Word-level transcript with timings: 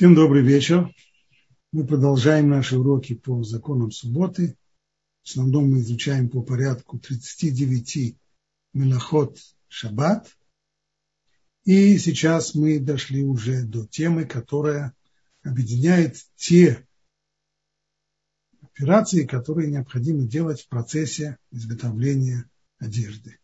Всем 0.00 0.14
добрый 0.14 0.42
вечер. 0.42 0.90
Мы 1.72 1.86
продолжаем 1.86 2.48
наши 2.48 2.78
уроки 2.78 3.14
по 3.14 3.42
законам 3.42 3.90
субботы. 3.90 4.56
В 5.22 5.28
основном 5.28 5.70
мы 5.70 5.80
изучаем 5.80 6.30
по 6.30 6.40
порядку 6.40 6.98
39 6.98 8.16
Мелахот 8.72 9.36
Шаббат. 9.68 10.34
И 11.64 11.98
сейчас 11.98 12.54
мы 12.54 12.78
дошли 12.78 13.22
уже 13.22 13.62
до 13.62 13.86
темы, 13.86 14.24
которая 14.24 14.94
объединяет 15.42 16.16
те 16.34 16.88
операции, 18.62 19.26
которые 19.26 19.70
необходимо 19.70 20.26
делать 20.26 20.62
в 20.62 20.68
процессе 20.68 21.36
изготовления 21.50 22.48
одежды. 22.78 23.38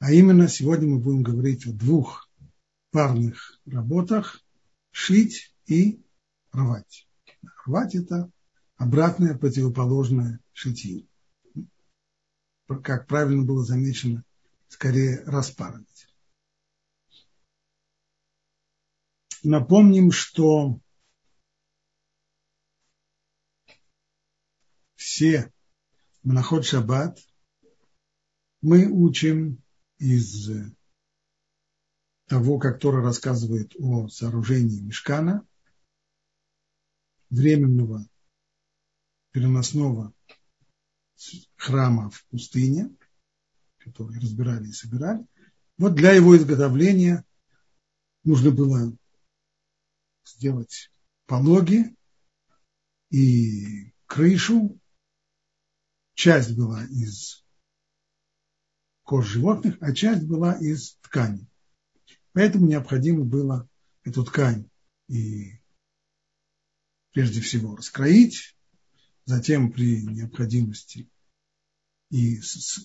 А 0.00 0.12
именно 0.12 0.48
сегодня 0.48 0.86
мы 0.86 0.98
будем 0.98 1.22
говорить 1.22 1.66
о 1.66 1.72
двух 1.72 2.28
парных 2.90 3.58
работах– 3.64 4.44
шить 4.90 5.53
и 5.66 6.02
рвать. 6.52 7.08
Рвать– 7.66 7.94
это 7.96 8.30
обратное 8.76 9.36
противоположное 9.36 10.40
шитью. 10.52 11.08
Как 12.66 13.06
правильно 13.06 13.44
было 13.44 13.64
замечено, 13.64 14.24
скорее 14.68 15.22
распарывать. 15.24 16.08
Напомним, 19.42 20.10
что 20.10 20.80
все 24.94 25.52
Мнахот 26.22 26.64
Шаббат 26.64 27.18
мы 28.62 28.86
учим 28.90 29.62
из 29.98 30.50
того, 32.26 32.58
как 32.58 32.80
Тора 32.80 33.02
рассказывает 33.02 33.74
о 33.78 34.08
сооружении 34.08 34.80
мешкана– 34.80 35.46
временного 37.34 38.06
переносного 39.32 40.12
храма 41.56 42.10
в 42.10 42.24
пустыне, 42.26 42.94
который 43.78 44.18
разбирали 44.20 44.68
и 44.68 44.72
собирали. 44.72 45.26
Вот 45.76 45.94
для 45.94 46.12
его 46.12 46.36
изготовления 46.36 47.24
нужно 48.22 48.50
было 48.50 48.96
сделать 50.24 50.90
пологи 51.26 51.96
и 53.10 53.92
крышу. 54.06 54.78
Часть 56.14 56.56
была 56.56 56.84
из 56.84 57.44
кож 59.02 59.26
животных, 59.26 59.76
а 59.80 59.92
часть 59.92 60.24
была 60.24 60.54
из 60.54 60.94
ткани. 61.02 61.48
Поэтому 62.32 62.66
необходимо 62.66 63.24
было 63.24 63.68
эту 64.04 64.24
ткань 64.24 64.68
и 65.08 65.58
прежде 67.14 67.40
всего 67.40 67.76
раскроить, 67.76 68.56
затем 69.24 69.72
при 69.72 70.02
необходимости 70.02 71.08
и 72.10 72.40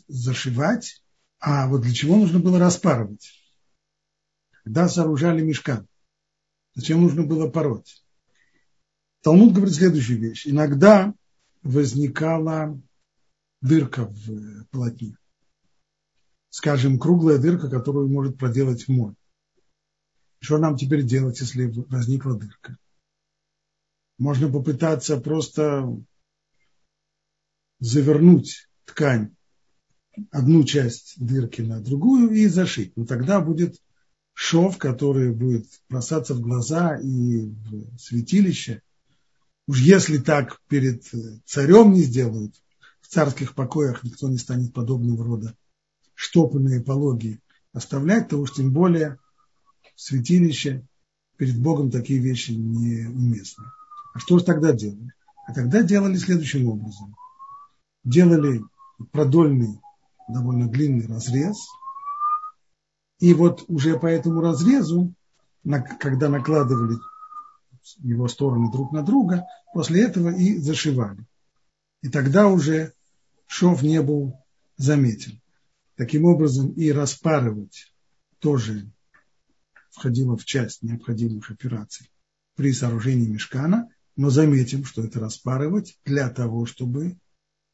зашивать. 0.07 1.03
А 1.39 1.67
вот 1.67 1.81
для 1.81 1.93
чего 1.93 2.15
нужно 2.15 2.39
было 2.39 2.59
распарывать? 2.59 3.33
Когда 4.63 4.87
сооружали 4.87 5.41
мешкан, 5.41 5.87
зачем 6.75 7.01
нужно 7.01 7.23
было 7.23 7.49
пороть? 7.49 8.03
Талмуд 9.21 9.53
говорит 9.53 9.75
следующую 9.75 10.19
вещь. 10.19 10.47
Иногда 10.47 11.13
возникала 11.63 12.79
дырка 13.61 14.05
в 14.05 14.65
полотне. 14.65 15.17
Скажем, 16.49 16.99
круглая 16.99 17.39
дырка, 17.39 17.69
которую 17.69 18.09
может 18.09 18.37
проделать 18.37 18.87
моль. 18.87 19.15
Что 20.39 20.57
нам 20.57 20.77
теперь 20.77 21.03
делать, 21.03 21.39
если 21.39 21.65
возникла 21.65 22.37
дырка? 22.37 22.77
Можно 24.19 24.51
попытаться 24.51 25.17
просто 25.17 25.87
завернуть 27.79 28.67
ткань, 28.85 29.35
одну 30.29 30.63
часть 30.65 31.15
дырки 31.17 31.61
на 31.61 31.79
другую 31.79 32.31
и 32.31 32.47
зашить. 32.47 32.95
Но 32.97 33.05
тогда 33.05 33.39
будет 33.39 33.81
шов, 34.33 34.77
который 34.77 35.33
будет 35.33 35.65
бросаться 35.89 36.33
в 36.33 36.41
глаза 36.41 36.97
и 36.97 37.47
в 37.47 37.97
святилище. 37.97 38.81
Уж 39.67 39.79
если 39.79 40.17
так 40.17 40.61
перед 40.67 41.03
царем 41.45 41.93
не 41.93 42.01
сделают, 42.01 42.55
в 43.01 43.07
царских 43.07 43.55
покоях 43.55 44.03
никто 44.03 44.29
не 44.29 44.37
станет 44.37 44.73
подобного 44.73 45.23
рода 45.23 45.55
штопанные 46.13 46.81
пологи 46.81 47.39
оставлять, 47.71 48.27
то 48.27 48.37
уж 48.37 48.53
тем 48.53 48.73
более 48.73 49.17
в 49.95 50.01
святилище 50.01 50.85
перед 51.37 51.57
Богом 51.57 51.89
такие 51.89 52.19
вещи 52.19 52.51
неуместны. 52.51 53.65
А 54.13 54.19
что 54.19 54.39
же 54.39 54.45
тогда 54.45 54.73
делали? 54.73 55.13
А 55.47 55.53
тогда 55.53 55.81
делали 55.83 56.15
следующим 56.15 56.67
образом. 56.67 57.15
Делали 58.03 58.63
продольный, 59.11 59.79
довольно 60.27 60.67
длинный 60.67 61.07
разрез. 61.07 61.67
И 63.19 63.33
вот 63.33 63.65
уже 63.67 63.99
по 63.99 64.07
этому 64.07 64.41
разрезу, 64.41 65.13
когда 65.99 66.29
накладывали 66.29 66.97
его 67.97 68.27
стороны 68.27 68.71
друг 68.71 68.91
на 68.91 69.03
друга, 69.03 69.45
после 69.73 70.03
этого 70.03 70.29
и 70.29 70.57
зашивали. 70.57 71.25
И 72.01 72.09
тогда 72.09 72.47
уже 72.47 72.93
шов 73.47 73.81
не 73.81 74.01
был 74.01 74.37
заметен. 74.77 75.41
Таким 75.95 76.25
образом 76.25 76.71
и 76.71 76.91
распарывать 76.91 77.93
тоже 78.39 78.89
входило 79.91 80.37
в 80.37 80.45
часть 80.45 80.81
необходимых 80.81 81.51
операций 81.51 82.09
при 82.55 82.71
сооружении 82.71 83.27
мешкана, 83.27 83.89
но 84.19 84.29
заметим, 84.29 84.83
что 84.83 85.01
это 85.01 85.21
распарывать 85.21 85.97
для 86.03 86.29
того, 86.29 86.65
чтобы 86.65 87.17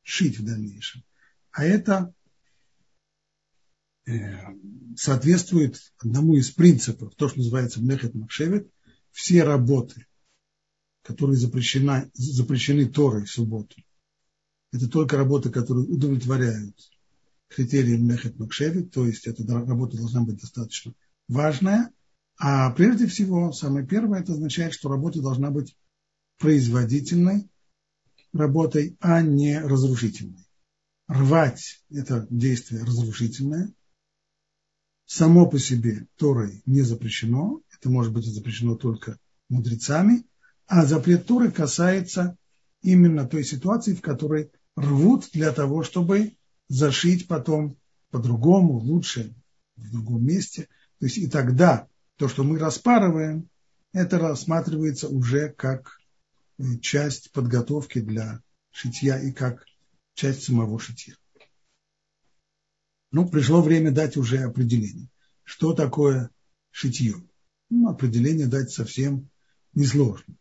шить 0.03 0.37
в 0.37 0.45
дальнейшем. 0.45 1.03
А 1.49 1.65
это 1.65 2.13
э, 4.05 4.35
соответствует 4.95 5.91
одному 5.97 6.35
из 6.35 6.51
принципов, 6.51 7.15
то, 7.15 7.29
что 7.29 7.39
называется 7.39 7.81
Мехет 7.81 8.13
Макшевет, 8.13 8.69
все 9.09 9.43
работы, 9.43 10.05
которые 11.01 11.35
запрещены, 11.35 12.11
запрещены 12.13 12.85
Торой 12.89 13.25
в 13.25 13.31
субботу, 13.31 13.81
это 14.71 14.87
только 14.87 15.17
работы, 15.17 15.49
которые 15.49 15.87
удовлетворяют 15.87 16.77
критериям 17.47 18.05
Мехет 18.05 18.37
Макшевет, 18.37 18.91
то 18.91 19.07
есть 19.07 19.25
эта 19.25 19.43
работа 19.51 19.97
должна 19.97 20.21
быть 20.21 20.39
достаточно 20.39 20.93
важная, 21.27 21.91
а 22.37 22.69
прежде 22.69 23.07
всего, 23.07 23.51
самое 23.51 23.87
первое, 23.87 24.19
это 24.19 24.33
означает, 24.33 24.75
что 24.75 24.89
работа 24.89 25.23
должна 25.23 25.49
быть 25.49 25.75
производительной 26.37 27.49
работой, 28.33 28.97
а 28.99 29.21
не 29.21 29.59
разрушительной. 29.59 30.45
Рвать– 31.07 31.83
это 31.89 32.27
действие 32.29 32.83
разрушительное. 32.83 33.73
Само 35.05 35.45
по 35.45 35.59
себе 35.59 36.07
Торой 36.15 36.63
не 36.65 36.81
запрещено. 36.81 37.61
Это 37.77 37.89
может 37.89 38.11
быть 38.11 38.25
запрещено 38.25 38.75
только 38.75 39.19
мудрецами. 39.49 40.25
А 40.67 40.85
запрет 40.85 41.27
Торы 41.27 41.51
касается 41.51 42.37
именно 42.81 43.27
той 43.27 43.43
ситуации, 43.43 43.93
в 43.93 44.01
которой 44.01 44.51
рвут 44.75 45.29
для 45.31 45.51
того, 45.51 45.83
чтобы 45.83 46.33
зашить 46.67 47.27
потом 47.27 47.77
по-другому, 48.09 48.79
лучше, 48.79 49.35
в 49.75 49.91
другом 49.91 50.25
месте. 50.25 50.67
То 50.99 51.05
есть 51.05 51.17
и 51.17 51.27
тогда 51.27 51.87
то, 52.17 52.27
что 52.27 52.43
мы 52.43 52.57
распарываем, 52.57 53.49
это 53.93 54.17
рассматривается 54.17 55.07
уже 55.07 55.49
как 55.49 55.99
часть 56.81 57.31
подготовки 57.31 57.99
для 57.99 58.41
шитья 58.71 59.19
и 59.19 59.31
как 59.31 59.65
часть 60.13 60.43
самого 60.43 60.79
шитья. 60.79 61.15
Ну, 63.11 63.27
пришло 63.29 63.61
время 63.61 63.91
дать 63.91 64.17
уже 64.17 64.39
определение. 64.39 65.09
Что 65.43 65.73
такое 65.73 66.29
шитье? 66.71 67.15
Ну, 67.69 67.89
определение 67.89 68.47
дать 68.47 68.71
совсем 68.71 69.29
несложно. 69.73 70.35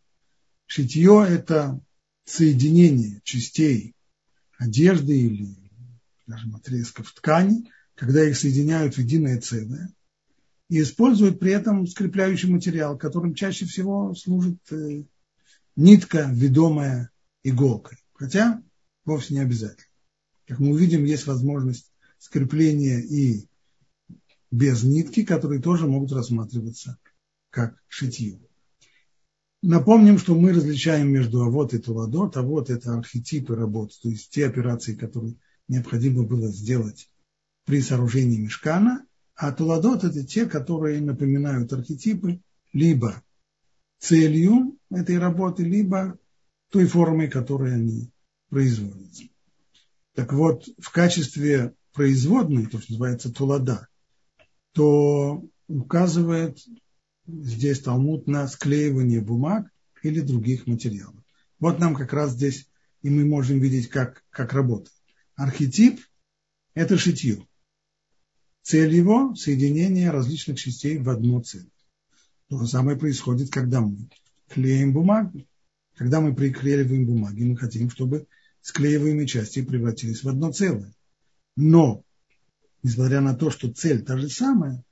Шитье– 0.65 1.25
это 1.29 1.79
соединение 2.25 3.21
частей 3.23 3.95
одежды 4.57 5.17
или, 5.17 5.55
скажем, 6.23 6.55
отрезков 6.55 7.11
ткани, 7.13 7.71
когда 7.93 8.27
их 8.27 8.37
соединяют 8.37 8.95
в 8.95 8.99
единое 8.99 9.39
целое, 9.39 9.93
и 10.69 10.81
используют 10.81 11.39
при 11.39 11.51
этом 11.51 11.85
скрепляющий 11.85 12.49
материал, 12.49 12.97
которым 12.97 13.35
чаще 13.35 13.65
всего 13.65 14.15
служит 14.15 14.59
э, 14.71 15.03
нитка, 15.75 16.29
ведомая 16.31 17.11
иголкой. 17.43 17.97
Хотя 18.13 18.61
вовсе 19.05 19.33
не 19.33 19.41
обязательно. 19.41 19.87
Как 20.47 20.59
мы 20.59 20.71
увидим, 20.71 21.05
есть 21.05 21.27
возможность 21.27 21.91
скрепления 22.17 22.99
и 22.99 23.47
без 24.51 24.83
нитки, 24.83 25.23
которые 25.23 25.61
тоже 25.61 25.87
могут 25.87 26.11
рассматриваться 26.11 26.97
как 27.49 27.81
шитье. 27.87 28.39
Напомним, 29.61 30.19
что 30.19 30.35
мы 30.35 30.53
различаем 30.53 31.11
между 31.11 31.41
авод 31.41 31.73
и 31.73 31.79
туладот. 31.79 32.37
Авод– 32.37 32.69
это 32.71 32.93
архетипы 32.93 33.55
работ, 33.55 33.91
то 33.99 34.09
есть 34.09 34.29
те 34.29 34.45
операции, 34.45 34.93
которые 34.93 35.35
необходимо 35.67 36.23
было 36.23 36.49
сделать 36.49 37.09
при 37.65 37.81
сооружении 37.81 38.37
мешкана, 38.37 39.05
а 39.35 39.51
туладот– 39.51 40.03
это 40.03 40.23
те, 40.23 40.45
которые 40.45 41.01
напоминают 41.01 41.73
архетипы, 41.73 42.41
либо 42.73 43.23
целью 43.99 44.77
этой 44.89 45.17
работы, 45.17 45.63
либо 45.63 46.17
той 46.69 46.85
формой, 46.85 47.29
которой 47.29 47.73
они 47.73 48.11
производятся. 48.49 49.23
Так 50.13 50.33
вот, 50.33 50.67
в 50.77 50.91
качестве 50.91 51.73
производной, 51.93 52.67
то, 52.67 52.79
что 52.79 52.93
называется 52.93 53.31
тулада, 53.31 53.87
то 54.73 55.43
указывает 55.67 56.59
здесь 57.27 57.81
Талмуд 57.81 58.27
на 58.27 58.47
склеивание 58.47 59.21
бумаг 59.21 59.67
или 60.03 60.19
других 60.19 60.67
материалов. 60.67 61.23
Вот 61.59 61.79
нам 61.79 61.95
как 61.95 62.13
раз 62.13 62.31
здесь 62.31 62.67
и 63.05 63.09
мы 63.11 63.23
можем 63.23 63.59
видеть, 63.59 63.87
как, 63.87 64.23
как 64.31 64.53
работает. 64.53 64.91
Архетип– 65.35 66.01
это 66.73 66.97
шитье. 66.97 67.47
Цель 68.63 68.95
его– 68.95 69.35
соединение 69.35 70.09
различных 70.09 70.57
частей 70.57 70.97
в 70.97 71.07
одну 71.07 71.39
цель. 71.43 71.69
То 72.49 72.59
же 72.59 72.67
самое 72.67 72.97
происходит, 72.97 73.51
когда 73.51 73.81
мы 73.81 74.09
клеим 74.49 74.93
бумагу. 74.93 75.45
Когда 75.95 76.21
мы 76.21 76.35
приклеиваем 76.35 77.05
бумаги, 77.05 77.43
мы 77.43 77.55
хотим, 77.55 77.89
чтобы 77.89 78.27
склеиваемые 78.61 79.27
части 79.27 79.63
превратились 79.63 80.23
в 80.23 80.29
одно 80.29 80.51
целое. 80.51 80.93
Но, 81.55 82.03
несмотря 82.83 83.21
на 83.21 83.33
то, 83.33 83.49
что 83.49 83.71
цель 83.71 84.03
та 84.03 84.17
же 84.17 84.29
самая, 84.29 84.83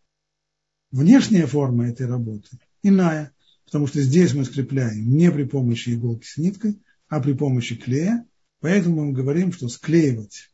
внешняя 0.92 1.46
форма 1.46 1.90
этой 1.90 2.08
работы 2.08 2.58
иная, 2.84 3.34
потому 3.66 3.88
что 3.88 4.02
здесь 4.02 4.34
мы 4.34 4.46
скрепляем 4.46 5.10
не 5.10 5.32
при 5.32 5.44
помощи 5.44 5.90
иголки 5.94 6.26
с 6.26 6.38
ниткой, 6.38 6.82
а 7.08 7.20
при 7.20 7.34
помощи 7.34 7.76
клея. 7.76 8.26
Поэтому 8.60 9.06
мы 9.06 9.12
говорим, 9.12 9.52
что 9.52 9.68
склеивать 9.68 10.50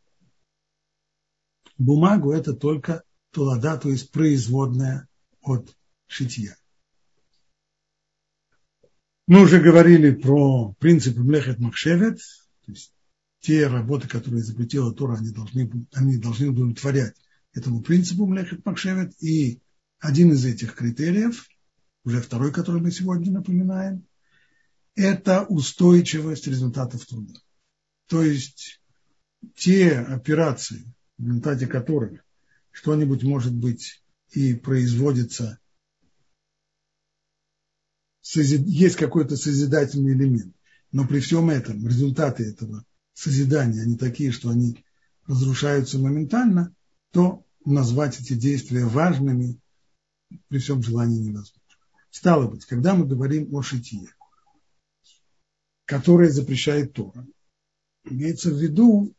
бумагу– 1.77 2.31
это 2.33 2.53
только 2.53 3.03
тулада, 3.31 3.77
то 3.77 3.89
есть 3.89 4.11
производная 4.11 5.07
от 5.41 5.75
шитья. 6.07 6.55
Мы 9.29 9.43
уже 9.43 9.61
говорили 9.61 10.09
про 10.09 10.73
принцип 10.79 11.15
Млехет 11.17 11.59
Махшевет, 11.59 12.17
то 12.65 12.71
есть 12.71 12.91
те 13.41 13.67
работы, 13.67 14.07
которые 14.07 14.41
запретила 14.41 14.91
Тора, 14.91 15.17
они 15.17 15.29
должны, 15.29 15.69
они 15.93 16.17
должны 16.17 16.49
удовлетворять 16.49 17.13
этому 17.53 17.83
принципу 17.83 18.25
Млехет 18.25 18.65
Махшевет. 18.65 19.13
И 19.21 19.61
один 19.99 20.31
из 20.31 20.45
этих 20.45 20.73
критериев, 20.73 21.47
уже 22.03 22.21
второй, 22.21 22.51
который 22.51 22.81
мы 22.81 22.89
сегодня 22.89 23.31
напоминаем, 23.31 24.03
это 24.95 25.43
устойчивость 25.43 26.47
результатов 26.47 27.05
труда. 27.05 27.35
То 28.07 28.23
есть 28.23 28.81
те 29.53 29.91
операции, 29.91 30.91
в 31.19 31.27
результате 31.27 31.67
которых 31.67 32.25
что-нибудь 32.71 33.21
может 33.21 33.53
быть 33.53 34.03
и 34.31 34.55
производится, 34.55 35.59
есть 38.35 38.95
какой-то 38.95 39.37
созидательный 39.37 40.13
элемент, 40.13 40.55
но 40.91 41.07
при 41.07 41.19
всем 41.19 41.49
этом 41.49 41.85
результаты 41.87 42.43
этого 42.43 42.85
созидания, 43.13 43.81
они 43.81 43.97
такие, 43.97 44.31
что 44.31 44.49
они 44.49 44.83
разрушаются 45.25 45.99
моментально, 45.99 46.73
то 47.11 47.45
назвать 47.65 48.19
эти 48.19 48.33
действия 48.33 48.85
важными 48.85 49.59
при 50.47 50.59
всем 50.59 50.81
желании 50.83 51.19
невозможно. 51.19 51.61
Стало 52.11 52.47
быть, 52.47 52.65
когда 52.65 52.95
мы 52.95 53.05
говорим 53.05 53.53
о 53.53 53.61
шитье, 53.61 54.09
которое 55.85 56.29
запрещает 56.29 56.93
Тора, 56.93 57.27
имеется 58.03 58.51
в 58.51 58.57
виду, 58.57 59.13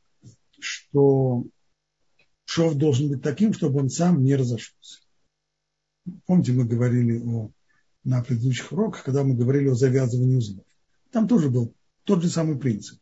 что 0.59 1.45
шов 2.45 2.75
должен 2.75 3.09
быть 3.09 3.23
таким, 3.23 3.53
чтобы 3.53 3.81
он 3.81 3.91
сам 3.91 4.23
не 4.25 4.35
разошелся. 4.35 5.01
Помните, 6.27 6.53
мы 6.53 6.65
говорили 6.65 7.19
о, 7.19 7.51
на 8.05 8.23
предыдущих 8.23 8.73
уроках, 8.73 9.05
когда 9.05 9.25
мы 9.25 9.35
говорили 9.35 9.69
о 9.69 9.75
завязывании 9.75 10.37
узлов. 10.37 10.65
Там 11.11 11.29
тоже 11.29 11.51
был 11.51 11.75
тот 12.05 12.23
же 12.23 12.29
самый 12.29 12.59
принцип. 12.59 12.99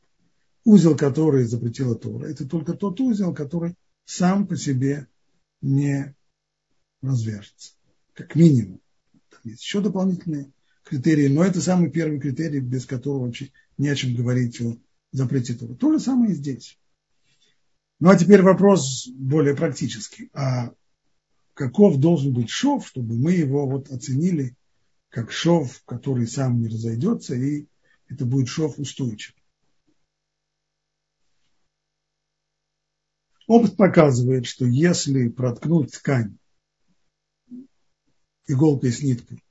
Узел, 0.64 0.96
который 0.96 1.44
запретила 1.44 1.94
Тора, 1.94 2.26
это 2.26 2.46
только 2.46 2.74
тот 2.74 3.00
узел, 3.00 3.34
который 3.34 3.74
сам 4.04 4.46
по 4.46 4.56
себе 4.56 5.06
не 5.62 6.14
развяжется, 7.00 7.72
как 8.14 8.34
минимум. 8.34 8.80
Там 9.30 9.40
есть 9.44 9.62
еще 9.62 9.80
дополнительные 9.80 10.50
критерии, 10.82 11.28
но 11.28 11.44
это 11.44 11.60
самый 11.60 11.90
первый 11.90 12.20
критерий, 12.20 12.60
без 12.60 12.86
которого 12.86 13.26
вообще 13.26 13.50
не 13.76 13.88
о 13.88 13.94
чем 13.94 14.14
говорить 14.14 14.60
о 14.60 14.76
запрете 15.12 15.54
Тора. 15.54 15.74
То 15.74 15.92
же 15.92 16.00
самое 16.00 16.32
и 16.32 16.34
здесь. 16.34 16.78
Ну 18.00 18.10
а 18.10 18.16
теперь 18.16 18.42
вопрос 18.42 19.08
более 19.08 19.54
практический. 19.54 20.30
А 20.32 20.72
каков 21.54 21.98
должен 21.98 22.32
быть 22.32 22.50
шов, 22.50 22.86
чтобы 22.86 23.16
мы 23.16 23.32
его 23.32 23.66
вот 23.66 23.90
оценили 23.90 24.56
как 25.10 25.32
шов, 25.32 25.82
который 25.84 26.26
сам 26.26 26.60
не 26.60 26.68
разойдется, 26.68 27.34
и 27.34 27.66
это 28.08 28.24
будет 28.24 28.48
шов 28.48 28.78
устойчивый. 28.78 29.42
Опыт 33.46 33.76
показывает, 33.76 34.46
что 34.46 34.66
если 34.66 35.28
проткнуть 35.28 35.92
ткань 35.92 36.38
иголкой 38.46 38.92
с 38.92 39.02
ниткой 39.02 39.42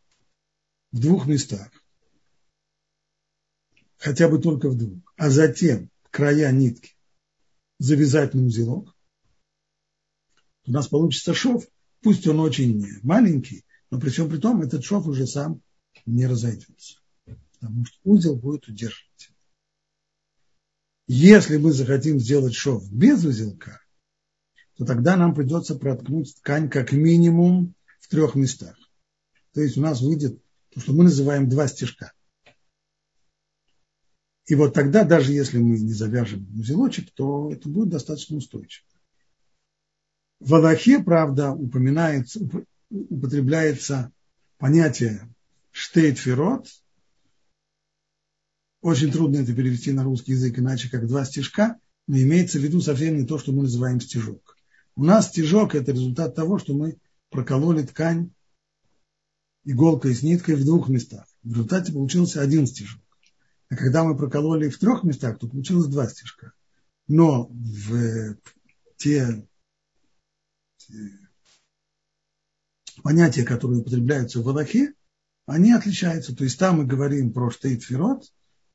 в 0.92 1.00
двух 1.00 1.26
местах, 1.26 1.72
хотя 3.98 4.30
бы 4.30 4.40
только 4.40 4.70
в 4.70 4.78
двух, 4.78 5.02
а 5.18 5.32
затем 5.32 5.90
края 6.12 6.52
нитки 6.52 6.96
завязать 7.80 8.36
на 8.36 8.44
узелок, 8.44 8.96
у 10.68 10.72
нас 10.72 10.88
получится 10.88 11.34
шов, 11.34 11.66
пусть 12.02 12.28
он 12.28 12.40
очень 12.40 13.02
маленький, 13.02 13.66
но 13.90 14.00
при 14.00 14.10
всем 14.10 14.30
при 14.30 14.38
том 14.38 14.62
этот 14.62 14.84
шов 14.84 15.08
уже 15.08 15.28
сам 15.28 15.62
не 16.06 16.28
разойдется, 16.28 17.00
потому 17.54 17.86
что 17.86 17.98
узел 18.04 18.36
будет 18.36 18.68
удерживать. 18.68 19.32
Если 21.08 21.58
мы 21.58 21.72
захотим 21.72 22.20
сделать 22.20 22.54
шов 22.54 22.92
без 22.92 23.24
узелка, 23.24 23.82
то 24.76 24.86
тогда 24.86 25.16
нам 25.16 25.34
придется 25.34 25.76
проткнуть 25.76 26.36
ткань 26.36 26.70
как 26.70 26.92
минимум 26.92 27.74
в 28.00 28.10
трех 28.10 28.36
местах. 28.36 28.76
То 29.54 29.62
есть 29.62 29.78
у 29.78 29.82
нас 29.82 30.02
выйдет 30.02 30.40
то, 30.70 30.82
что 30.82 30.94
мы 30.94 31.06
называем 31.06 31.50
два 31.50 31.68
стежка. 31.68 32.12
И 34.46 34.56
вот 34.56 34.74
тогда, 34.74 35.04
даже 35.04 35.34
если 35.34 35.58
мы 35.58 35.80
не 35.80 35.94
завяжем 35.94 36.48
узелочек, 36.58 37.12
то 37.12 37.52
это 37.52 37.68
будет 37.68 37.90
достаточно 37.90 38.38
устойчиво. 38.38 38.88
В 40.40 40.54
Аллахе, 40.54 41.00
правда, 41.00 41.52
упоминается, 41.52 42.48
употребляется 42.90 44.12
понятие 44.58 45.34
штейтферот. 45.72 46.68
Очень 48.82 49.12
трудно 49.12 49.38
это 49.38 49.54
перевести 49.54 49.92
на 49.92 50.04
русский 50.04 50.34
язык, 50.34 50.60
иначе 50.60 50.90
как 50.90 51.08
два 51.08 51.26
стежка, 51.26 51.80
но 52.08 52.18
имеется 52.18 52.60
в 52.60 52.64
виду 52.64 52.80
совсем 52.82 53.18
не 53.18 53.26
то, 53.26 53.38
что 53.38 53.52
мы 53.52 53.64
называем 53.64 54.00
стежок. 54.00 54.58
У 54.96 55.04
нас 55.04 55.30
стежок– 55.30 55.76
это 55.76 55.92
результат 55.92 56.36
того, 56.36 56.58
что 56.58 56.74
мы 56.74 56.98
прокололи 57.30 57.84
ткань 57.84 58.32
иголкой 59.64 60.16
с 60.16 60.24
ниткой 60.24 60.56
в 60.56 60.66
двух 60.66 60.90
местах. 60.90 61.28
В 61.44 61.50
результате 61.50 61.92
получился 61.92 62.42
один 62.42 62.66
стежок. 62.66 63.02
А 63.70 63.76
когда 63.76 64.04
мы 64.04 64.18
прокололи 64.18 64.70
в 64.70 64.80
трех 64.80 65.04
местах, 65.04 65.40
то 65.40 65.48
получилось 65.48 65.88
два 65.88 66.08
стежка. 66.08 66.54
Но 67.08 67.48
в 67.48 68.38
те, 68.96 69.46
понятия, 73.08 73.44
которые 73.44 73.80
употребляются 73.80 74.42
в 74.42 74.50
Аллахе, 74.50 74.92
они 75.46 75.72
отличаются. 75.72 76.36
То 76.36 76.44
есть 76.44 76.60
там 76.60 76.80
мы 76.80 76.86
говорим 76.86 77.32
про 77.32 77.50
штейтферот, 77.50 78.30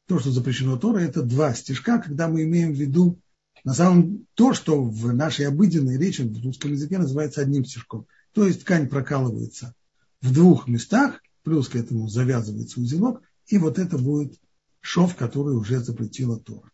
то, 0.08 0.18
что 0.18 0.30
запрещено 0.30 0.78
Тора, 0.78 1.00
это 1.00 1.22
два 1.22 1.52
стежка, 1.52 1.98
когда 1.98 2.28
мы 2.28 2.44
имеем 2.44 2.72
в 2.72 2.80
виду 2.80 3.20
на 3.62 3.74
самом 3.74 4.26
то, 4.32 4.54
что 4.54 4.82
в 4.82 5.12
нашей 5.12 5.46
обыденной 5.46 5.98
речи 5.98 6.22
в 6.22 6.42
русском 6.42 6.72
языке 6.72 6.96
называется 6.96 7.42
одним 7.42 7.66
стежком. 7.66 8.06
То 8.32 8.46
есть 8.46 8.62
ткань 8.62 8.88
прокалывается 8.88 9.74
в 10.22 10.32
двух 10.32 10.66
местах, 10.66 11.20
плюс 11.42 11.68
к 11.68 11.76
этому 11.76 12.08
завязывается 12.08 12.80
узелок, 12.80 13.20
и 13.48 13.58
вот 13.58 13.78
это 13.78 13.98
будет 13.98 14.40
шов, 14.80 15.14
который 15.14 15.54
уже 15.54 15.80
запретила 15.80 16.40
Тора. 16.40 16.70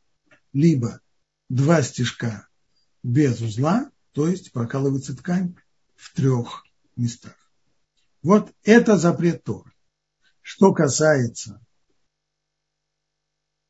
Либо 0.53 1.01
два 1.49 1.83
стежка 1.83 2.47
без 3.03 3.41
узла, 3.41 3.91
то 4.13 4.29
есть 4.29 4.53
прокалывается 4.53 5.17
ткань 5.17 5.57
в 5.97 6.15
трех 6.15 6.63
местах. 6.95 7.35
Вот 8.23 8.53
это 8.65 8.97
запрет 8.97 9.45
Тора. 9.45 9.73
Что 10.43 10.73
касается, 10.73 11.61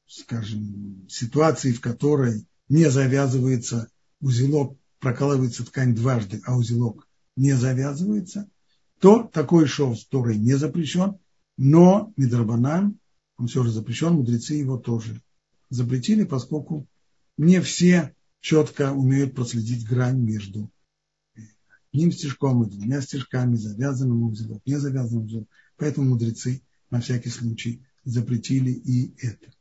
скажем, 0.07 1.07
ситуации, 1.09 1.73
в 1.73 1.81
которой 1.81 2.47
не 2.69 2.90
завязывается 2.90 3.90
узелок, 4.21 4.78
прокалывается 5.00 5.64
ткань 5.64 5.95
дважды, 5.95 6.40
а 6.45 6.57
узелок 6.57 7.07
не 7.37 7.52
завязывается, 7.52 8.49
то 9.00 9.23
такой 9.23 9.67
шов 9.67 9.99
с 9.99 10.07
Торой 10.07 10.37
не 10.38 10.55
запрещен, 10.55 11.19
но 11.57 12.12
Мидрабанан 12.17 12.99
он 13.37 13.47
все 13.47 13.62
же 13.62 13.71
запрещен, 13.71 14.14
мудрецы 14.14 14.55
его 14.55 14.76
тоже 14.78 15.23
запретили, 15.71 16.25
поскольку 16.25 16.88
не 17.37 17.61
все 17.61 18.14
четко 18.40 18.93
умеют 18.93 19.35
проследить 19.35 19.87
грань 19.87 20.21
между 20.21 20.71
одним 21.92 22.12
стежком 22.12 22.62
и 22.62 22.71
двумя 22.71 23.00
стежками, 23.00 23.57
завязанным 23.57 24.23
узелок, 24.25 24.62
не 24.66 24.78
завязанным 24.78 25.25
узелок. 25.25 25.49
Поэтому 25.76 26.11
мудрецы 26.11 26.62
на 26.90 27.00
всякий 27.00 27.30
случай 27.30 27.85
запретили 28.04 28.71
и 28.71 29.14
это. 29.18 29.52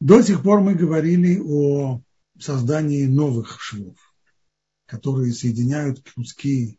До 0.00 0.22
сих 0.22 0.42
пор 0.42 0.60
мы 0.60 0.74
говорили 0.74 1.40
о 1.42 2.02
создании 2.38 3.06
новых 3.06 3.60
швов, 3.60 3.98
которые 4.86 5.32
соединяют 5.32 6.08
куски 6.14 6.78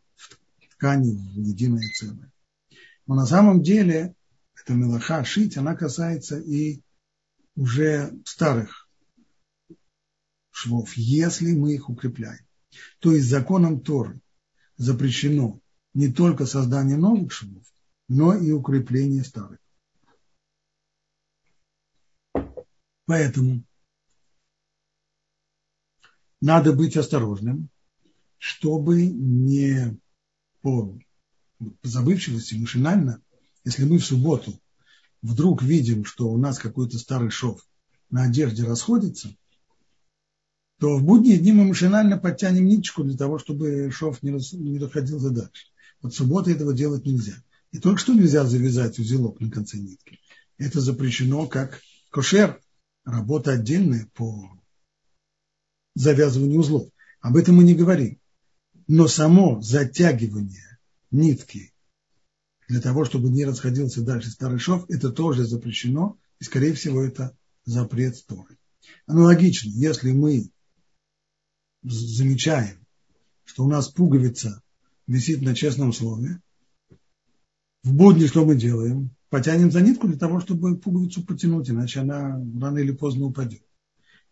ткани 0.72 1.12
в 1.12 1.42
единое 1.42 1.86
целое. 1.94 2.32
Но 3.06 3.14
на 3.14 3.26
самом 3.26 3.62
деле 3.62 4.14
эта 4.54 4.72
мелаха 4.72 5.24
шить, 5.24 5.56
она 5.56 5.74
касается 5.74 6.38
и 6.38 6.80
уже 7.56 8.14
старых 8.24 8.88
швов, 10.50 10.94
если 10.96 11.52
мы 11.52 11.74
их 11.74 11.90
укрепляем. 11.90 12.46
То 13.00 13.12
есть 13.12 13.28
законом 13.28 13.80
Торы 13.80 14.20
запрещено 14.76 15.60
не 15.94 16.12
только 16.12 16.46
создание 16.46 16.96
новых 16.96 17.32
швов, 17.32 17.64
но 18.08 18.34
и 18.34 18.52
укрепление 18.52 19.24
старых. 19.24 19.58
Поэтому 23.06 23.64
надо 26.40 26.72
быть 26.72 26.96
осторожным, 26.96 27.68
чтобы 28.38 29.04
не 29.06 29.98
по 30.62 30.98
забывчивости 31.82 32.54
машинально, 32.54 33.22
если 33.64 33.84
мы 33.84 33.98
в 33.98 34.04
субботу 34.04 34.58
вдруг 35.22 35.62
видим, 35.62 36.04
что 36.04 36.30
у 36.30 36.38
нас 36.38 36.58
какой-то 36.58 36.98
старый 36.98 37.30
шов 37.30 37.66
на 38.08 38.24
одежде 38.24 38.64
расходится, 38.64 39.36
то 40.80 40.96
в 40.96 41.04
будние 41.04 41.36
дни 41.36 41.52
мы 41.52 41.64
машинально 41.66 42.16
подтянем 42.16 42.64
ниточку 42.64 43.04
для 43.04 43.14
того, 43.14 43.38
чтобы 43.38 43.90
шов 43.92 44.22
не, 44.22 44.30
рас, 44.30 44.54
не 44.54 44.78
доходил 44.78 45.20
дальше. 45.30 45.66
Вот 46.00 46.14
в 46.14 46.16
субботу 46.16 46.50
этого 46.50 46.72
делать 46.72 47.04
нельзя. 47.04 47.34
И 47.70 47.78
только 47.78 48.00
что 48.00 48.14
нельзя 48.14 48.46
завязать 48.46 48.98
узелок 48.98 49.40
на 49.40 49.50
конце 49.50 49.76
нитки. 49.76 50.18
Это 50.56 50.80
запрещено 50.80 51.46
как 51.46 51.82
кошер, 52.10 52.58
работа 53.04 53.52
отдельная 53.52 54.08
по 54.14 54.50
завязыванию 55.94 56.60
узлов. 56.60 56.88
Об 57.20 57.36
этом 57.36 57.56
мы 57.56 57.64
не 57.64 57.74
говорим. 57.74 58.18
Но 58.88 59.06
само 59.06 59.60
затягивание 59.60 60.78
нитки 61.10 61.74
для 62.68 62.80
того, 62.80 63.04
чтобы 63.04 63.28
не 63.28 63.44
расходился 63.44 64.00
дальше 64.00 64.30
старый 64.30 64.58
шов, 64.58 64.86
это 64.88 65.10
тоже 65.10 65.44
запрещено, 65.44 66.18
и, 66.38 66.44
скорее 66.44 66.72
всего, 66.72 67.02
это 67.02 67.36
запрет 67.66 68.24
Торы. 68.26 68.56
Аналогично, 69.06 69.68
если 69.68 70.12
мы 70.12 70.50
замечаем, 71.82 72.86
что 73.44 73.64
у 73.64 73.68
нас 73.68 73.88
пуговица 73.88 74.62
висит 75.06 75.42
на 75.42 75.54
честном 75.54 75.92
слове, 75.92 76.40
в 77.82 77.94
будни 77.94 78.26
что 78.26 78.44
мы 78.44 78.56
делаем? 78.56 79.10
Потянем 79.30 79.70
за 79.70 79.80
нитку 79.80 80.06
для 80.08 80.18
того, 80.18 80.40
чтобы 80.40 80.76
пуговицу 80.76 81.24
потянуть, 81.24 81.70
иначе 81.70 82.00
она 82.00 82.40
рано 82.60 82.78
или 82.78 82.92
поздно 82.92 83.26
упадет. 83.26 83.62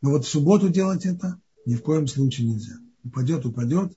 Но 0.03 0.11
вот 0.11 0.25
в 0.25 0.29
субботу 0.29 0.69
делать 0.69 1.07
это 1.07 1.41
ни 1.65 1.75
в 1.75 1.83
коем 1.83 2.07
случае 2.07 2.49
нельзя. 2.49 2.77
Упадет, 3.05 3.47
упадет. 3.47 3.93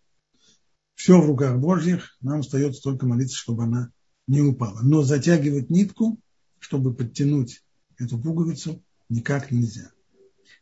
Все 0.96 1.20
в 1.20 1.26
руках 1.26 1.60
Божьих, 1.60 2.18
нам 2.22 2.42
остается 2.42 2.82
только 2.82 3.08
молиться, 3.08 3.36
чтобы 3.36 3.64
она 3.64 3.92
не 4.28 4.42
упала. 4.42 4.82
Но 4.82 5.02
затягивать 5.02 5.70
нитку, 5.70 6.20
чтобы 6.60 6.94
подтянуть 6.94 7.64
эту 7.98 8.20
пуговицу, 8.20 8.84
никак 9.10 9.52
нельзя. 9.52 9.92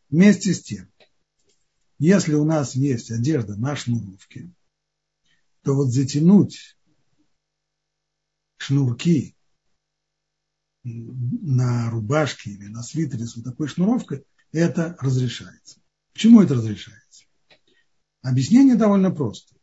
Вместе 0.08 0.54
с 0.54 0.62
тем, 0.62 0.89
если 2.00 2.32
у 2.32 2.44
нас 2.44 2.74
есть 2.74 3.10
одежда 3.10 3.56
на 3.56 3.76
шнуровке, 3.76 4.50
то 5.62 5.74
вот 5.74 5.92
затянуть 5.92 6.78
шнурки 8.56 9.36
на 10.82 11.90
рубашке 11.90 12.52
или 12.52 12.68
на 12.68 12.82
свитере 12.82 13.26
с 13.26 13.36
вот 13.36 13.44
такой 13.44 13.68
шнуровкой, 13.68 14.24
это 14.50 14.96
разрешается. 14.98 15.78
Почему 16.14 16.40
это 16.40 16.54
разрешается? 16.54 17.24
Объяснение 18.22 18.76
довольно 18.76 19.10
просто. 19.10 19.54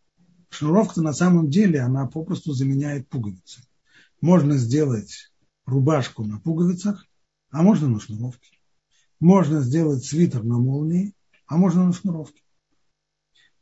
Шнуровка 0.49 1.01
на 1.01 1.13
самом 1.13 1.49
деле, 1.49 1.81
она 1.81 2.05
попросту 2.05 2.53
заменяет 2.53 3.09
пуговицы. 3.09 3.63
Можно 4.21 4.57
сделать 4.57 5.31
рубашку 5.65 6.23
на 6.23 6.39
пуговицах, 6.39 7.03
а 7.49 7.63
можно 7.63 7.87
на 7.87 7.99
шнуровке. 7.99 8.59
Можно 9.19 9.61
сделать 9.61 10.05
свитер 10.05 10.43
на 10.43 10.59
молнии, 10.59 11.15
а 11.47 11.57
можно 11.57 11.85
на 11.85 11.93
шнуровке. 11.93 12.41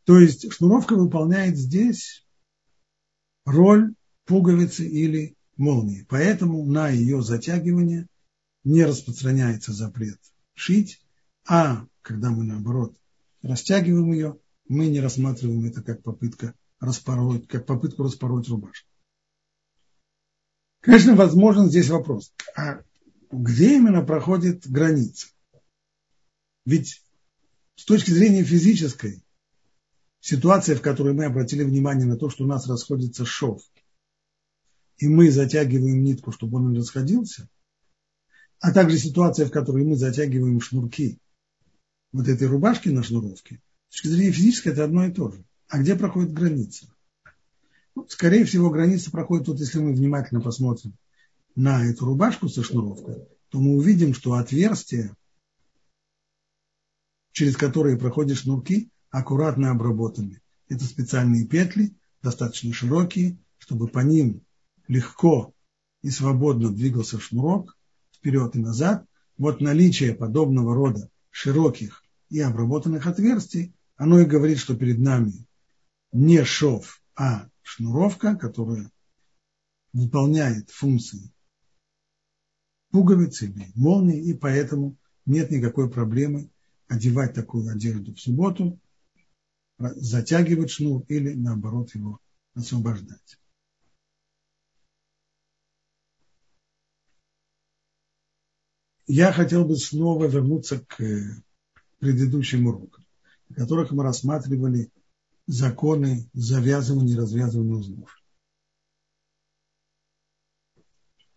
То 0.04 0.20
есть 0.20 0.52
шнуровка 0.52 0.96
выполняет 0.96 1.58
здесь 1.58 2.28
роль 3.46 3.96
пуговицы 4.26 4.88
или 4.88 5.36
молнии. 5.58 6.06
Поэтому 6.10 6.66
на 6.66 6.90
ее 6.90 7.22
затягивание 7.22 8.08
не 8.64 8.84
распространяется 8.84 9.72
запрет 9.72 10.20
шить, 10.54 11.02
а 11.48 11.86
когда 12.02 12.32
мы 12.32 12.44
наоборот 12.44 12.96
растягиваем 13.42 14.12
ее, 14.12 14.40
мы 14.68 14.88
не 14.88 15.00
рассматриваем 15.00 15.66
это 15.66 15.84
как 15.84 16.02
попытка 16.02 16.56
распороть, 16.80 17.48
как 17.48 17.66
попытку 17.66 18.04
распороть 18.04 18.48
рубашку. 18.48 18.90
Конечно, 20.82 21.16
возможен 21.16 21.70
здесь 21.70 21.90
вопрос, 21.90 22.34
а 22.56 22.82
где 23.32 23.78
именно 23.78 24.04
проходит 24.04 24.68
граница? 24.68 25.28
Ведь 26.66 27.05
с 27.76 27.86
точки 27.86 28.12
зрения 28.12 28.44
физической, 28.44 29.24
ситуация, 30.20 30.76
в 30.76 30.82
которой 30.82 31.14
мы 31.14 31.26
обратили 31.26 31.64
внимание 31.64 32.06
на 32.06 32.18
то, 32.18 32.30
что 32.30 32.44
у 32.44 32.48
нас 32.48 32.68
расходится 32.68 33.26
шов, 33.26 33.62
и 34.98 35.08
мы 35.08 35.30
затягиваем 35.30 36.04
нитку, 36.04 36.32
чтобы 36.32 36.58
он 36.58 36.72
не 36.72 36.80
расходился, 36.80 37.50
а 38.60 38.72
также 38.72 38.98
ситуация, 38.98 39.46
в 39.46 39.52
которой 39.52 39.84
мы 39.84 39.98
затягиваем 39.98 40.62
шнурки 40.62 41.20
вот 42.12 42.28
этой 42.28 42.48
рубашки 42.48 42.90
на 42.90 43.04
шнуровке, 43.04 43.62
с 43.90 43.96
точки 43.96 44.08
зрения 44.08 44.32
физической 44.32 44.70
это 44.70 44.86
одно 44.86 45.06
и 45.06 45.12
то 45.12 45.32
же. 45.32 45.44
А 45.68 45.80
где 45.80 45.96
проходит 45.96 46.34
граница? 46.34 46.88
Ну, 47.94 48.08
скорее 48.08 48.46
всего, 48.46 48.70
граница 48.70 49.12
проходит, 49.12 49.48
вот 49.48 49.60
если 49.60 49.80
мы 49.80 49.94
внимательно 49.94 50.42
посмотрим 50.42 50.98
на 51.56 51.86
эту 51.86 52.06
рубашку 52.06 52.48
со 52.48 52.64
шнуровкой, 52.64 53.28
то 53.50 53.60
мы 53.60 53.76
увидим, 53.76 54.14
что 54.14 54.34
отверстие 54.34 55.16
через 57.36 57.58
которые 57.58 57.98
проходят 57.98 58.38
шнурки, 58.38 58.90
аккуратно 59.10 59.72
обработаны. 59.72 60.42
Это 60.70 60.86
специальные 60.86 61.46
петли, 61.46 61.94
достаточно 62.24 62.72
широкие, 62.72 63.38
чтобы 63.58 63.90
по 63.90 64.00
ним 64.00 64.42
легко 64.88 65.54
и 66.02 66.10
свободно 66.10 66.72
двигался 66.72 67.20
шнурок 67.20 67.78
вперед 68.16 68.56
и 68.56 68.60
назад. 68.60 69.06
Вот 69.38 69.60
наличие 69.60 70.16
подобного 70.16 70.74
рода 70.74 71.10
широких 71.30 72.06
и 72.30 72.40
обработанных 72.40 73.06
отверстий, 73.06 73.76
оно 73.98 74.22
и 74.22 74.26
говорит, 74.26 74.58
что 74.58 74.78
перед 74.78 75.00
нами 75.00 75.46
не 76.14 76.46
шов, 76.46 77.02
а 77.18 77.50
шнуровка, 77.64 78.38
которая 78.38 78.90
выполняет 79.92 80.70
функции 80.70 81.34
пуговицы 82.92 83.48
или 83.48 83.74
молнии, 83.76 84.24
и 84.24 84.34
поэтому 84.34 84.96
нет 85.26 85.52
никакой 85.52 85.90
проблемы 85.90 86.50
одевать 86.88 87.34
такую 87.34 87.72
одежду 87.72 88.14
в 88.14 88.20
субботу, 88.20 88.80
затягивать 89.78 90.72
шнур 90.72 91.04
или 91.08 91.34
наоборот 91.34 91.94
его 91.96 92.20
освобождать. 92.54 93.40
Я 99.08 99.32
хотел 99.32 99.66
бы 99.66 99.76
снова 99.76 100.26
вернуться 100.26 100.80
к 100.80 100.98
предыдущим 102.00 102.66
урокам, 102.68 103.06
в 103.50 103.54
которых 103.54 103.92
мы 103.92 104.04
рассматривали 104.04 104.92
законы 105.46 106.30
завязывания 106.34 107.14
и 107.14 107.18
развязывания 107.18 107.76
узлов. 107.76 108.20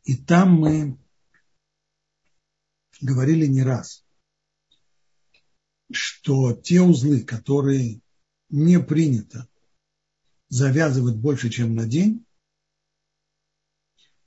И 0.04 0.16
там 0.16 0.52
мы 0.52 0.98
говорили 3.02 3.46
не 3.46 3.62
раз, 3.62 4.07
что 5.90 6.52
те 6.52 6.80
узлы, 6.80 7.22
которые 7.22 8.00
не 8.50 8.80
принято 8.80 9.48
завязывать 10.48 11.16
больше, 11.16 11.50
чем 11.50 11.74
на 11.74 11.86
день, 11.86 12.24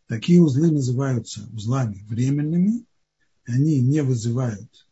такие 0.08 0.42
узлы 0.42 0.72
называются 0.72 1.48
узлами 1.54 2.04
временными, 2.08 2.86
они 3.46 3.82
не 3.82 4.04
вызывают 4.04 4.88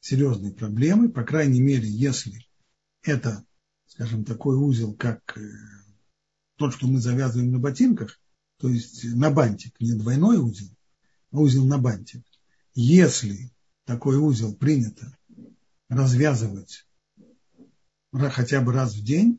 серьезной 0.00 0.52
проблемы, 0.52 1.08
по 1.08 1.24
крайней 1.24 1.60
мере, 1.60 1.88
если 1.88 2.46
это, 3.02 3.44
скажем, 3.86 4.24
такой 4.24 4.56
узел, 4.56 4.94
как 4.94 5.36
э, 5.38 5.50
тот, 6.56 6.74
что 6.74 6.86
мы 6.86 7.00
завязываем 7.00 7.52
на 7.52 7.58
ботинках, 7.58 8.20
то 8.58 8.68
есть 8.68 9.04
на 9.04 9.30
бантик, 9.30 9.78
не 9.80 9.94
двойной 9.94 10.38
узел, 10.38 10.68
а 11.30 11.38
узел 11.38 11.64
на 11.64 11.78
бантик. 11.78 12.22
Если 12.74 13.52
такой 13.84 14.16
узел 14.16 14.54
принято 14.54 15.16
развязывать 15.94 16.86
хотя 18.12 18.60
бы 18.60 18.72
раз 18.72 18.94
в 18.94 19.04
день, 19.04 19.38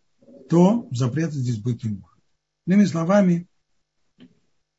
то 0.50 0.88
запрета 0.92 1.32
здесь 1.32 1.60
быть 1.60 1.84
не 1.84 1.92
может. 1.92 2.24
Иными 2.68 2.86
словами, 2.86 3.48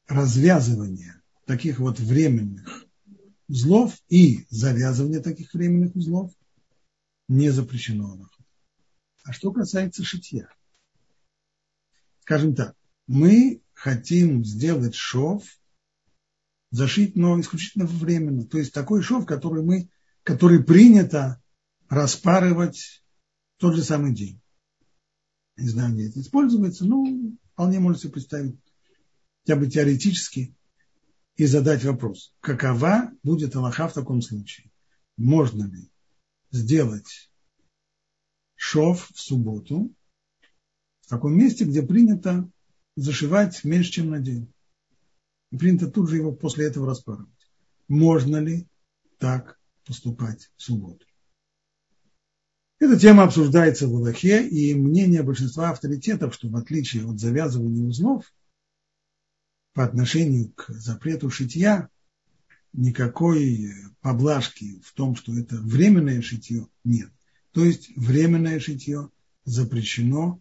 развязывание 0.06 1.22
таких 1.46 1.78
вот 1.78 1.98
временных 1.98 2.84
узлов 3.48 3.96
и 4.08 4.46
завязывание 4.50 5.20
таких 5.20 5.54
временных 5.54 5.94
узлов 5.96 6.32
не 7.28 7.50
запрещено 7.50 8.28
А 9.24 9.32
что 9.32 9.52
касается 9.52 10.04
шитья, 10.04 10.48
скажем 12.20 12.54
так, 12.54 12.76
мы 13.06 13.62
хотим 13.72 14.44
сделать 14.44 14.94
шов, 14.94 15.44
зашить, 16.70 17.16
но 17.16 17.40
исключительно 17.40 17.86
временно. 17.86 18.44
То 18.44 18.58
есть 18.58 18.72
такой 18.72 19.02
шов, 19.02 19.26
который 19.26 19.62
мы, 19.62 19.88
который 20.22 20.62
принято 20.62 21.40
распарывать 21.88 23.02
тот 23.58 23.74
же 23.74 23.82
самый 23.82 24.14
день. 24.14 24.40
Не 25.56 25.68
знаю, 25.68 25.94
где 25.94 26.08
это 26.08 26.20
используется, 26.20 26.84
но 26.84 27.04
вполне 27.52 27.78
можете 27.78 28.08
представить 28.08 28.58
хотя 29.40 29.58
бы 29.58 29.68
теоретически 29.68 30.54
и 31.36 31.46
задать 31.46 31.84
вопрос, 31.84 32.34
какова 32.40 33.10
будет 33.22 33.56
Аллаха 33.56 33.88
в 33.88 33.94
таком 33.94 34.20
случае? 34.22 34.70
Можно 35.16 35.64
ли 35.64 35.90
сделать 36.50 37.30
шов 38.54 39.10
в 39.14 39.20
субботу 39.20 39.94
в 41.02 41.08
таком 41.08 41.38
месте, 41.38 41.64
где 41.64 41.82
принято 41.82 42.50
зашивать 42.96 43.62
меньше, 43.62 43.92
чем 43.92 44.10
на 44.10 44.18
день. 44.18 44.52
И 45.52 45.56
принято 45.56 45.88
тут 45.88 46.10
же 46.10 46.16
его 46.16 46.32
после 46.32 46.66
этого 46.66 46.86
распарывать. 46.86 47.30
Можно 47.86 48.38
ли 48.38 48.66
так 49.18 49.60
поступать 49.84 50.50
в 50.56 50.62
субботу? 50.62 51.05
Эта 52.78 52.98
тема 52.98 53.22
обсуждается 53.22 53.88
в 53.88 53.94
Аллахе, 53.94 54.46
и 54.46 54.74
мнение 54.74 55.22
большинства 55.22 55.70
авторитетов, 55.70 56.34
что 56.34 56.48
в 56.48 56.56
отличие 56.56 57.08
от 57.08 57.18
завязывания 57.18 57.82
узлов, 57.82 58.30
по 59.72 59.84
отношению 59.84 60.52
к 60.52 60.68
запрету 60.70 61.30
шитья, 61.30 61.88
никакой 62.74 63.72
поблажки 64.00 64.80
в 64.84 64.92
том, 64.92 65.16
что 65.16 65.34
это 65.34 65.56
временное 65.56 66.20
шитье, 66.20 66.68
нет. 66.84 67.10
То 67.52 67.64
есть 67.64 67.96
временное 67.96 68.60
шитье 68.60 69.10
запрещено 69.44 70.40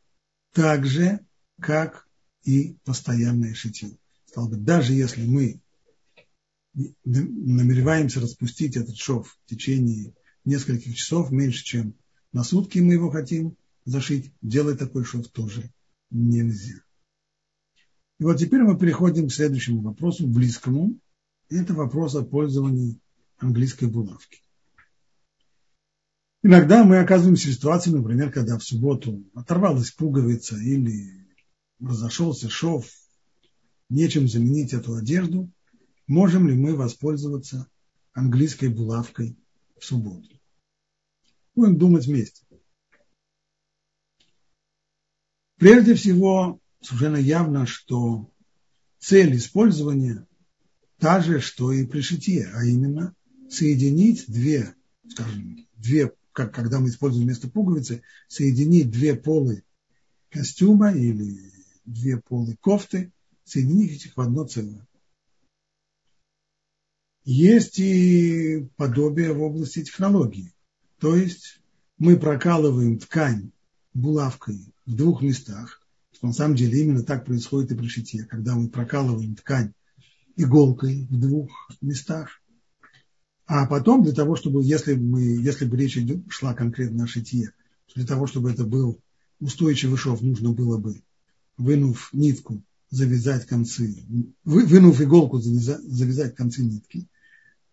так 0.52 0.86
же, 0.86 1.22
как 1.62 2.06
и 2.44 2.76
постоянное 2.84 3.54
шитье. 3.54 3.98
Стало 4.26 4.50
быть, 4.50 4.66
даже 4.66 4.94
если 4.94 5.26
мы 5.26 5.62
намереваемся 7.06 8.20
распустить 8.20 8.76
этот 8.76 8.98
шов 8.98 9.38
в 9.46 9.50
течение 9.50 10.14
нескольких 10.44 10.98
часов, 10.98 11.32
меньше, 11.32 11.64
чем 11.64 11.96
на 12.36 12.44
сутки 12.44 12.80
мы 12.80 12.92
его 12.92 13.10
хотим 13.10 13.56
зашить, 13.86 14.34
делать 14.42 14.78
такой 14.78 15.06
шов 15.06 15.30
тоже 15.30 15.72
нельзя. 16.12 16.82
И 18.20 18.26
вот 18.26 18.38
теперь 18.40 18.62
мы 18.62 18.78
переходим 18.78 19.30
к 19.30 19.34
следующему 19.34 19.82
вопросу, 19.82 20.28
близкому. 20.28 21.00
Это 21.50 21.74
вопрос 21.74 22.14
о 22.14 22.26
пользовании 22.26 23.00
английской 23.38 23.86
булавки. 23.86 24.44
Иногда 26.44 26.84
мы 26.84 26.98
оказываемся 26.98 27.48
в 27.48 27.54
ситуации, 27.54 27.92
например, 27.92 28.34
когда 28.34 28.60
в 28.60 28.64
субботу 28.66 29.24
оторвалась 29.34 29.92
пуговица 29.92 30.58
или 30.58 31.26
разошелся 31.80 32.50
шов, 32.50 32.86
нечем 33.88 34.28
заменить 34.28 34.74
эту 34.74 34.96
одежду, 34.96 35.50
можем 36.06 36.50
ли 36.50 36.56
мы 36.58 36.76
воспользоваться 36.76 37.70
английской 38.12 38.68
булавкой 38.68 39.38
в 39.80 39.86
субботу? 39.86 40.35
Будем 41.56 41.78
думать 41.78 42.06
вместе. 42.06 42.46
Прежде 45.58 45.96
всего, 45.96 46.60
совершенно 46.82 47.18
явно, 47.18 47.66
что 47.66 48.30
цель 49.00 49.36
использования 49.38 50.28
та 50.98 51.22
же, 51.22 51.40
что 51.40 51.72
и 51.72 51.86
при 51.86 52.02
шитье, 52.02 52.52
а 52.54 52.66
именно 52.66 53.16
соединить 53.50 54.26
две, 54.28 54.76
скажем, 55.10 55.66
две, 55.76 56.14
как 56.34 56.54
когда 56.54 56.80
мы 56.80 56.90
используем 56.90 57.26
вместо 57.26 57.50
пуговицы, 57.50 58.04
соединить 58.28 58.92
две 58.92 59.16
полы 59.16 59.64
костюма 60.30 60.94
или 60.94 61.52
две 61.86 62.18
полы 62.18 62.58
кофты, 62.60 63.14
соединить 63.46 64.06
их 64.06 64.18
в 64.18 64.22
одно 64.22 64.46
целое. 64.46 64.86
Есть 67.24 67.80
и 67.80 68.68
подобие 68.76 69.34
в 69.34 69.42
области 69.42 69.84
технологии. 69.84 70.55
То 71.06 71.16
есть 71.16 71.62
мы 72.00 72.18
прокалываем 72.18 72.98
ткань 72.98 73.52
булавкой 73.94 74.74
в 74.88 74.96
двух 74.96 75.22
местах, 75.22 75.80
что 76.12 76.26
на 76.26 76.34
самом 76.34 76.56
деле 76.56 76.82
именно 76.82 77.04
так 77.04 77.26
происходит 77.26 77.72
и 77.72 77.76
при 77.76 77.88
шитье, 77.88 78.24
когда 78.24 78.56
мы 78.56 78.70
прокалываем 78.70 79.36
ткань 79.36 79.74
иголкой 80.36 81.06
в 81.08 81.20
двух 81.20 81.52
местах, 81.80 82.42
а 83.46 83.68
потом 83.68 84.02
для 84.04 84.14
того, 84.14 84.36
чтобы, 84.36 84.64
если, 84.64 84.96
мы, 84.96 85.22
если 85.22 85.66
бы 85.66 85.78
речь 85.78 85.96
шла 86.30 86.56
конкретно 86.56 87.04
о 87.04 87.08
шитье, 87.08 87.52
для 87.94 88.08
того, 88.08 88.26
чтобы 88.26 88.50
это 88.50 88.64
был 88.64 89.00
устойчивый 89.40 89.98
шов, 89.98 90.24
нужно 90.24 90.54
было 90.54 90.80
бы 90.80 91.04
вынув 91.56 92.10
нитку, 92.14 92.64
завязать 92.90 93.46
концы, 93.46 94.04
вынув 94.44 95.00
иголку, 95.00 95.38
завязать, 95.38 95.84
завязать 95.84 96.36
концы 96.36 96.64
нитки. 96.64 97.08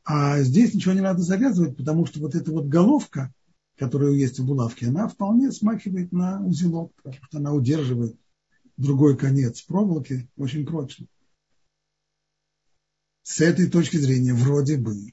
А 0.05 0.41
здесь 0.43 0.75
ничего 0.75 0.95
не 0.95 1.01
надо 1.01 1.23
завязывать, 1.23 1.77
потому 1.77 2.07
что 2.07 2.21
вот 2.21 2.35
эта 2.35 2.51
вот 2.51 2.67
головка, 2.67 3.33
которая 3.77 4.13
есть 4.13 4.39
в 4.39 4.47
булавке, 4.47 4.89
она 4.89 5.07
вполне 5.09 5.53
смахивает 5.53 6.13
на 6.13 6.45
узелок, 6.45 6.93
потому 6.97 7.25
что 7.25 7.39
она 7.39 7.53
удерживает 7.53 8.17
другой 8.77 9.17
конец 9.17 9.63
проволоки 9.63 10.29
очень 10.37 10.67
прочно. 10.67 11.07
С 13.23 13.41
этой 13.41 13.71
точки 13.71 13.97
зрения 13.97 14.35
вроде 14.35 14.77
бы 14.77 15.13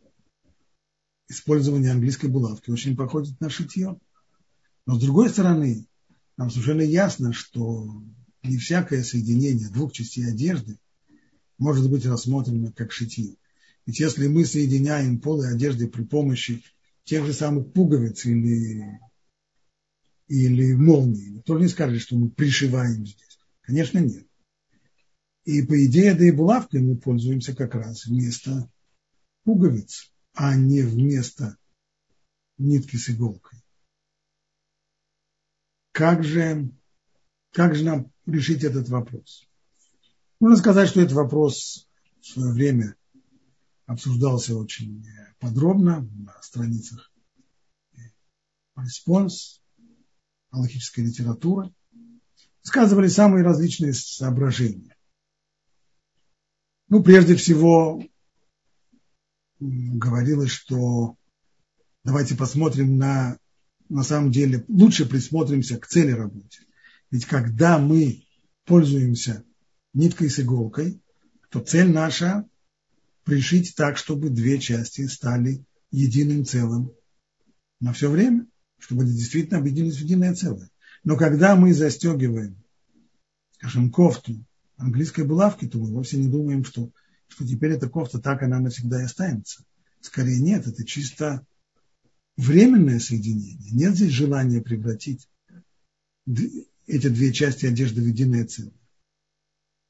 использование 1.27 1.91
английской 1.91 2.27
булавки 2.27 2.71
очень 2.71 2.97
походит 2.97 3.39
на 3.39 3.49
шитье. 3.49 3.99
Но 4.87 4.95
с 4.95 5.01
другой 5.01 5.29
стороны, 5.29 5.87
нам 6.35 6.49
совершенно 6.49 6.81
ясно, 6.81 7.31
что 7.31 8.01
не 8.41 8.57
всякое 8.57 9.03
соединение 9.03 9.69
двух 9.69 9.93
частей 9.93 10.27
одежды 10.27 10.79
может 11.59 11.87
быть 11.89 12.05
рассмотрено 12.07 12.71
как 12.71 12.91
шитье. 12.91 13.35
Ведь 13.89 13.99
если 13.99 14.27
мы 14.27 14.45
соединяем 14.45 15.19
полы 15.19 15.47
одежды 15.47 15.87
при 15.87 16.03
помощи 16.03 16.63
тех 17.05 17.25
же 17.25 17.33
самых 17.33 17.73
пуговиц 17.73 18.23
или, 18.27 18.99
или 20.27 20.73
молний, 20.75 21.41
то 21.41 21.57
не 21.57 21.67
скажешь, 21.67 22.03
что 22.03 22.15
мы 22.15 22.29
пришиваем 22.29 23.03
здесь. 23.03 23.39
Конечно, 23.61 23.97
нет. 23.97 24.27
И 25.43 25.63
по 25.63 25.83
идее, 25.83 26.13
да 26.13 26.23
и 26.23 26.29
булавкой 26.29 26.81
мы 26.81 26.97
пользуемся 26.97 27.55
как 27.55 27.73
раз 27.73 28.05
вместо 28.05 28.71
пуговиц, 29.43 30.13
а 30.35 30.55
не 30.55 30.83
вместо 30.83 31.57
нитки 32.59 32.95
с 32.95 33.09
иголкой. 33.09 33.57
Как 35.93 36.23
же, 36.23 36.71
как 37.53 37.73
же 37.73 37.85
нам 37.85 38.13
решить 38.27 38.63
этот 38.63 38.87
вопрос. 38.89 39.49
Можно 40.39 40.57
сказать, 40.57 40.89
что 40.89 41.01
этот 41.01 41.13
вопрос 41.13 41.89
в 42.21 42.27
свое 42.27 42.53
время 42.53 42.95
обсуждался 43.89 44.55
очень 44.55 45.03
подробно 45.39 46.07
на 46.13 46.39
страницах 46.43 47.11
респонс, 48.77 49.61
галахической 50.51 51.03
литературы. 51.05 51.73
Сказывали 52.61 53.07
самые 53.07 53.43
различные 53.43 53.93
соображения. 53.93 54.95
Ну, 56.87 57.01
прежде 57.01 57.35
всего, 57.35 58.03
говорилось, 59.59 60.51
что 60.51 61.17
давайте 62.03 62.35
посмотрим 62.35 62.97
на, 62.97 63.39
на 63.89 64.03
самом 64.03 64.31
деле, 64.31 64.65
лучше 64.67 65.07
присмотримся 65.07 65.79
к 65.79 65.87
цели 65.87 66.11
работы. 66.11 66.59
Ведь 67.09 67.25
когда 67.25 67.79
мы 67.79 68.23
пользуемся 68.65 69.43
ниткой 69.93 70.29
с 70.29 70.39
иголкой, 70.39 71.01
то 71.49 71.59
цель 71.59 71.91
наша 71.91 72.47
пришить 73.29 73.75
так, 73.75 73.97
чтобы 73.97 74.29
две 74.29 74.59
части 74.59 75.05
стали 75.05 75.63
единым 75.91 76.45
целым 76.45 76.91
на 77.79 77.93
все 77.93 78.09
время, 78.09 78.47
чтобы 78.79 79.03
они 79.03 79.13
действительно 79.13 79.59
объединились 79.59 79.97
в 79.97 80.01
единое 80.01 80.33
целое. 80.33 80.69
Но 81.03 81.15
когда 81.15 81.55
мы 81.55 81.73
застегиваем, 81.73 82.57
скажем, 83.51 83.91
кофту 83.91 84.43
английской 84.77 85.25
булавки, 85.25 85.67
то 85.67 85.77
мы 85.77 85.91
вовсе 85.91 86.17
не 86.17 86.27
думаем, 86.27 86.65
что, 86.65 86.91
что 87.27 87.47
теперь 87.47 87.73
эта 87.73 87.87
кофта 87.87 88.19
так 88.19 88.41
она 88.41 88.59
навсегда 88.59 89.01
и 89.01 89.05
останется. 89.05 89.63
Скорее 90.01 90.39
нет, 90.39 90.65
это 90.65 90.83
чисто 90.83 91.45
временное 92.35 92.99
соединение. 92.99 93.71
Нет 93.71 93.95
здесь 93.95 94.11
желания 94.11 94.61
превратить 94.61 95.29
эти 96.25 97.09
две 97.09 97.31
части 97.31 97.67
одежды 97.67 98.01
в 98.01 98.07
единое 98.07 98.45
целое. 98.45 98.73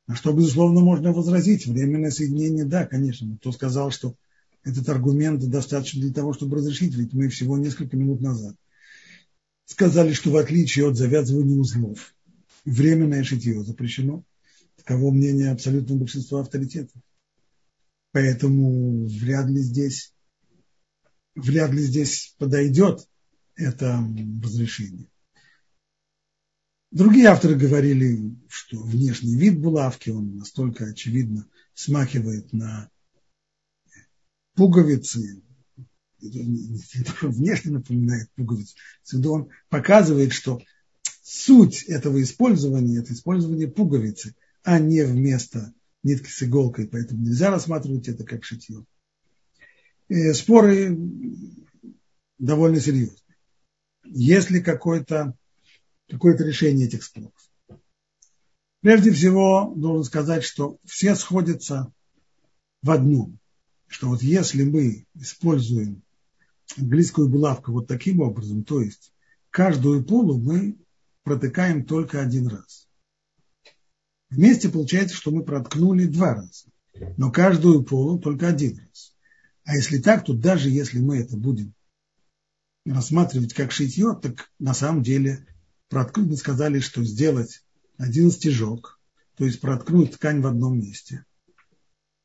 На 0.10 0.15
что, 0.15 0.34
безусловно, 0.34 0.82
можно 0.82 1.13
возразить. 1.13 1.67
Временное 1.67 2.12
соединение, 2.12 2.65
да, 2.65 2.86
конечно. 2.86 3.38
Кто 3.38 3.54
сказал, 3.54 3.91
что 3.91 4.15
этот 4.63 4.89
аргумент 4.89 5.41
достаточно 5.48 6.02
для 6.02 6.12
того, 6.12 6.34
чтобы 6.34 6.58
разрешить, 6.58 6.95
ведь 6.95 7.13
мы 7.13 7.30
всего 7.30 7.58
несколько 7.58 7.95
минут 7.95 8.19
назад 8.19 8.58
сказали, 9.69 10.13
что 10.13 10.32
в 10.32 10.38
отличие 10.38 10.89
от 10.89 10.98
завязывания 10.98 11.56
узлов, 11.56 12.15
временное 12.65 13.24
шитье 13.24 13.63
запрещено. 13.63 14.24
таково 14.78 15.12
мнение 15.12 15.52
абсолютного 15.52 16.00
большинства 16.00 16.41
авторитетов. 16.41 17.00
Поэтому 18.12 19.06
вряд 19.08 19.48
ли 19.48 19.62
здесь, 19.62 20.12
вряд 21.36 21.72
ли 21.72 21.84
здесь 21.84 22.34
подойдет 22.39 23.08
это 23.56 24.04
разрешение. 24.43 25.06
Другие 26.91 27.28
авторы 27.28 27.56
говорили, 27.56 28.36
что 28.47 28.82
внешний 28.82 29.36
вид 29.36 29.60
булавки, 29.60 30.10
он 30.10 30.38
настолько 30.38 30.86
очевидно 30.86 31.47
смахивает 31.75 32.52
на 32.52 32.89
пуговицы, 34.56 35.43
внешне 36.19 37.71
напоминает 37.71 38.32
пуговицу, 38.36 38.75
он 39.25 39.49
показывает, 39.69 40.34
что 40.34 40.62
суть 41.21 41.84
этого 41.84 42.21
использования– 42.23 42.97
это 42.99 43.13
использование 43.13 43.67
пуговицы, 43.67 44.36
а 44.63 44.80
не 44.80 45.04
вместо 45.04 45.73
нитки 46.02 46.30
с 46.30 46.41
иголкой, 46.41 46.88
поэтому 46.88 47.21
нельзя 47.21 47.52
рассматривать 47.52 48.08
это 48.08 48.23
как 48.23 48.43
шитье. 48.43 48.84
И 50.08 50.34
споры 50.34 50.97
довольно 52.39 52.80
серьезные. 52.80 53.19
Если 54.06 54.60
какое-то 56.10 56.39
какое 56.39 56.50
решение 56.50 56.88
этих 56.88 57.04
споров? 57.04 57.32
Прежде 58.82 59.12
всего, 59.12 59.74
должен 59.76 60.04
сказать, 60.04 60.43
что 60.43 60.78
все 60.86 61.15
сходятся 61.15 61.91
в 62.82 62.91
одном, 62.91 63.39
что 63.88 64.08
вот 64.08 64.22
если 64.24 64.63
мы 64.63 65.06
используем 65.15 66.02
английскую 66.78 67.28
булавку 67.28 67.72
вот 67.74 67.88
таким 67.88 68.22
образом, 68.22 68.63
то 68.63 68.82
есть 68.82 69.12
каждую 69.50 70.06
полу 70.06 70.39
мы 70.39 70.78
протыкаем 71.24 71.86
только 71.86 72.22
один 72.22 72.48
раз. 72.48 72.88
Вместе 74.30 74.69
получается, 74.69 75.15
что 75.15 75.32
мы 75.32 75.43
проткнули 75.43 76.06
два 76.06 76.36
раза, 76.36 76.69
но 77.17 77.32
каждую 77.32 77.84
полу 77.84 78.19
только 78.19 78.48
один 78.48 78.78
раз. 78.78 79.15
А 79.65 79.76
если 79.76 80.00
так, 80.00 80.24
то 80.24 80.34
даже 80.34 80.69
если 80.69 81.00
мы 81.00 81.17
это 81.17 81.36
будем 81.36 81.74
рассматривать 82.86 83.54
как 83.54 83.72
шитье, 83.72 84.17
так 84.22 84.52
на 84.60 84.74
самом 84.74 85.04
деле 85.04 85.45
проткнуть, 85.89 86.28
мы 86.28 86.38
сказали, 86.38 86.80
что 86.80 87.04
сделать 87.04 87.63
один 87.97 88.32
стежок, 88.32 88.99
то 89.36 89.45
есть 89.45 89.60
проткнуть 89.60 90.13
ткань 90.13 90.41
в 90.41 90.47
одном 90.47 90.80
месте. 90.80 91.25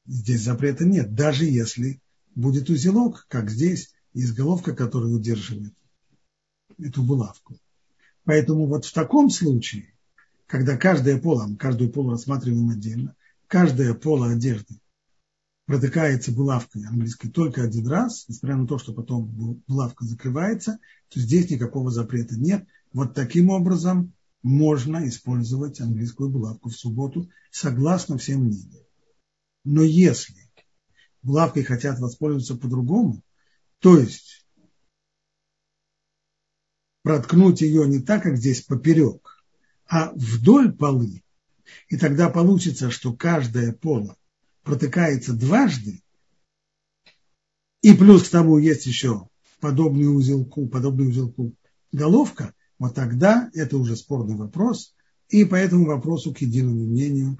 Здесь 0.07 0.42
запрета 0.42 0.85
нет, 0.85 1.14
даже 1.14 1.44
если 1.44 2.00
будет 2.35 2.70
узелок, 2.70 3.27
как 3.29 3.50
здесь, 3.50 3.94
из 4.12 4.33
головка, 4.33 4.74
которая 4.74 5.11
удерживает 5.11 5.74
эту 6.79 7.03
булавку. 7.03 7.59
Поэтому 8.24 8.66
вот 8.66 8.85
в 8.85 8.92
таком 8.92 9.31
случае 9.31 9.94
когда 10.46 10.77
каждое 10.77 11.18
поло, 11.20 11.46
мы 11.46 11.57
каждую 11.57 11.90
полу 11.90 12.11
рассматриваем 12.11 12.70
отдельно, 12.70 13.16
каждая 13.46 13.94
поло 13.94 14.31
одежды 14.31 14.79
протыкается 15.66 16.31
булавкой 16.31 16.85
английской 16.85 17.29
только 17.29 17.62
один 17.62 17.88
раз, 17.88 18.27
несмотря 18.29 18.57
на 18.57 18.66
то, 18.66 18.79
что 18.79 18.92
потом 18.92 19.27
булавка 19.66 20.05
закрывается, 20.05 20.79
то 21.09 21.18
здесь 21.18 21.50
никакого 21.50 21.90
запрета 21.90 22.37
нет. 22.37 22.66
Вот 22.94 23.12
таким 23.12 23.50
образом 23.50 24.14
можно 24.42 25.07
использовать 25.09 25.80
английскую 25.80 26.30
булавку 26.30 26.70
в 26.70 26.76
субботу, 26.76 27.28
согласно 27.50 28.16
всем 28.16 28.44
мнениям. 28.44 28.87
Но 29.64 29.83
если 29.83 30.37
булавкой 31.20 31.64
хотят 31.64 31.98
воспользоваться 31.98 32.54
по-другому, 32.54 33.22
то 33.80 33.98
есть 33.98 34.46
проткнуть 37.02 37.62
ее 37.62 37.87
не 37.88 37.98
так, 37.98 38.22
как 38.22 38.37
здесь 38.37 38.62
поперек, 38.62 39.44
а 39.87 40.12
вдоль 40.14 40.72
полы. 40.72 41.24
И 41.88 41.96
тогда 41.96 42.30
получится, 42.30 42.90
что 42.90 43.12
каждое 43.12 43.72
поло 43.72 44.16
протыкается 44.62 45.33
дважды, 45.33 46.02
и 47.83 47.92
плюс 47.92 48.28
к 48.28 48.30
тому 48.30 48.59
есть 48.59 48.87
еще 48.87 49.28
подобный 49.61 50.07
узелку, 50.07 50.68
подобный 50.68 51.09
узелку 51.09 51.54
головка, 51.90 52.54
вот 52.78 52.94
тогда 52.94 53.50
это 53.54 53.76
уже 53.78 53.96
спорный 53.96 54.37
вопрос, 54.37 54.94
и 55.28 55.44
по 55.44 55.54
этому 55.54 55.87
вопросу 55.87 56.34
к 56.34 56.38
единому 56.38 56.84
мнению 56.84 57.38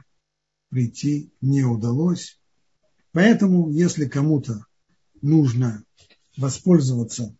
прийти 0.71 1.33
не 1.41 1.65
удалось. 1.65 2.41
Поэтому, 3.13 3.71
если 3.71 4.07
кому-то 4.07 4.65
нужно 5.23 5.85
воспользоваться 6.37 7.37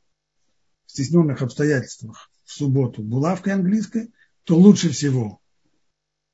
в 0.87 0.91
стесненных 0.91 1.43
обстоятельствах 1.43 2.31
в 2.45 2.53
субботу 2.53 3.03
булавкой 3.03 3.55
английской– 3.55 4.13
то 4.45 4.57
лучше 4.57 4.91
всего 4.91 5.41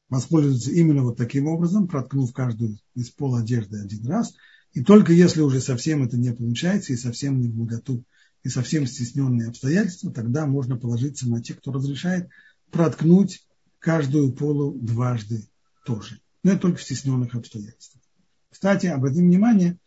воспользоваться 0.08 0.72
именно 0.72 1.02
вот 1.02 1.16
таким 1.16 1.46
образом, 1.46 1.86
проткнув 1.86 2.32
каждую 2.32 2.78
из 2.94 3.10
пол 3.10 3.36
одежды 3.36 3.78
один 3.80 4.06
раз. 4.06 4.34
И 4.72 4.82
только 4.82 5.12
если 5.12 5.40
уже 5.40 5.60
совсем 5.60 6.02
это 6.02 6.16
не 6.16 6.32
получается, 6.32 6.92
и 6.92 6.96
совсем 6.96 7.40
не 7.40 7.48
в 7.48 7.56
и 8.42 8.48
совсем 8.48 8.86
стесненные 8.86 9.48
обстоятельства, 9.48 10.12
тогда 10.12 10.46
можно 10.46 10.76
положиться 10.76 11.28
на 11.28 11.42
тех, 11.42 11.58
кто 11.58 11.72
разрешает 11.72 12.28
проткнуть 12.70 13.46
каждую 13.78 14.32
полу 14.32 14.72
дважды 14.72 15.48
тоже. 15.84 16.20
Но 16.42 16.52
это 16.52 16.62
только 16.62 16.78
в 16.78 16.82
стесненных 16.82 17.34
обстоятельствах. 17.34 18.02
Кстати, 18.50 18.86
обратим 18.86 19.26
внимание, 19.28 19.78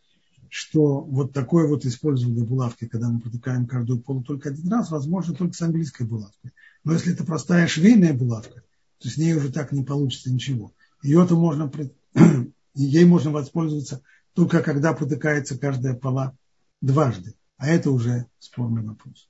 что 0.49 1.01
вот 1.01 1.33
такое 1.33 1.67
вот 1.67 1.85
использование 1.85 2.45
булавки, 2.45 2.87
когда 2.87 3.09
мы 3.09 3.19
протыкаем 3.19 3.65
каждую 3.65 4.01
полу 4.01 4.23
только 4.23 4.49
один 4.49 4.71
раз, 4.71 4.91
возможно 4.91 5.33
только 5.33 5.55
с 5.55 5.61
английской 5.61 6.03
булавкой. 6.03 6.51
Но 6.83 6.93
если 6.93 7.13
это 7.13 7.23
простая 7.23 7.67
швейная 7.67 8.13
булавка, 8.13 8.61
то 8.99 9.09
с 9.09 9.17
ней 9.17 9.33
уже 9.33 9.51
так 9.51 9.71
не 9.71 9.83
получится 9.83 10.31
ничего. 10.31 10.71
Ее-то 11.01 11.35
можно, 11.35 11.71
ей 12.75 13.05
можно 13.05 13.31
воспользоваться 13.31 14.01
только 14.33 14.61
когда 14.61 14.93
протыкается 14.93 15.57
каждая 15.57 15.93
пола 15.93 16.37
дважды. 16.81 17.35
А 17.57 17.67
это 17.67 17.91
уже 17.91 18.29
спорный 18.39 18.83
вопрос. 18.83 19.29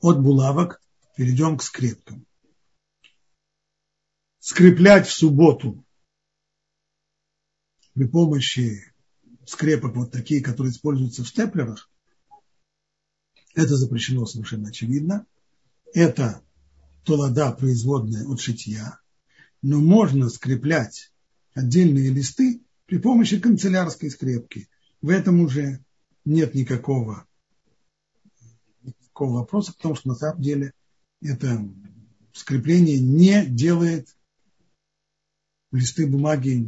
От 0.00 0.20
булавок 0.20 0.80
перейдем 1.16 1.58
к 1.58 1.62
скрепкам. 1.62 2.26
Скреплять 4.38 5.06
в 5.06 5.12
субботу 5.12 5.84
при 7.94 8.06
помощи 8.06 8.94
скрепок 9.44 9.96
вот 9.96 10.12
такие, 10.12 10.42
которые 10.42 10.72
используются 10.72 11.24
в 11.24 11.28
степлерах, 11.28 11.90
это 13.54 13.76
запрещено 13.76 14.24
совершенно 14.24 14.68
очевидно. 14.68 15.26
Это 15.92 16.42
толода, 17.04 17.50
производная 17.52 18.24
от 18.26 18.40
шитья. 18.40 19.00
Но 19.62 19.80
можно 19.80 20.28
скреплять 20.28 21.12
отдельные 21.54 22.10
листы 22.10 22.62
при 22.88 22.96
помощи 22.96 23.38
канцелярской 23.38 24.10
скрепки. 24.10 24.68
В 25.02 25.10
этом 25.10 25.40
уже 25.40 25.84
нет 26.24 26.54
никакого, 26.54 27.26
никакого 28.82 29.34
вопроса, 29.40 29.74
потому 29.74 29.94
что 29.94 30.08
на 30.08 30.14
самом 30.14 30.40
деле 30.40 30.72
это 31.20 31.68
скрепление 32.32 32.98
не 32.98 33.44
делает 33.44 34.08
листы 35.70 36.06
бумаги 36.06 36.66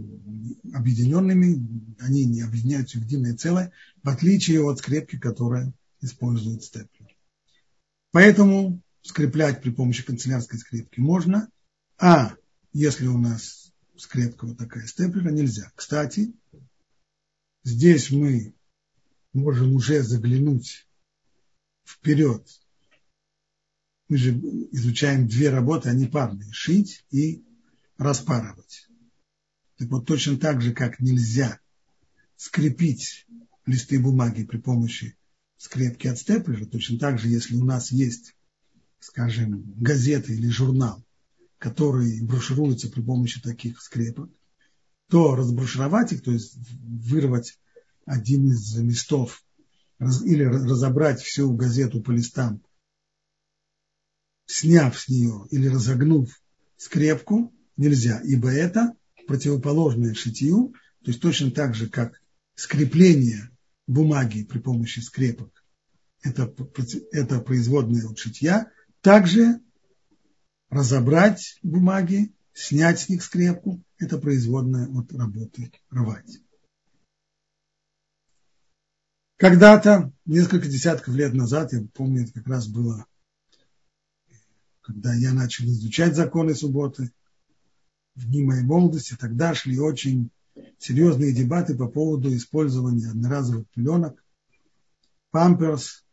объединенными, 0.75 1.97
они 1.99 2.27
не 2.27 2.43
объединяются 2.43 2.99
в 2.99 3.05
единое 3.05 3.35
целое, 3.35 3.73
в 4.03 4.09
отличие 4.11 4.63
от 4.63 4.79
скрепки, 4.79 5.19
которая 5.19 5.73
использует 6.03 6.63
степлер. 6.63 7.17
Поэтому 8.13 8.83
скреплять 9.01 9.63
при 9.63 9.71
помощи 9.71 10.05
канцелярской 10.05 10.59
скрепки 10.59 11.01
можно, 11.01 11.49
а 11.99 12.35
если 12.75 13.07
у 13.07 13.17
нас 13.17 13.60
скрепка 14.01 14.47
вот 14.47 14.59
такая 14.59 14.87
степлера, 14.87 15.31
нельзя. 15.31 15.71
Кстати, 15.75 16.33
здесь 17.65 18.11
мы 18.11 18.55
можем 19.33 19.75
уже 19.75 20.03
заглянуть 20.03 20.87
вперед. 21.85 22.47
Мы 24.09 24.17
же 24.17 24.33
изучаем 24.73 25.29
две 25.29 25.51
работы, 25.51 25.89
они 25.89 26.07
парные. 26.07 26.53
Шить 26.53 27.05
и 27.11 27.45
распарывать. 27.97 28.89
Так 29.77 29.89
вот, 29.89 30.07
точно 30.07 30.37
так 30.37 30.61
же, 30.61 30.73
как 30.73 31.01
нельзя 31.01 31.61
скрепить 32.37 33.27
листы 33.67 34.01
бумаги 34.01 34.45
при 34.45 34.59
помощи 34.59 35.17
скрепки 35.57 36.07
от 36.09 36.19
степлера, 36.19 36.65
точно 36.65 36.99
так 36.99 37.19
же, 37.19 37.29
если 37.29 37.55
у 37.55 37.65
нас 37.65 37.93
есть, 37.93 38.35
скажем, 38.99 39.75
газета 39.77 40.33
или 40.33 40.49
журнал, 40.49 41.05
который 41.61 42.23
брошируется 42.23 42.91
при 42.91 43.03
помощи 43.03 43.41
таких 43.41 43.83
скрепок, 43.83 44.31
то 45.09 45.37
разброшировать 45.37 46.11
их, 46.13 46.23
то 46.23 46.33
есть 46.33 46.57
вырвать 46.83 47.59
один 48.07 48.49
из 48.51 48.77
листов 48.79 49.45
или 50.25 50.43
разобрать 50.43 51.21
всю 51.21 51.53
газету 51.55 52.01
по 52.01 52.13
листам, 52.13 52.63
сняв 54.47 54.99
с 54.99 55.09
нее 55.09 55.47
или 55.51 55.69
разогнув 55.69 56.31
скрепку, 56.79 57.55
нельзя, 57.77 58.23
ибо 58.25 58.51
это 58.51 58.95
противоположное 59.27 60.15
шитью, 60.15 60.73
то 61.05 61.11
есть 61.11 61.21
точно 61.21 61.51
так 61.51 61.75
же, 61.75 61.91
как 61.91 62.23
скрепление 62.55 63.51
бумаги 63.87 64.45
при 64.45 64.61
помощи 64.61 65.01
скрепок, 65.01 65.63
это, 66.23 66.55
это 67.13 67.41
производное 67.41 68.09
от 68.09 68.19
шитья, 68.19 68.73
также 69.03 69.61
разобрать 70.71 71.59
бумаги, 71.63 72.33
снять 72.55 73.01
с 73.01 73.09
них 73.09 73.23
скрепку, 73.23 73.83
это 73.99 74.19
производная 74.19 74.89
от 74.89 75.13
работы 75.13 75.73
рвать. 75.91 76.39
Когда-то, 79.37 80.13
несколько 80.27 80.69
десятков 80.69 81.15
лет 81.15 81.35
назад, 81.35 81.73
я 81.73 81.83
помню, 81.95 82.25
это 82.25 82.35
как 82.35 82.47
раз 82.47 82.69
было, 82.69 83.07
когда 84.81 85.15
я 85.15 85.33
начал 85.33 85.65
изучать 85.65 86.15
законы 86.15 86.55
субботы, 86.55 87.13
в 88.15 88.27
дни 88.27 88.43
моей 88.43 88.63
молодости, 88.63 89.17
тогда 89.19 89.55
шли 89.55 89.79
очень 89.79 90.31
серьезные 90.79 91.33
дебаты 91.33 91.75
по 91.75 91.89
поводу 91.89 92.35
использования 92.35 93.09
одноразовых 93.09 93.69
пеленок, 93.71 94.23
памперс, 95.31 96.05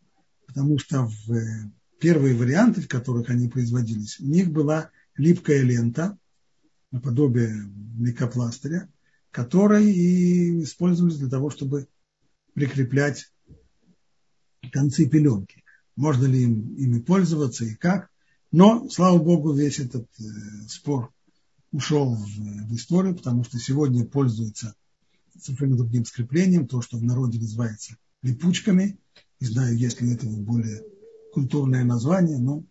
потому 0.46 0.80
что 0.80 1.06
в 1.06 1.34
э, 1.34 1.72
первые 2.00 2.36
варианты, 2.36 2.82
в 2.82 2.88
которых 2.88 3.30
они 3.30 3.48
производились, 3.48 4.20
у 4.20 4.26
них 4.26 4.52
была 4.52 4.92
липкая 5.16 5.62
лента, 5.62 6.18
наподобие 6.92 7.70
микопластыря, 7.98 8.90
которые 9.32 9.92
и 9.92 10.64
использовались 10.64 11.18
для 11.18 11.30
того, 11.30 11.50
чтобы 11.50 11.88
прикреплять 12.54 13.32
концы 14.72 15.08
пеленки. 15.08 15.64
Можно 15.96 16.26
ли 16.26 16.44
им, 16.44 16.76
ими 16.76 17.00
пользоваться 17.00 17.66
и 17.66 17.76
как. 17.76 18.10
Но, 18.52 18.90
слава 18.90 19.18
богу, 19.18 19.54
весь 19.54 19.80
этот 19.80 20.08
э, 20.20 20.24
спор 20.68 21.12
ушел 21.72 22.16
в, 22.16 22.26
в 22.26 22.76
историю, 22.76 23.16
потому 23.16 23.44
что 23.44 23.60
сегодня 23.60 24.06
пользуются 24.06 24.76
совершенно 25.40 25.76
другим 25.76 26.06
скреплением, 26.06 26.68
то, 26.68 26.82
что 26.82 26.98
в 26.98 27.04
народе 27.04 27.40
называется 27.40 27.98
липучками. 28.22 28.98
Не 29.40 29.48
знаю, 29.48 29.78
есть 29.78 30.02
ли 30.02 30.14
этого 30.14 30.36
более 30.38 30.84
культурное 31.34 31.84
название, 31.84 32.38
но 32.38 32.64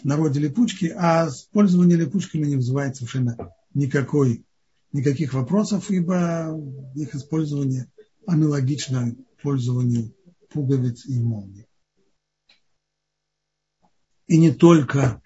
в 0.00 0.04
народе 0.04 0.40
липучки, 0.40 0.92
а 0.96 1.28
пользование 1.52 1.96
липучками 1.96 2.46
не 2.46 2.56
вызывает 2.56 2.96
совершенно 2.96 3.54
никакой, 3.74 4.44
никаких 4.92 5.34
вопросов, 5.34 5.90
ибо 5.90 6.58
их 6.94 7.14
использование 7.14 7.90
аналогично 8.26 9.14
пользованию 9.42 10.14
пуговиц 10.50 11.06
и 11.06 11.20
молний. 11.20 11.66
И 14.26 14.38
не 14.38 14.52
только 14.52 15.22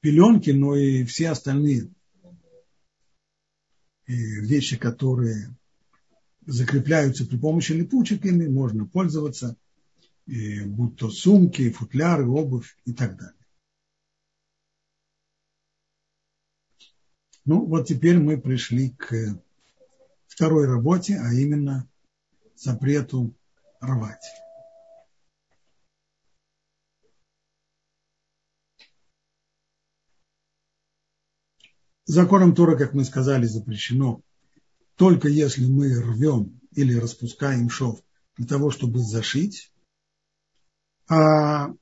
пеленки, 0.00 0.50
но 0.50 0.74
и 0.74 1.04
все 1.04 1.30
остальные 1.30 1.90
э, 4.06 4.12
вещи, 4.12 4.76
которые 4.76 5.54
закрепляются 6.46 7.26
при 7.26 7.36
помощи 7.36 7.72
липучек, 7.72 8.24
ими 8.24 8.46
можно 8.46 8.86
пользоваться, 8.86 9.56
и 10.28 10.62
будь 10.64 10.96
то 10.96 11.10
сумки, 11.10 11.70
футляры, 11.70 12.28
обувь 12.28 12.76
и 12.84 12.92
так 12.92 13.16
далее. 13.16 13.34
Ну, 17.46 17.64
вот 17.64 17.88
теперь 17.88 18.18
мы 18.18 18.38
пришли 18.38 18.90
к 18.90 19.42
второй 20.26 20.66
работе, 20.66 21.16
а 21.16 21.32
именно 21.32 21.88
запрету 22.54 23.34
рвать. 23.80 24.24
Законом 32.04 32.54
Тора, 32.54 32.76
как 32.76 32.92
мы 32.92 33.04
сказали, 33.04 33.46
запрещено 33.46 34.22
только 34.96 35.28
если 35.28 35.64
мы 35.64 35.94
рвем 35.94 36.60
или 36.72 36.94
распускаем 36.94 37.70
шов 37.70 38.02
для 38.36 38.46
того, 38.46 38.70
чтобы 38.70 38.98
зашить, 38.98 39.72
а 41.08 41.72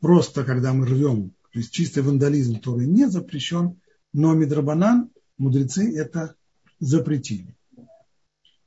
просто 0.00 0.44
когда 0.44 0.72
мы 0.72 0.86
рвем, 0.86 1.30
то 1.52 1.58
есть 1.58 1.72
чистый 1.72 2.02
вандализм, 2.02 2.56
который 2.56 2.86
не 2.86 3.08
запрещен, 3.08 3.80
но 4.12 4.34
Мидрабанан, 4.34 5.10
мудрецы 5.36 5.96
это 5.96 6.34
запретили. 6.78 7.56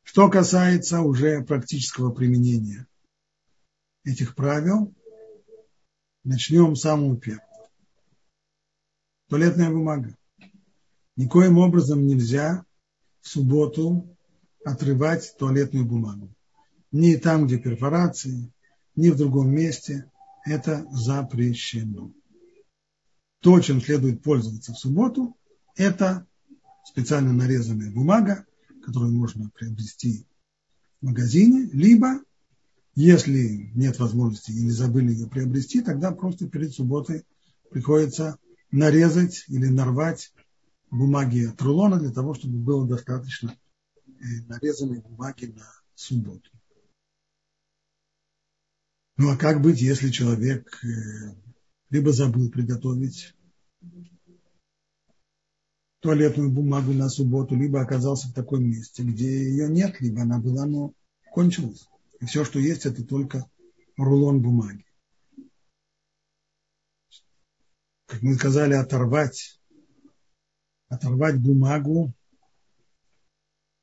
Что 0.03 0.29
касается 0.29 1.01
уже 1.01 1.43
практического 1.43 2.11
применения 2.11 2.87
этих 4.03 4.35
правил, 4.35 4.93
начнем 6.23 6.75
с 6.75 6.81
самого 6.81 7.17
первого. 7.17 7.47
Туалетная 9.29 9.69
бумага. 9.69 10.15
Никоим 11.15 11.57
образом 11.57 12.05
нельзя 12.05 12.65
в 13.21 13.29
субботу 13.29 14.17
отрывать 14.65 15.35
туалетную 15.37 15.85
бумагу. 15.85 16.33
Ни 16.91 17.15
там, 17.15 17.47
где 17.47 17.57
перфорации, 17.57 18.51
ни 19.01 19.09
в 19.09 19.17
другом 19.17 19.49
месте. 19.49 20.09
Это 20.45 20.87
запрещено. 20.91 22.11
То, 23.41 23.59
чем 23.59 23.81
следует 23.81 24.21
пользоваться 24.21 24.73
в 24.73 24.77
субботу, 24.77 25.35
это 25.75 26.27
специально 26.85 27.33
нарезанная 27.33 27.91
бумага, 27.91 28.45
которую 28.85 29.13
можно 29.13 29.49
приобрести 29.49 30.25
в 31.01 31.07
магазине, 31.07 31.69
либо, 31.73 32.21
если 32.95 33.71
нет 33.73 33.99
возможности 33.99 34.51
или 34.51 34.69
забыли 34.69 35.11
ее 35.13 35.27
приобрести, 35.27 35.81
тогда 35.81 36.11
просто 36.11 36.47
перед 36.47 36.71
субботой 36.71 37.25
приходится 37.71 38.37
нарезать 38.71 39.45
или 39.47 39.67
нарвать 39.67 40.31
бумаги 40.91 41.45
от 41.45 41.59
рулона 41.61 41.99
для 41.99 42.11
того, 42.11 42.35
чтобы 42.35 42.57
было 42.57 42.87
достаточно 42.87 43.55
э, 44.07 44.11
нарезанной 44.47 44.99
бумаги 44.99 45.45
на 45.45 45.65
субботу. 45.95 46.49
Ну 49.21 49.29
а 49.29 49.37
как 49.37 49.61
быть, 49.61 49.79
если 49.79 50.09
человек 50.09 50.83
э, 50.83 50.87
либо 51.91 52.11
забыл 52.11 52.49
приготовить 52.49 53.35
туалетную 55.99 56.49
бумагу 56.49 56.91
на 56.93 57.07
субботу, 57.07 57.55
либо 57.55 57.81
оказался 57.81 58.29
в 58.29 58.33
таком 58.33 58.63
месте, 58.63 59.03
где 59.03 59.47
ее 59.47 59.69
нет, 59.69 60.01
либо 60.01 60.23
она 60.23 60.39
была, 60.39 60.65
но 60.65 60.95
кончилась. 61.31 61.87
И 62.19 62.25
все, 62.25 62.43
что 62.43 62.57
есть, 62.57 62.87
это 62.87 63.05
только 63.05 63.47
рулон 63.95 64.41
бумаги. 64.41 64.87
Как 68.07 68.23
мы 68.23 68.33
сказали, 68.33 68.73
оторвать 68.73 69.61
оторвать 70.87 71.39
бумагу 71.39 72.11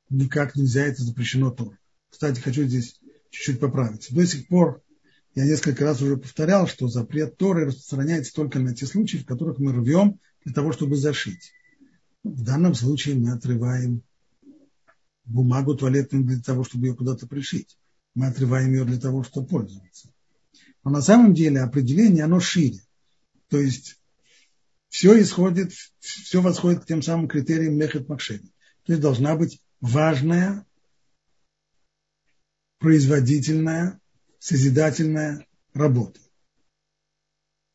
никак 0.09 0.57
нельзя, 0.57 0.83
это 0.83 1.01
запрещено 1.01 1.49
тоже. 1.49 1.79
Кстати, 2.09 2.41
хочу 2.41 2.65
здесь 2.65 2.99
чуть-чуть 3.29 3.61
поправить. 3.61 4.13
До 4.13 4.25
сих 4.25 4.45
пор 4.49 4.83
я 5.35 5.45
несколько 5.45 5.85
раз 5.85 6.01
уже 6.01 6.17
повторял, 6.17 6.67
что 6.67 6.87
запрет 6.87 7.37
Торы 7.37 7.65
распространяется 7.65 8.33
только 8.33 8.59
на 8.59 8.75
те 8.75 8.85
случаи, 8.85 9.17
в 9.17 9.25
которых 9.25 9.59
мы 9.59 9.71
рвем 9.71 10.19
для 10.43 10.53
того, 10.53 10.71
чтобы 10.71 10.95
зашить. 10.95 11.53
В 12.23 12.43
данном 12.43 12.73
случае 12.73 13.15
мы 13.15 13.31
отрываем 13.31 14.03
бумагу 15.25 15.75
туалетную 15.75 16.25
для 16.25 16.39
того, 16.39 16.63
чтобы 16.63 16.87
ее 16.87 16.95
куда-то 16.95 17.27
пришить. 17.27 17.77
Мы 18.15 18.27
отрываем 18.27 18.73
ее 18.73 18.85
для 18.85 18.99
того, 18.99 19.23
чтобы 19.23 19.47
пользоваться. 19.47 20.09
Но 20.83 20.91
на 20.91 21.01
самом 21.01 21.33
деле 21.33 21.61
определение, 21.61 22.23
оно 22.23 22.39
шире. 22.39 22.81
То 23.49 23.59
есть 23.59 23.99
все 24.89 25.21
исходит, 25.21 25.71
все 25.99 26.41
восходит 26.41 26.83
к 26.83 26.87
тем 26.87 27.01
самым 27.01 27.27
критериям 27.27 27.75
Мехет 27.75 28.09
Макшеви. 28.09 28.51
То 28.85 28.93
есть 28.93 29.01
должна 29.01 29.35
быть 29.35 29.61
важная, 29.81 30.65
производительная, 32.79 33.98
созидательная 34.39 35.45
работа. 35.73 36.19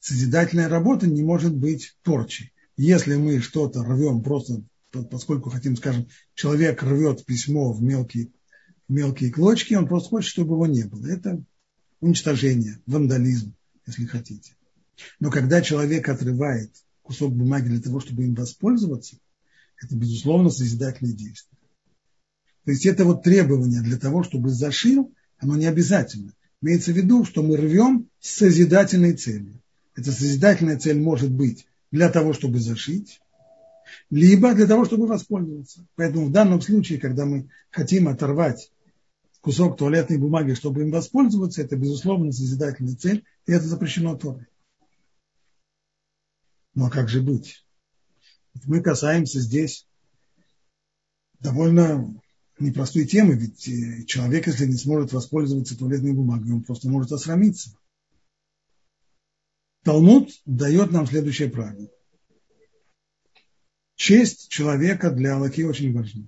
Созидательная 0.01 0.69
работа 0.69 1.07
не 1.07 1.23
может 1.23 1.55
быть 1.55 1.97
порчей. 2.03 2.53
Если 2.77 3.15
мы 3.15 3.41
что-то 3.41 3.85
рвем 3.85 4.23
просто, 4.23 4.63
поскольку 5.11 5.51
хотим, 5.51 5.77
скажем, 5.77 6.09
человек 6.35 6.83
рвет 6.83 7.25
письмо 7.25 7.73
в 7.73 7.83
мелкие, 7.83 8.31
в 8.89 8.93
мелкие 8.93 9.31
клочки, 9.31 9.75
он 9.75 9.87
просто 9.87 10.11
хочет, 10.11 10.31
чтобы 10.31 10.55
его 10.55 10.67
не 10.67 10.83
было. 10.83 11.07
Это 11.07 11.43
уничтожение, 12.01 12.81
вандализм, 12.87 13.55
если 13.87 14.07
хотите. 14.07 14.57
Но 15.21 15.31
когда 15.31 15.63
человек 15.63 16.09
отрывает 16.09 16.73
кусок 17.03 17.35
бумаги 17.35 17.69
для 17.69 17.81
того, 17.81 18.01
чтобы 18.01 18.25
им 18.25 18.35
воспользоваться, 18.35 19.17
это, 19.81 19.97
безусловно, 19.97 20.51
созидательное 20.51 21.15
действие. 21.15 21.59
То 22.65 22.71
есть 22.71 22.87
это 22.87 23.05
вот 23.05 23.23
требование 23.23 23.83
для 23.83 23.99
того, 23.99 24.23
чтобы 24.23 24.51
зашил, 24.51 25.15
оно 25.39 25.57
не 25.57 25.67
обязательно. 25.67 26.33
Имеется 26.65 26.93
в 26.93 26.97
виду, 26.97 27.27
что 27.27 27.43
мы 27.43 27.59
рвем 27.59 28.09
с 28.21 28.37
созидательной 28.37 29.13
целью. 29.13 29.61
Эта 29.95 30.11
созидательная 30.11 30.79
цель 30.79 30.99
может 30.99 31.31
быть 31.31 31.67
для 31.91 32.09
того, 32.09 32.33
чтобы 32.33 32.59
зашить, 32.59 33.21
либо 34.09 34.55
для 34.55 34.67
того, 34.67 34.87
чтобы 34.87 35.07
воспользоваться. 35.07 35.87
Поэтому 35.95 36.25
в 36.25 36.33
данном 36.33 36.63
случае, 36.63 36.99
когда 36.99 37.27
мы 37.27 37.51
хотим 37.69 38.09
оторвать 38.09 38.73
кусок 39.43 39.77
туалетной 39.77 40.17
бумаги, 40.17 40.55
чтобы 40.55 40.81
им 40.81 40.91
воспользоваться, 40.91 41.61
это, 41.61 41.77
безусловно, 41.77 42.33
созидательная 42.33 42.97
цель, 42.97 43.25
и 43.45 43.53
это 43.53 43.67
запрещено 43.67 44.17
Торой. 44.17 44.47
Ну 46.75 46.87
а 46.87 46.91
как 46.91 47.11
же 47.11 47.21
быть? 47.21 47.67
Мы 48.65 48.81
касаемся 48.81 49.39
здесь 49.39 49.87
довольно 51.41 52.19
непростой 52.59 53.05
темы, 53.05 53.35
ведь 53.35 53.69
э, 53.69 54.05
человек, 54.05 54.47
если 54.47 54.67
не 54.67 54.77
сможет 54.77 55.13
воспользоваться 55.13 55.77
туалетной 55.77 56.13
бумагой, 56.13 56.53
он 56.53 56.63
просто 56.63 56.89
может 56.89 57.13
осрамиться. 57.13 57.77
Талмуд 59.83 60.31
дает 60.47 60.93
нам 60.93 61.07
следующее 61.07 61.51
правило. 61.51 61.89
честь 63.97 64.49
человека 64.49 65.11
для 65.11 65.37
Аллахи 65.37 65.63
очень 65.63 65.93
важна. 65.93 66.27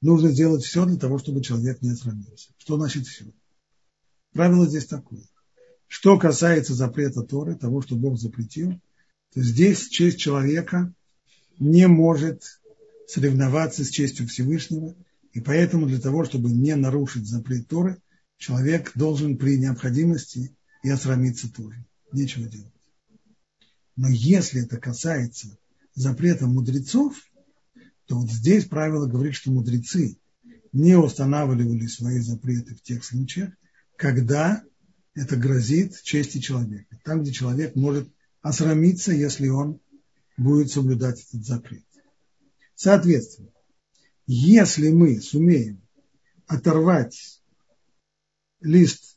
Нужно 0.00 0.30
сделать 0.30 0.64
все 0.64 0.84
для 0.84 0.96
того, 0.96 1.18
чтобы 1.18 1.42
человек 1.42 1.80
не 1.82 1.90
осрамился. 1.90 2.52
Что 2.58 2.76
значит 2.76 3.06
все? 3.06 3.26
Правило 4.32 4.66
здесь 4.66 4.86
такое. 4.86 5.22
Что 5.86 6.18
касается 6.18 6.74
запрета 6.74 7.22
Торы, 7.22 7.54
того, 7.54 7.82
что 7.82 7.94
Бог 7.94 8.18
запретил, 8.18 8.80
то 9.34 9.42
здесь 9.42 9.88
честь 9.88 10.18
человека 10.18 10.92
не 11.58 11.86
может 11.86 12.61
соревноваться 13.12 13.84
с 13.84 13.90
честью 13.90 14.26
Всевышнего, 14.26 14.94
и 15.32 15.40
поэтому 15.40 15.86
для 15.86 16.00
того, 16.00 16.24
чтобы 16.24 16.50
не 16.50 16.74
нарушить 16.76 17.26
запрет 17.26 17.68
Торы, 17.68 18.00
человек 18.38 18.92
должен 18.94 19.36
при 19.36 19.58
необходимости 19.58 20.56
и 20.82 20.88
осрамиться 20.88 21.52
тоже. 21.52 21.84
Нечего 22.12 22.48
делать. 22.48 22.72
Но 23.96 24.08
если 24.08 24.62
это 24.62 24.78
касается 24.78 25.58
запрета 25.94 26.46
мудрецов, 26.46 27.14
то 28.06 28.18
вот 28.18 28.30
здесь 28.30 28.64
правило 28.64 29.06
говорит, 29.06 29.34
что 29.34 29.50
мудрецы 29.50 30.18
не 30.72 30.96
устанавливали 30.96 31.86
свои 31.86 32.20
запреты 32.20 32.74
в 32.74 32.82
тех 32.82 33.04
случаях, 33.04 33.52
когда 33.96 34.64
это 35.14 35.36
грозит 35.36 36.00
чести 36.02 36.38
человека. 36.38 36.98
Там, 37.04 37.22
где 37.22 37.32
человек 37.32 37.76
может 37.76 38.10
осрамиться, 38.40 39.12
если 39.12 39.48
он 39.48 39.80
будет 40.38 40.70
соблюдать 40.70 41.22
этот 41.28 41.44
запрет. 41.44 41.84
Соответственно, 42.74 43.50
если 44.26 44.90
мы 44.90 45.20
сумеем 45.20 45.82
оторвать 46.46 47.42
лист 48.60 49.16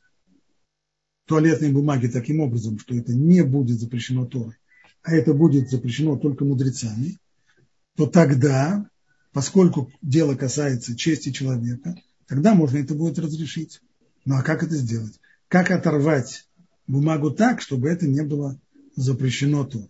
туалетной 1.25 1.71
бумаги 1.71 2.07
таким 2.07 2.39
образом, 2.39 2.79
что 2.79 2.95
это 2.95 3.13
не 3.13 3.43
будет 3.43 3.79
запрещено 3.79 4.25
Торой, 4.25 4.55
а 5.03 5.13
это 5.13 5.33
будет 5.33 5.69
запрещено 5.69 6.17
только 6.17 6.45
мудрецами, 6.45 7.19
то 7.95 8.07
тогда, 8.07 8.89
поскольку 9.31 9.91
дело 10.01 10.35
касается 10.35 10.95
чести 10.95 11.31
человека, 11.31 11.95
тогда 12.27 12.55
можно 12.55 12.77
это 12.77 12.95
будет 12.95 13.19
разрешить. 13.19 13.81
Ну 14.25 14.35
а 14.35 14.43
как 14.43 14.63
это 14.63 14.75
сделать? 14.75 15.19
Как 15.47 15.71
оторвать 15.71 16.47
бумагу 16.87 17.31
так, 17.31 17.61
чтобы 17.61 17.89
это 17.89 18.07
не 18.07 18.23
было 18.23 18.59
запрещено 18.95 19.63
Торой? 19.63 19.89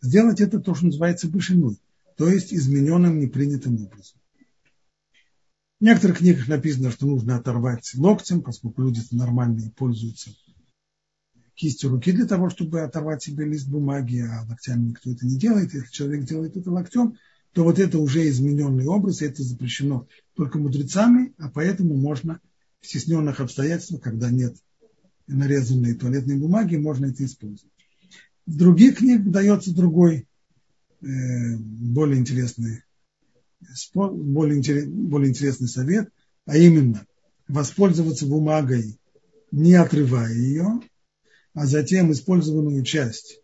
Сделать 0.00 0.40
это 0.40 0.58
то, 0.58 0.74
что 0.74 0.86
называется 0.86 1.28
бышиной, 1.28 1.78
то 2.16 2.28
есть 2.28 2.52
измененным 2.52 3.20
непринятым 3.20 3.74
образом. 3.74 4.20
В 5.80 5.84
некоторых 5.84 6.18
книгах 6.18 6.48
написано, 6.48 6.90
что 6.90 7.06
нужно 7.06 7.36
оторвать 7.36 7.92
локтем, 7.96 8.42
поскольку 8.42 8.82
люди 8.82 9.00
нормальные 9.10 9.72
пользуются 9.72 10.30
кистью 11.54 11.90
руки 11.90 12.12
для 12.12 12.26
того, 12.26 12.50
чтобы 12.50 12.80
оторвать 12.82 13.22
себе 13.22 13.44
лист 13.44 13.68
бумаги, 13.68 14.20
а 14.20 14.44
локтями 14.48 14.88
никто 14.88 15.10
это 15.10 15.26
не 15.26 15.38
делает. 15.38 15.74
Если 15.74 15.90
человек 15.90 16.24
делает 16.24 16.56
это 16.56 16.70
локтем, 16.70 17.16
то 17.52 17.64
вот 17.64 17.78
это 17.78 17.98
уже 17.98 18.28
измененный 18.28 18.86
образ, 18.86 19.22
и 19.22 19.26
это 19.26 19.42
запрещено 19.42 20.06
только 20.34 20.58
мудрецами, 20.58 21.34
а 21.38 21.50
поэтому 21.50 21.96
можно 21.96 22.40
в 22.80 22.86
стесненных 22.86 23.40
обстоятельствах, 23.40 24.00
когда 24.00 24.30
нет 24.30 24.56
нарезанной 25.26 25.94
туалетной 25.94 26.36
бумаги, 26.36 26.76
можно 26.76 27.06
это 27.06 27.24
использовать. 27.24 27.72
В 28.46 28.56
других 28.56 28.98
книгах 28.98 29.30
дается 29.30 29.74
другой, 29.74 30.26
более 31.02 32.20
интересный, 32.20 32.82
более, 33.94 34.86
более 34.86 35.30
интересный 35.30 35.68
совет, 35.68 36.08
а 36.46 36.56
именно 36.56 37.04
воспользоваться 37.48 38.26
бумагой, 38.26 38.98
не 39.50 39.74
отрывая 39.74 40.32
ее, 40.32 40.80
а 41.54 41.66
затем 41.66 42.12
использованную 42.12 42.82
часть 42.84 43.40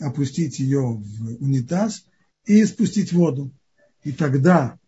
опустить 0.00 0.58
ее 0.58 0.80
в 0.80 1.42
унитаз 1.42 2.04
и 2.44 2.64
спустить 2.64 3.12
воду. 3.12 3.52
И 4.02 4.12
тогда 4.12 4.78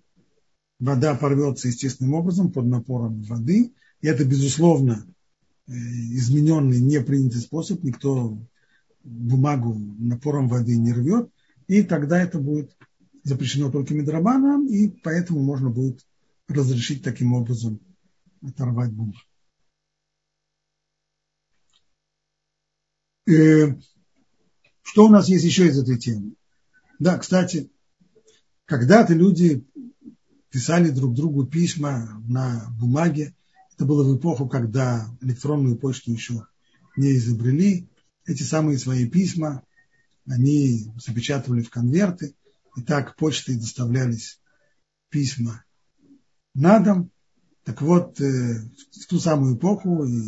вода 0.79 1.15
порвется 1.15 1.69
естественным 1.69 2.15
образом 2.15 2.53
под 2.53 2.67
напором 2.67 3.23
воды. 3.23 3.73
И 4.01 4.07
это, 4.07 4.25
безусловно, 4.25 5.07
э, 5.69 5.73
измененный, 5.73 6.81
непринятый 6.81 7.41
способ. 7.41 7.83
Никто 7.83 8.39
бумагу 9.05 9.75
напором 9.99 10.49
воды 10.49 10.77
не 10.77 10.93
рвет. 10.93 11.31
И 11.67 11.83
тогда 11.83 12.23
это 12.23 12.39
будет 12.39 12.77
запрещено 13.23 13.71
только 13.71 13.95
медрабаном, 13.95 14.67
и 14.67 14.89
поэтому 14.89 15.43
можно 15.43 15.71
будет 15.71 16.07
разрешить 16.49 17.03
таким 17.03 17.33
образом 17.33 17.81
оторвать 18.41 18.93
бумагу. 18.93 19.19
Э, 23.29 23.75
что 24.83 25.07
у 25.07 25.09
нас 25.09 25.29
есть 25.29 25.45
еще 25.45 25.67
из 25.67 25.79
этой 25.79 25.99
темы? 25.99 26.35
Да, 27.01 27.19
кстати, 27.19 27.71
когда-то 28.65 29.15
люди 29.15 29.67
писали 30.51 30.91
друг 30.91 31.15
другу 31.15 31.45
письма 31.45 32.23
на 32.29 32.71
бумаге. 32.79 33.35
Это 33.75 33.85
было 33.85 34.05
в 34.05 34.17
эпоху, 34.17 34.49
когда 34.49 35.07
электронную 35.21 35.77
почту 35.77 36.13
еще 36.13 36.47
не 36.97 37.17
изобрели. 37.17 37.89
Эти 38.25 38.43
самые 38.43 38.79
свои 38.79 39.09
письма 39.09 39.65
они 40.27 40.93
запечатывали 40.97 41.63
в 41.63 41.71
конверты. 41.71 42.35
И 42.77 42.83
так 42.83 43.17
почтой 43.17 43.57
доставлялись 43.57 44.41
письма 45.09 45.65
на 46.55 46.79
дом. 46.81 47.11
Так 47.65 47.81
вот, 47.83 48.21
э, 48.21 48.61
в 48.61 49.07
ту 49.07 49.19
самую 49.19 49.57
эпоху 49.57 50.05
и 50.05 50.23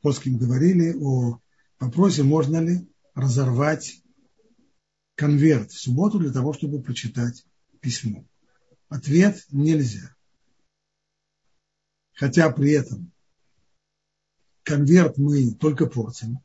Плоским 0.00 0.38
говорили 0.38 0.94
о 0.98 1.40
вопросе, 1.78 2.22
можно 2.22 2.58
ли 2.58 2.88
разорвать 3.14 4.02
конверт 5.14 5.70
в 5.72 5.78
субботу 5.78 6.18
для 6.18 6.32
того, 6.32 6.52
чтобы 6.54 6.82
прочитать 6.82 7.44
письмо. 7.80 8.24
Ответ– 8.88 9.44
нельзя. 9.50 10.16
Хотя 12.14 12.50
при 12.50 12.72
этом 12.72 13.12
конверт 14.62 15.18
мы 15.18 15.54
только 15.54 15.86
портим, 15.86 16.38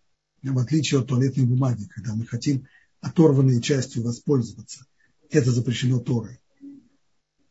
в 0.50 0.60
отличие 0.60 1.00
от 1.00 1.08
туалетной 1.08 1.46
бумаги, 1.46 1.86
когда 1.86 2.16
мы 2.16 2.26
хотим 2.26 2.68
оторванной 3.02 3.62
частью 3.62 4.04
воспользоваться. 4.04 4.86
Это 5.30 5.52
запрещено 5.52 6.00
Торой. 6.00 6.40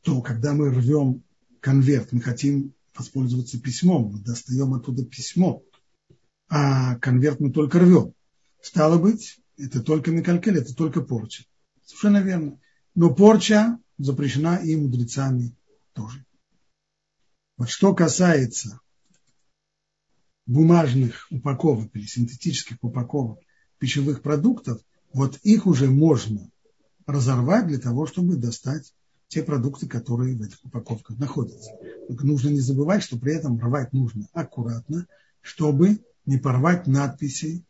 То, 0.03 0.21
когда 0.21 0.53
мы 0.53 0.71
рвем 0.71 1.23
конверт, 1.61 2.13
мы 2.13 2.21
хотим 2.21 2.75
воспользоваться 2.95 3.59
письмом, 3.61 4.13
мы 4.13 4.19
достаем 4.21 4.75
оттуда 4.75 5.05
письмо, 5.05 5.63
а 6.49 6.97
конверт 6.99 7.41
мы 7.41 7.51
только 7.51 7.79
рвем. 7.79 8.15
Стало 8.61 8.99
быть, 8.99 9.41
это 9.57 9.83
только 9.83 10.11
Микалькель, 10.11 10.59
это 10.59 10.75
только 10.75 11.01
порча. 11.01 11.45
Совершенно 11.85 12.23
верно. 12.23 12.61
Но 12.95 13.15
порча 13.15 13.79
запрещена 13.99 14.57
и 14.57 14.77
мудрецами 14.77 15.55
тоже. 15.93 16.25
Вот 17.57 17.69
что 17.69 17.95
касается 17.95 18.81
бумажных 20.47 21.27
упаковок 21.31 21.91
или 21.95 22.07
синтетических 22.07 22.77
упаковок 22.83 23.39
пищевых 23.79 24.23
продуктов, 24.23 24.81
вот 25.13 25.39
их 25.43 25.67
уже 25.67 25.89
можно 25.91 26.51
разорвать 27.07 27.67
для 27.67 27.79
того, 27.79 28.07
чтобы 28.07 28.37
достать 28.37 28.93
те 29.29 29.43
продукты, 29.43 29.87
которые 29.87 30.37
в 30.37 30.43
этих 30.43 30.65
упаковках 30.65 31.19
находятся. 31.19 31.71
Только 32.09 32.27
нужно 32.27 32.51
не 32.51 32.61
забывать, 32.61 33.03
что 33.03 33.19
при 33.19 33.35
этом 33.35 33.59
рвать 33.59 33.93
нужно 33.93 34.29
аккуратно, 34.33 35.07
чтобы 35.41 36.01
не 36.27 36.39
порвать 36.39 36.87
надписи 36.87 37.65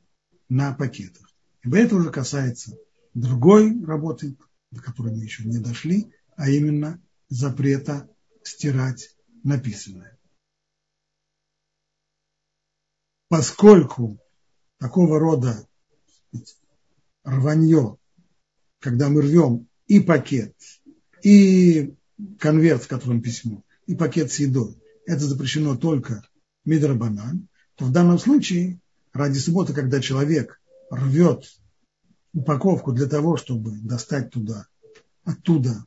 на 0.49 0.73
пакетах. 0.75 1.31
Ибо 1.63 1.79
это 1.79 1.97
уже 1.97 2.11
касается 2.11 2.77
другой 3.15 3.83
работы, 3.85 4.37
до 4.71 4.83
которой 4.83 5.15
мы 5.15 5.23
еще 5.23 5.45
не 5.45 5.59
дошли, 5.59 6.13
а 6.37 6.51
именно 6.51 7.01
запрета 7.29 8.09
стирать 8.43 9.17
написанное. 9.43 10.14
Поскольку 13.29 14.19
такого 14.79 15.19
рода 15.19 15.67
рванье, 17.25 17.97
когда 18.81 19.09
мы 19.09 19.23
рвем 19.23 19.67
и 19.87 20.01
пакет, 20.01 20.55
и 21.23 21.95
конверт, 22.39 22.85
в 22.85 22.89
котором 22.89 23.23
письмо, 23.23 23.63
и 23.87 23.95
пакет 23.95 24.31
с 24.31 24.39
едой, 24.39 24.77
это 25.07 25.25
запрещено 25.25 25.77
только 25.77 26.27
мидрабанан, 26.65 27.49
то 27.77 27.87
в 27.87 27.93
данном 27.93 28.19
случае 28.19 28.81
ради 29.13 29.39
субботы, 29.39 29.73
когда 29.73 30.01
человек 30.01 30.61
рвет 30.91 31.45
упаковку 32.33 32.93
для 32.93 33.07
того, 33.07 33.37
чтобы 33.37 33.73
достать 33.81 34.31
туда, 34.31 34.67
оттуда 35.25 35.87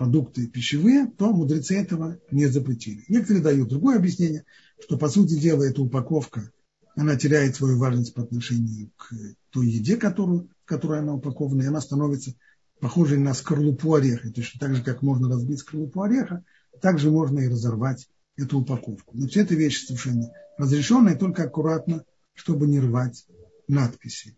продукты 0.00 0.46
пищевые, 0.46 1.08
то 1.08 1.30
мудрецы 1.30 1.78
этого 1.78 2.18
не 2.30 2.46
запретили. 2.46 3.04
Некоторые 3.08 3.42
дают 3.42 3.68
другое 3.68 3.98
объяснение, 3.98 4.46
что 4.82 4.96
по 4.96 5.10
сути 5.10 5.38
дела 5.38 5.62
эта 5.62 5.82
упаковка, 5.82 6.50
она 6.96 7.16
теряет 7.16 7.54
свою 7.54 7.76
важность 7.76 8.14
по 8.14 8.22
отношению 8.22 8.90
к 8.96 9.12
той 9.50 9.68
еде, 9.68 9.98
которую, 9.98 10.48
которой 10.64 11.00
она 11.00 11.12
упакована, 11.12 11.60
и 11.60 11.66
она 11.66 11.82
становится 11.82 12.32
похожей 12.80 13.18
на 13.18 13.34
скорлупу 13.34 13.92
ореха. 13.92 14.32
Точно 14.32 14.58
так 14.58 14.74
же, 14.74 14.82
как 14.82 15.02
можно 15.02 15.28
разбить 15.28 15.58
скорлупу 15.58 16.00
ореха, 16.00 16.44
также 16.80 17.10
можно 17.10 17.40
и 17.40 17.48
разорвать 17.48 18.08
эту 18.38 18.60
упаковку. 18.60 19.14
Но 19.18 19.28
все 19.28 19.42
это 19.42 19.54
вещи 19.54 19.84
совершенно 19.84 20.32
разрешенные, 20.56 21.14
только 21.14 21.42
аккуратно, 21.42 22.06
чтобы 22.32 22.66
не 22.68 22.80
рвать 22.80 23.26
надписи. 23.68 24.34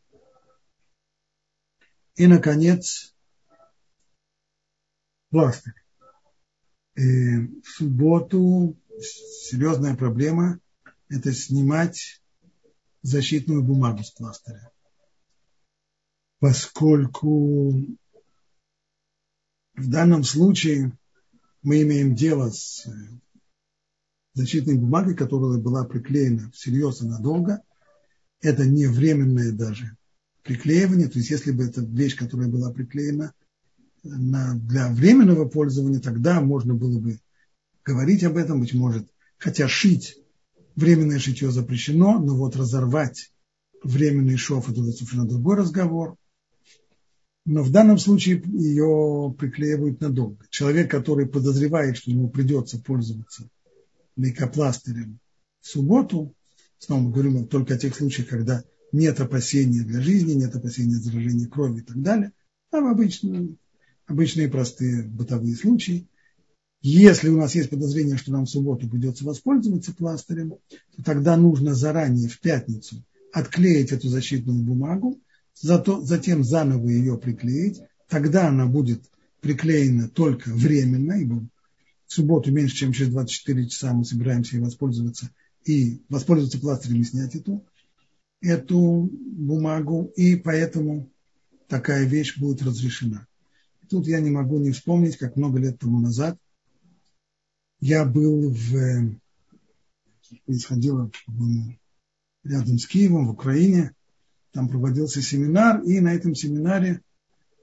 И, 2.16 2.26
наконец, 2.26 3.14
пластырь. 5.32 5.74
И 6.94 7.00
э, 7.00 7.48
в 7.64 7.68
субботу 7.68 8.76
серьезная 9.00 9.96
проблема– 9.96 10.60
это 11.08 11.32
снимать 11.32 12.22
защитную 13.00 13.62
бумагу 13.64 14.04
с 14.04 14.10
пластыря. 14.10 14.70
Поскольку 16.38 17.72
в 19.74 19.90
данном 19.90 20.22
случае 20.22 20.96
мы 21.62 21.82
имеем 21.82 22.14
дело 22.14 22.50
с 22.50 22.86
защитной 24.34 24.76
бумагой, 24.76 25.14
которая 25.14 25.58
была 25.58 25.84
приклеена 25.84 26.50
всерьез 26.52 27.00
и 27.00 27.06
надолго. 27.06 27.62
Это 28.40 28.66
не 28.66 28.86
временное 28.86 29.52
даже 29.52 29.96
приклеивание. 30.42 31.08
То 31.08 31.18
есть 31.18 31.30
если 31.30 31.52
бы 31.52 31.64
эта 31.64 31.80
вещь, 31.80 32.16
которая 32.16 32.48
была 32.48 32.72
приклеена 32.72 33.32
на, 34.02 34.54
для 34.54 34.88
временного 34.88 35.48
пользования, 35.48 36.00
тогда 36.00 36.40
можно 36.40 36.74
было 36.74 36.98
бы 36.98 37.18
говорить 37.84 38.24
об 38.24 38.36
этом, 38.36 38.60
быть 38.60 38.74
может. 38.74 39.08
Хотя 39.38 39.68
шить, 39.68 40.18
временное 40.76 41.18
шитье 41.18 41.50
запрещено, 41.50 42.18
но 42.18 42.36
вот 42.36 42.56
разорвать 42.56 43.32
временный 43.82 44.36
шов, 44.36 44.68
это 44.68 44.82
совершенно 44.92 45.26
другой 45.26 45.56
разговор. 45.56 46.16
Но 47.44 47.62
в 47.62 47.72
данном 47.72 47.98
случае 47.98 48.40
ее 48.46 49.34
приклеивают 49.36 50.00
надолго. 50.00 50.46
Человек, 50.48 50.90
который 50.90 51.26
подозревает, 51.26 51.96
что 51.96 52.10
ему 52.12 52.30
придется 52.30 52.78
пользоваться 52.78 53.48
лейкопластырем 54.16 55.18
в 55.60 55.66
субботу, 55.66 56.34
снова 56.78 57.10
говорим 57.10 57.46
только 57.48 57.74
о 57.74 57.78
тех 57.78 57.96
случаях, 57.96 58.28
когда 58.28 58.62
нет 58.92 59.20
опасения 59.20 59.82
для 59.82 60.00
жизни, 60.00 60.34
нет 60.34 60.54
опасения 60.54 60.96
заражения 60.96 61.48
крови 61.48 61.80
и 61.80 61.84
так 61.84 62.00
далее, 62.00 62.32
а 62.70 62.80
в 62.80 62.86
обычные, 64.12 64.48
простые 64.48 65.02
бытовые 65.02 65.56
случаи. 65.56 66.06
Если 66.82 67.28
у 67.28 67.36
нас 67.36 67.54
есть 67.54 67.70
подозрение, 67.70 68.16
что 68.16 68.32
нам 68.32 68.44
в 68.44 68.50
субботу 68.50 68.88
придется 68.88 69.24
воспользоваться 69.24 69.94
пластырем, 69.94 70.54
то 70.96 71.02
тогда 71.04 71.36
нужно 71.36 71.74
заранее 71.74 72.28
в 72.28 72.40
пятницу 72.40 73.04
отклеить 73.32 73.92
эту 73.92 74.08
защитную 74.08 74.62
бумагу, 74.62 75.20
зато, 75.54 76.02
затем 76.02 76.44
заново 76.44 76.88
ее 76.88 77.16
приклеить. 77.16 77.80
Тогда 78.08 78.48
она 78.48 78.66
будет 78.66 79.02
приклеена 79.40 80.08
только 80.08 80.50
временно, 80.50 81.12
ибо 81.12 81.46
в 82.06 82.12
субботу 82.12 82.52
меньше, 82.52 82.76
чем 82.76 82.92
через 82.92 83.10
24 83.10 83.68
часа 83.68 83.94
мы 83.94 84.04
собираемся 84.04 84.56
ей 84.56 84.62
воспользоваться 84.62 85.30
и 85.64 86.02
воспользоваться 86.08 86.58
пластырем 86.58 87.00
и 87.00 87.04
снять 87.04 87.34
эту, 87.36 87.64
эту 88.40 89.08
бумагу, 89.12 90.12
и 90.16 90.36
поэтому 90.36 91.10
такая 91.68 92.04
вещь 92.04 92.36
будет 92.36 92.62
разрешена. 92.62 93.26
Тут 93.88 94.06
я 94.06 94.20
не 94.20 94.30
могу 94.30 94.58
не 94.58 94.70
вспомнить, 94.72 95.16
как 95.16 95.36
много 95.36 95.58
лет 95.58 95.78
тому 95.78 96.00
назад 96.00 96.38
я 97.82 98.04
был 98.04 98.48
в, 98.48 99.18
происходило 100.46 101.10
рядом 102.44 102.78
с 102.78 102.86
Киевом, 102.86 103.26
в 103.26 103.30
Украине, 103.30 103.92
там 104.52 104.68
проводился 104.68 105.20
семинар, 105.20 105.82
и 105.82 105.98
на 105.98 106.14
этом 106.14 106.36
семинаре 106.36 107.02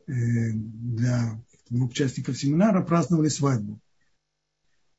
э, 0.08 0.12
для 0.52 1.42
двух 1.70 1.92
участников 1.92 2.38
семинара 2.38 2.84
праздновали 2.84 3.30
свадьбу. 3.30 3.80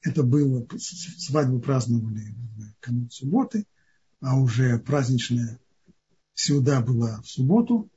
Это 0.00 0.22
было, 0.22 0.66
свадьбу 0.78 1.60
праздновали 1.60 2.34
в 2.82 3.10
субботы, 3.10 3.66
а 4.20 4.40
уже 4.40 4.78
праздничная 4.78 5.60
сюда 6.32 6.80
была 6.80 7.20
в 7.20 7.28
субботу. 7.28 7.90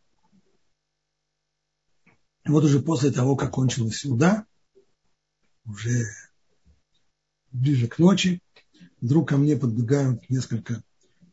И 2.46 2.50
вот 2.50 2.64
уже 2.64 2.80
после 2.82 3.12
того, 3.12 3.36
как 3.36 3.52
кончилась 3.52 3.98
сюда, 3.98 4.46
уже 5.66 6.06
ближе 7.52 7.88
к 7.88 8.00
ночи, 8.00 8.42
вдруг 9.00 9.30
ко 9.30 9.38
мне 9.38 9.56
подбегают 9.56 10.30
несколько 10.30 10.84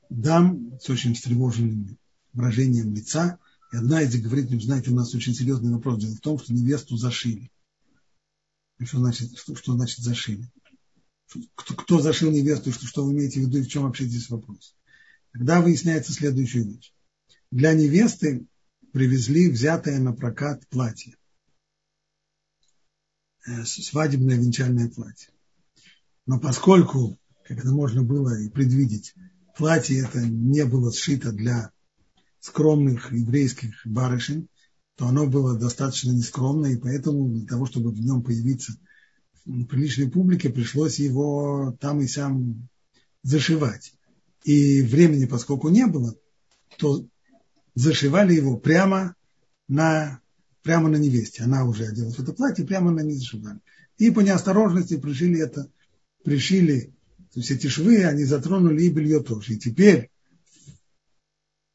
дам 0.09 0.79
с 0.81 0.89
очень 0.89 1.15
встревоженным 1.15 1.99
выражением 2.33 2.95
лица. 2.95 3.39
И 3.73 3.77
одна 3.77 4.03
из 4.03 4.15
них 4.15 4.25
говорит, 4.25 4.51
знаете, 4.63 4.91
у 4.91 4.95
нас 4.95 5.15
очень 5.15 5.35
серьезный 5.35 5.73
вопрос. 5.73 6.01
Дело 6.01 6.15
в 6.15 6.21
том, 6.21 6.39
что 6.39 6.53
невесту 6.53 6.97
зашили. 6.97 7.51
Что 8.83 8.99
значит, 8.99 9.37
что, 9.37 9.55
что 9.55 9.75
значит 9.75 9.99
зашили? 9.99 10.49
кто, 11.55 11.75
кто 11.75 12.01
зашил 12.01 12.31
невесту, 12.31 12.73
что, 12.73 12.87
что 12.87 13.05
вы 13.05 13.13
имеете 13.13 13.41
в 13.41 13.45
виду 13.45 13.59
и 13.59 13.63
в 13.63 13.69
чем 13.69 13.85
вообще 13.85 14.05
здесь 14.05 14.29
вопрос. 14.31 14.75
Тогда 15.33 15.61
выясняется 15.61 16.13
следующая 16.13 16.65
вещь. 16.65 16.93
Для 17.51 17.73
невесты 17.73 18.47
привезли 18.93 19.51
взятое 19.51 19.99
на 19.99 20.13
прокат 20.13 20.67
платье. 20.69 21.17
Э, 23.47 23.65
свадебное 23.65 24.37
венчальное 24.37 24.89
платье. 24.89 25.31
Но 26.27 26.39
поскольку, 26.39 27.19
как 27.45 27.59
это 27.59 27.71
можно 27.71 28.03
было 28.03 28.39
и 28.39 28.49
предвидеть, 28.49 29.15
платье 29.57 30.01
это 30.01 30.21
не 30.21 30.65
было 30.65 30.93
сшито 30.93 31.33
для 31.33 31.73
скромных 32.39 33.13
еврейских 33.13 33.85
барышень, 33.85 34.49
то 34.97 35.07
оно 35.07 35.27
было 35.27 35.59
достаточно 35.59 36.13
нескромное, 36.13 36.73
и 36.73 36.77
поэтому 36.77 37.31
для 37.31 37.47
того, 37.47 37.67
чтобы 37.67 37.91
в 37.91 38.01
нем 38.01 38.23
появиться– 38.23 38.77
приличной 39.45 40.11
публике 40.11 40.51
пришлось 40.51 40.99
его 40.99 41.77
там 41.81 42.01
и 42.01 42.07
сям 42.07 42.69
зашивать. 43.23 43.95
И 44.45 44.83
времени, 44.83 45.27
поскольку 45.27 45.69
не 45.69 45.87
было, 45.87 46.15
то 46.79 47.07
зашивали 47.75 48.35
его 48.35 48.57
прямо 48.57 49.15
на, 49.69 50.21
прямо 50.63 50.89
на 50.89 50.97
невесте. 50.97 51.43
Она 51.43 51.65
уже 51.65 51.87
оделась 51.87 52.17
в 52.17 52.23
это 52.23 52.33
платье, 52.33 52.67
прямо 52.67 52.91
на 52.91 53.01
ней 53.01 53.17
зашивали. 53.17 53.61
И 53.99 54.11
по 54.11 54.21
неосторожности 54.21 54.97
пришили 54.97 55.41
это, 55.41 55.71
пришили, 56.25 56.93
то 57.33 57.41
есть 57.41 57.51
эти 57.51 57.67
швы, 57.69 58.05
они 58.05 58.25
затронули 58.25 58.83
и 58.83 58.91
белье 58.91 59.23
тоже. 59.23 59.55
И 59.55 59.59
теперь, 59.59 60.11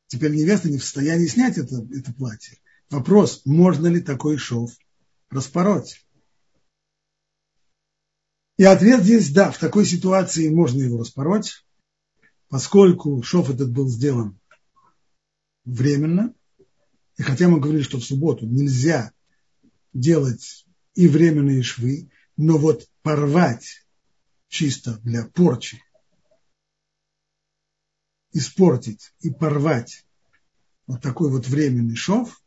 теперь 0.07 0.31
невеста 0.31 0.69
не 0.69 0.77
в 0.77 0.83
состоянии 0.83 1.27
снять 1.27 1.57
это, 1.57 1.85
это 1.91 2.13
платье. 2.13 2.57
Вопрос, 2.89 3.41
можно 3.45 3.87
ли 3.87 4.01
такой 4.01 4.37
шов 4.37 4.71
распороть? 5.29 6.05
И 8.57 8.63
ответ 8.63 9.03
здесь 9.03 9.31
да, 9.31 9.51
в 9.51 9.57
такой 9.57 9.85
ситуации 9.85 10.49
можно 10.49 10.81
его 10.81 10.99
распороть, 10.99 11.65
поскольку 12.47 13.21
шов 13.21 13.49
этот 13.49 13.71
был 13.71 13.89
сделан 13.89 14.39
временно. 15.65 16.33
И 17.17 17.23
хотя 17.23 17.49
мы 17.49 17.59
говорили, 17.59 17.83
что 17.83 17.99
в 17.99 18.05
субботу 18.05 18.45
нельзя 18.45 19.11
делать 19.93 20.65
и 20.93 21.07
временные 21.07 21.63
швы, 21.63 22.09
но 22.37 22.57
вот 22.57 22.87
порвать 23.01 23.85
чисто 24.47 24.99
для 25.03 25.25
порчи, 25.25 25.81
испортить 28.31 29.13
и 29.21 29.29
порвать 29.29 30.05
вот 30.87 31.01
такой 31.01 31.29
вот 31.29 31.47
временный 31.47 31.95
шов, 31.95 32.41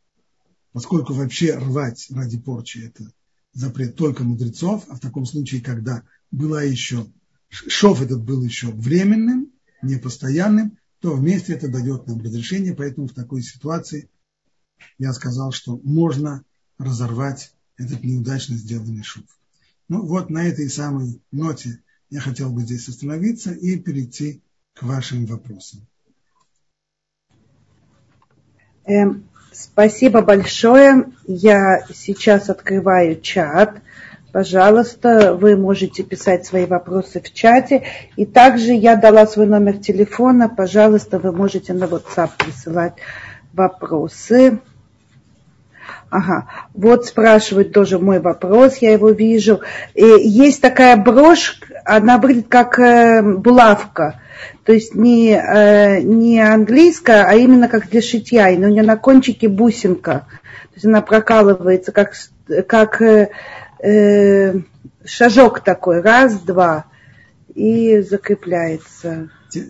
поскольку 0.71 1.13
вообще 1.13 1.55
рвать 1.55 2.07
ради 2.09 2.39
порчи 2.39 2.79
это 2.79 3.11
запрет 3.53 3.95
только 3.95 4.23
мудрецов, 4.23 4.85
а 4.87 4.95
в 4.95 4.99
таком 4.99 5.25
случае, 5.25 5.61
когда 5.61 6.03
была 6.31 6.63
еще, 6.63 7.11
шов 7.49 8.01
этот 8.01 8.23
был 8.23 8.43
еще 8.43 8.67
временным, 8.67 9.51
не 9.81 9.97
постоянным, 9.97 10.78
то 11.01 11.13
вместе 11.15 11.53
это 11.53 11.69
дает 11.69 12.07
нам 12.07 12.21
разрешение, 12.21 12.75
поэтому 12.75 13.07
в 13.07 13.13
такой 13.13 13.41
ситуации 13.41 14.09
я 14.97 15.13
сказал, 15.13 15.51
что 15.51 15.79
можно 15.83 16.43
разорвать 16.77 17.53
этот 17.77 18.03
неудачно 18.03 18.55
сделанный 18.55 19.03
шов. 19.03 19.23
Ну 19.87 20.05
вот 20.05 20.29
на 20.29 20.45
этой 20.45 20.69
самой 20.69 21.21
ноте 21.31 21.81
я 22.09 22.19
хотел 22.19 22.51
бы 22.51 22.61
здесь 22.61 22.87
остановиться 22.89 23.51
и 23.51 23.77
перейти 23.77 24.41
к 24.73 24.83
вашим 24.83 25.25
вопросам. 25.25 25.87
Эм, 28.85 29.29
Спасибо 29.51 30.21
большое. 30.21 31.11
Я 31.25 31.85
сейчас 31.93 32.49
открываю 32.49 33.19
чат. 33.19 33.81
Пожалуйста, 34.31 35.33
вы 35.33 35.55
можете 35.55 36.03
писать 36.03 36.45
свои 36.45 36.65
вопросы 36.65 37.21
в 37.21 37.33
чате. 37.33 37.83
И 38.15 38.25
также 38.25 38.73
я 38.73 38.95
дала 38.95 39.25
свой 39.25 39.47
номер 39.47 39.77
телефона. 39.77 40.49
Пожалуйста, 40.49 41.19
вы 41.19 41.31
можете 41.31 41.73
на 41.73 41.85
WhatsApp 41.85 42.31
присылать 42.37 42.93
вопросы. 43.53 44.59
Ага, 46.11 46.47
вот 46.73 47.05
спрашивают 47.05 47.71
тоже 47.71 47.99
мой 47.99 48.19
вопрос, 48.19 48.77
я 48.77 48.91
его 48.91 49.11
вижу. 49.11 49.61
И 49.93 50.03
есть 50.03 50.61
такая 50.61 50.97
брошь, 50.97 51.59
она 51.85 52.17
выглядит 52.17 52.47
как 52.47 52.79
э, 52.79 53.21
булавка 53.21 54.19
то 54.63 54.73
есть 54.73 54.95
не, 54.95 55.31
э, 55.31 56.01
не 56.01 56.39
английская, 56.39 57.23
а 57.23 57.33
именно 57.33 57.67
как 57.67 57.89
для 57.89 58.01
шитья, 58.01 58.49
и 58.49 58.57
у 58.57 58.67
нее 58.67 58.83
на 58.83 58.97
кончике 58.97 59.47
бусинка, 59.47 60.27
то 60.29 60.75
есть 60.75 60.85
она 60.85 61.01
прокалывается 61.01 61.91
как, 61.91 62.13
как 62.67 63.01
э, 63.01 63.29
э, 63.83 64.59
шажок 65.05 65.63
такой, 65.63 66.01
раз, 66.01 66.39
два, 66.41 66.85
и 67.53 68.01
закрепляется. 68.01 69.29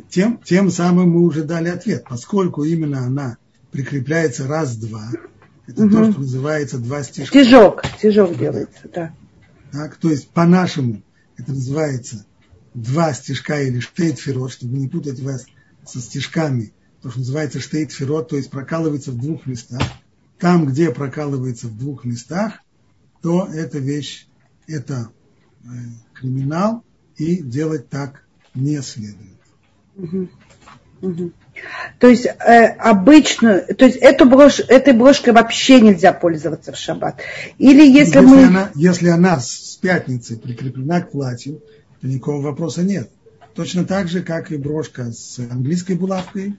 Тем, 0.09 0.37
тем 0.43 0.69
самым 0.69 1.11
мы 1.11 1.21
уже 1.21 1.43
дали 1.43 1.69
ответ, 1.69 2.05
поскольку 2.09 2.63
именно 2.63 3.05
она 3.05 3.37
прикрепляется 3.71 4.47
раз-два, 4.47 5.09
Это 5.67 5.83
угу. 5.83 5.91
то, 5.91 6.11
что 6.11 6.21
называется 6.21 6.79
два 6.79 7.03
стежка. 7.03 7.43
Стежок, 7.43 7.83
стежок 7.97 8.37
делается, 8.37 8.89
да. 8.93 9.13
Так, 9.71 9.95
то 9.95 10.09
есть 10.09 10.29
по-нашему 10.29 11.03
это 11.37 11.53
называется 11.53 12.25
два 12.73 13.13
стежка 13.13 13.61
или 13.61 13.79
штейтферот, 13.79 14.51
чтобы 14.51 14.77
не 14.77 14.87
путать 14.87 15.19
вас 15.19 15.45
со 15.85 15.99
стежками. 15.99 16.73
То, 17.01 17.09
что 17.09 17.19
называется 17.19 17.59
штейтферот, 17.59 18.29
то 18.29 18.35
есть 18.35 18.49
прокалывается 18.49 19.11
в 19.11 19.17
двух 19.17 19.45
местах. 19.45 19.81
Там, 20.37 20.65
где 20.65 20.91
прокалывается 20.91 21.67
в 21.67 21.77
двух 21.77 22.03
местах, 22.03 22.59
то 23.21 23.47
эта 23.51 23.79
вещь, 23.79 24.27
это 24.67 25.09
э, 25.63 25.67
криминал, 26.13 26.83
и 27.17 27.41
делать 27.41 27.89
так 27.89 28.23
не 28.55 28.81
следует. 28.81 29.39
Угу. 29.95 30.29
Угу. 31.01 31.31
То 31.99 32.07
есть 32.07 32.25
э, 32.25 32.65
обычную, 32.77 33.75
то 33.75 33.85
есть 33.85 33.97
эту 33.97 34.25
брошь, 34.25 34.59
этой 34.59 34.93
брошкой 34.93 35.33
вообще 35.33 35.81
нельзя 35.81 36.13
пользоваться 36.13 36.71
в 36.71 36.77
шаббат. 36.77 37.21
Или 37.57 37.85
если, 37.85 38.17
если 38.17 38.19
мы... 38.19 38.43
Она, 38.45 38.71
если 38.75 39.09
она 39.09 39.39
с 39.39 39.77
пятницы 39.81 40.37
прикреплена 40.37 41.01
к 41.01 41.11
платью, 41.11 41.61
то 42.01 42.07
никакого 42.07 42.41
вопроса 42.41 42.83
нет. 42.83 43.09
Точно 43.53 43.85
так 43.85 44.07
же, 44.07 44.21
как 44.21 44.51
и 44.51 44.57
брошка 44.57 45.11
с 45.11 45.39
английской 45.39 45.93
булавкой, 45.93 46.55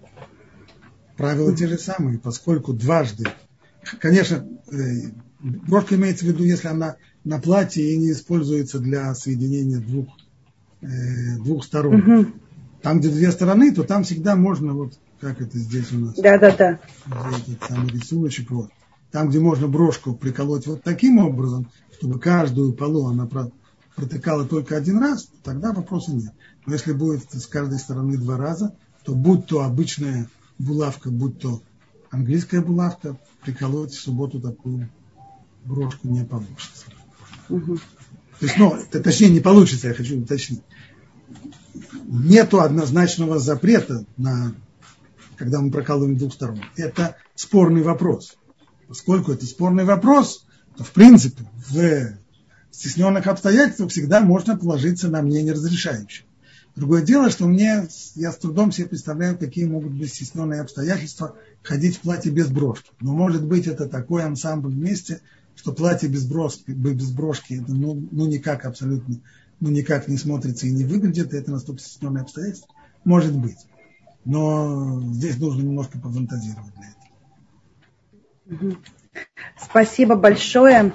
правила 1.17 1.55
те 1.55 1.67
же 1.67 1.79
самые, 1.79 2.19
поскольку 2.19 2.73
дважды, 2.73 3.25
конечно, 3.99 4.47
э, 4.71 4.77
брошка 5.43 5.97
имеется 5.97 6.25
в 6.25 6.29
виду, 6.29 6.45
если 6.45 6.69
она 6.69 6.97
на 7.25 7.39
платье 7.41 7.93
и 7.93 7.97
не 7.97 8.13
используется 8.13 8.79
для 8.79 9.15
соединения 9.15 9.79
двух, 9.79 10.09
э, 10.83 11.37
двух 11.39 11.65
сторон. 11.65 12.01
Угу. 12.01 12.27
Там, 12.83 13.01
где 13.01 13.11
две 13.11 13.31
стороны, 13.31 13.75
то 13.75 13.83
там 13.83 14.05
всегда 14.05 14.37
можно, 14.37 14.73
вот 14.73 14.95
как 15.21 15.41
это 15.41 15.59
здесь 15.59 15.93
у 15.93 15.99
нас. 15.99 16.15
Да, 16.17 16.39
да, 16.39 16.57
да. 16.57 16.81
Этот 17.07 17.69
самый 17.69 17.91
рисуночек, 17.91 18.51
вот. 18.51 18.71
Там, 19.11 19.29
где 19.29 19.41
можно 19.41 19.69
брошку 19.69 20.15
приколоть 20.15 20.67
вот 20.67 20.83
таким 20.83 21.19
образом, 21.19 21.71
чтобы 21.99 22.19
каждую 22.19 22.73
полу 22.73 23.09
она 23.09 23.29
протыкала 23.97 24.47
только 24.47 24.77
один 24.77 24.99
раз, 24.99 25.29
тогда 25.43 25.73
вопроса 25.73 26.13
нет. 26.13 26.33
Но 26.65 26.75
если 26.75 26.93
будет 26.93 27.31
с 27.33 27.47
каждой 27.47 27.79
стороны 27.79 28.17
два 28.17 28.37
раза, 28.37 28.75
то 29.05 29.15
будь 29.15 29.47
то 29.47 29.63
обычная 29.63 30.29
булавка, 30.59 31.11
будь 31.11 31.39
то 31.41 31.61
английская 32.11 32.63
булавка, 32.63 33.19
приколоть 33.43 33.93
в 33.93 34.01
субботу 34.01 34.41
такую 34.41 34.89
брошку 35.65 36.09
не 36.09 36.25
получится. 36.25 36.87
Угу. 37.49 37.77
То 37.77 38.47
есть, 38.47 38.57
ну, 38.59 38.77
точнее, 38.91 39.31
не 39.31 39.41
получится, 39.41 39.89
я 39.89 39.95
хочу 39.95 40.21
уточнить 40.21 40.63
нету 42.07 42.61
однозначного 42.61 43.39
запрета 43.39 44.05
на 44.17 44.55
когда 45.41 45.63
мы 45.63 45.71
прокалываем 45.71 46.19
двух 46.19 46.35
сторон. 46.35 46.61
Это 46.77 47.17
спорный 47.35 47.81
вопрос. 47.81 48.37
Поскольку 48.89 49.33
это 49.33 49.47
спорный 49.47 49.85
вопрос, 49.85 50.45
то 50.77 50.85
в 50.85 50.91
принципе 50.91 51.45
в 51.71 52.13
стесненных 52.71 53.27
обстоятельствах 53.27 53.91
всегда 53.91 54.21
можно 54.21 54.59
положиться 54.59 55.09
на 55.09 55.23
мнение 55.23 55.55
разрешающее. 55.55 56.27
Другое 56.77 57.01
дело, 57.01 57.31
что 57.31 57.47
мне, 57.47 57.89
я 58.17 58.33
с 58.33 58.37
трудом 58.37 58.71
себе 58.71 58.89
представляю, 58.89 59.39
какие 59.39 59.65
могут 59.65 59.93
быть 59.93 60.13
стесненные 60.13 60.61
обстоятельства 60.61 61.35
ходить 61.63 61.97
в 61.97 62.01
платье 62.01 62.31
без 62.31 62.49
брошки. 62.49 62.91
Но 63.01 63.15
может 63.15 63.43
быть 63.43 63.67
это 63.67 63.89
такой 63.89 64.25
ансамбль 64.25 64.71
вместе, 64.71 65.23
что 65.61 65.73
платье 65.73 66.09
без 66.09 66.27
брошки, 66.27 66.71
без 66.71 67.11
брошки 67.11 67.61
это 67.63 67.75
ну, 67.75 68.09
ну 68.11 68.27
никак 68.27 68.65
абсолютно 68.65 69.17
ну, 69.61 69.69
никак 69.69 70.09
не 70.09 70.17
смотрится 70.17 70.67
и 70.67 70.73
не 70.73 70.85
выглядит, 70.85 71.35
и 71.35 71.37
это 71.37 71.51
настолько 71.51 71.83
стесненное 71.83 72.23
обстоятельство, 72.23 72.75
может 73.05 73.37
быть. 73.37 73.67
Но 74.25 75.03
здесь 75.13 75.39
нужно 75.39 75.61
немножко 75.63 75.99
пофантазировать 75.99 76.73
для 76.75 76.89
этого. 78.57 78.79
Спасибо 79.63 80.17
большое. 80.17 80.95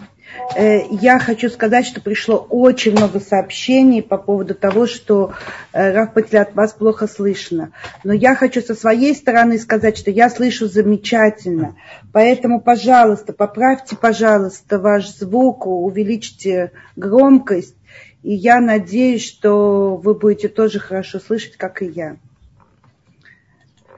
Э, 0.55 0.82
я 0.89 1.19
хочу 1.19 1.49
сказать, 1.49 1.86
что 1.86 2.01
пришло 2.01 2.38
очень 2.38 2.91
много 2.91 3.19
сообщений 3.19 4.01
по 4.01 4.17
поводу 4.17 4.55
того, 4.55 4.88
что 4.88 5.34
э, 5.73 5.93
Раф 5.93 6.15
от 6.15 6.55
вас 6.55 6.73
плохо 6.73 7.07
слышно. 7.07 7.71
Но 8.03 8.13
я 8.13 8.36
хочу 8.36 8.61
со 8.61 8.76
своей 8.76 9.15
стороны 9.15 9.57
сказать, 9.57 9.97
что 9.97 10.11
я 10.11 10.30
слышу 10.30 10.67
замечательно. 10.67 11.76
Поэтому, 12.11 12.61
пожалуйста, 12.61 13.34
поправьте, 13.34 13.95
пожалуйста, 13.95 14.80
ваш 14.80 15.09
звук, 15.09 15.67
увеличьте 15.67 16.71
громкость. 16.95 17.76
И 18.23 18.34
я 18.34 18.59
надеюсь, 18.59 19.23
что 19.23 19.97
вы 19.97 20.15
будете 20.15 20.47
тоже 20.47 20.80
хорошо 20.80 21.19
слышать, 21.19 21.57
как 21.57 21.82
и 21.82 21.86
я. 21.86 22.17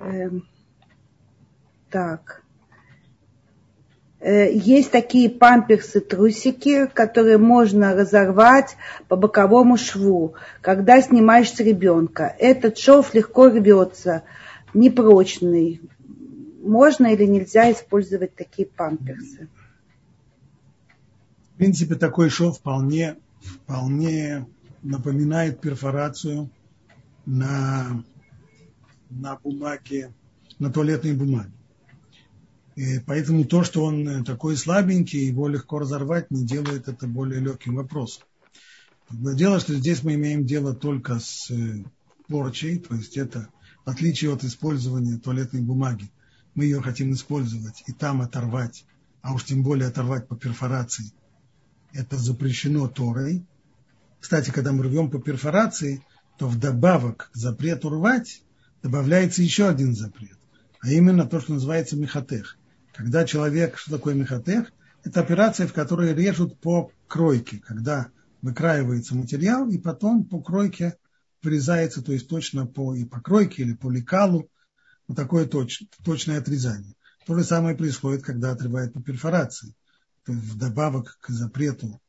Эм, 0.02 0.46
так. 1.90 2.44
Э, 4.20 4.52
есть 4.52 4.92
такие 4.92 5.30
памперсы, 5.30 6.00
трусики, 6.00 6.88
которые 6.88 7.38
можно 7.38 7.94
разорвать 7.94 8.76
по 9.08 9.16
боковому 9.16 9.78
шву, 9.78 10.34
когда 10.62 11.02
снимаешь 11.02 11.52
с 11.54 11.60
ребенка. 11.60 12.36
Этот 12.40 12.78
шов 12.78 13.14
легко 13.14 13.48
рвется, 13.50 14.24
непрочный. 14.74 15.82
Можно 16.64 17.08
или 17.08 17.26
нельзя 17.26 17.72
использовать 17.72 18.36
такие 18.36 18.68
памперсы? 18.68 19.48
В 21.54 21.58
принципе, 21.58 21.96
такой 21.96 22.30
шов 22.30 22.58
вполне 22.58 23.18
вполне 23.42 24.46
напоминает 24.84 25.60
перфорацию 25.60 26.50
на, 27.26 28.04
на 29.10 29.38
бумаге, 29.38 30.14
на 30.60 30.72
туалетной 30.72 31.14
бумаге. 31.14 31.52
И 32.78 33.00
поэтому 33.00 33.44
то, 33.44 33.64
что 33.64 33.84
он 33.84 34.24
такой 34.24 34.56
слабенький, 34.56 35.26
его 35.26 35.48
легко 35.48 35.80
разорвать, 35.80 36.32
не 36.32 36.46
делает 36.46 36.88
это 36.88 37.08
более 37.08 37.42
легким 37.42 37.76
вопросом. 37.76 38.24
Другое 39.10 39.36
дело, 39.36 39.60
что 39.60 39.74
здесь 39.74 40.04
мы 40.04 40.14
имеем 40.14 40.46
дело 40.46 40.76
только 40.76 41.20
с 41.20 41.50
э, 41.50 41.84
порчей, 42.28 42.78
то 42.78 42.94
есть 42.94 43.18
это 43.18 43.50
в 43.84 43.90
отличие 43.90 44.32
от 44.32 44.44
использования 44.44 45.18
туалетной 45.18 45.62
бумаги, 45.62 46.12
мы 46.54 46.66
ее 46.66 46.80
хотим 46.82 47.14
использовать 47.14 47.84
и 47.88 47.94
там 47.94 48.22
оторвать, 48.22 48.86
а 49.22 49.34
уж 49.34 49.44
тем 49.46 49.64
более 49.64 49.88
оторвать 49.88 50.28
по 50.28 50.36
перфорации– 50.36 51.12
это 51.94 52.16
запрещено 52.16 52.88
Торой. 52.88 53.44
Кстати, 54.20 54.52
когда 54.52 54.72
мы 54.72 54.84
рвем 54.84 55.10
по 55.10 55.20
перфорации, 55.20 56.04
то 56.38 56.48
вдобавок 56.48 57.32
к 57.34 57.36
запрету 57.36 57.90
рвать 57.90 58.44
добавляется 58.84 59.42
еще 59.42 59.68
один 59.68 59.96
запрет, 59.96 60.38
а 60.82 60.92
именно 60.92 61.26
то, 61.26 61.40
что 61.40 61.54
называется 61.54 61.98
мехатех. 61.98 62.57
Когда 62.98 63.26
человек, 63.26 63.78
что 63.78 63.92
такое 63.92 64.16
мехатех? 64.16 64.72
Это 65.04 65.22
операция, 65.22 65.68
в 65.68 65.74
которой 65.74 66.16
режут 66.16 66.60
по 66.60 66.92
кройке, 67.08 67.60
когда 67.60 68.10
выкраивается 68.42 69.16
материал, 69.16 69.70
и 69.70 69.78
потом 69.78 70.26
по 70.26 70.42
кройке 70.42 70.98
вырезается, 71.44 72.02
то 72.02 72.12
есть 72.12 72.28
точно 72.28 72.66
по, 72.66 72.96
и 72.96 73.06
по 73.06 73.22
кройке 73.22 73.62
или 73.62 73.74
по 73.74 73.92
лекалу, 73.92 74.50
вот 75.08 75.16
такое 75.16 75.46
точ, 75.46 75.84
точное 76.04 76.40
отрезание. 76.40 76.96
То 77.28 77.36
же 77.36 77.44
самое 77.44 77.78
происходит, 77.78 78.24
когда 78.24 78.52
отрывают 78.52 78.94
по 78.94 79.02
перфорации 79.02 79.76
вдобавок 80.26 81.20
к 81.22 81.30
запрету 81.30 82.02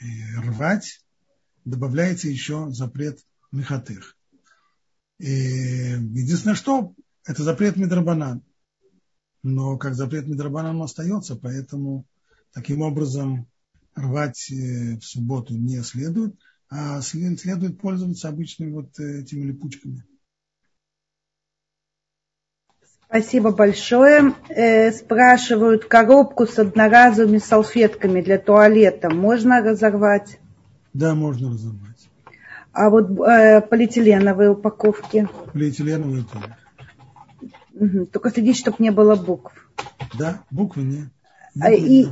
э, 0.00 0.04
рвать, 0.38 1.04
добавляется 1.66 2.28
еще 2.28 2.70
запрет 2.70 3.20
мехатых. 3.52 4.16
И 5.18 5.26
единственное, 5.28 6.56
что 6.56 6.94
это 7.24 7.42
запрет 7.42 7.76
Мидрабанан. 7.76 8.42
Но 9.42 9.76
как 9.76 9.94
запрет 9.94 10.26
Мидрабанан 10.26 10.76
он 10.76 10.82
остается, 10.82 11.36
поэтому 11.36 12.04
таким 12.52 12.82
образом 12.82 13.46
рвать 13.94 14.50
э, 14.50 14.98
в 14.98 15.04
субботу 15.04 15.54
не 15.54 15.82
следует, 15.82 16.34
а 16.70 17.00
следует 17.00 17.80
пользоваться 17.80 18.28
обычными 18.28 18.72
вот 18.72 18.98
э, 18.98 19.20
этими 19.20 19.44
липучками. 19.44 20.04
Спасибо 23.06 23.50
большое. 23.50 24.34
Э, 24.48 24.90
спрашивают, 24.90 25.84
коробку 25.84 26.46
с 26.46 26.58
одноразовыми 26.58 27.38
салфетками 27.38 28.22
для 28.22 28.38
туалета 28.38 29.10
можно 29.10 29.60
разорвать? 29.60 30.38
Да, 30.94 31.14
можно 31.14 31.50
разорвать. 31.50 32.08
А 32.72 32.88
вот 32.88 33.10
э, 33.20 33.60
полиэтиленовые 33.60 34.50
упаковки? 34.50 35.28
Полиэтиленовые 35.52 36.24
тоже. 36.24 36.56
Угу. 37.82 38.06
Только 38.06 38.30
следить, 38.30 38.58
чтобы 38.58 38.76
не 38.78 38.90
было 38.90 39.16
букв. 39.16 39.52
Да, 40.16 40.42
буквы 40.52 40.82
не. 40.82 41.10
не 41.56 41.62
а, 41.62 41.72
и, 41.72 42.06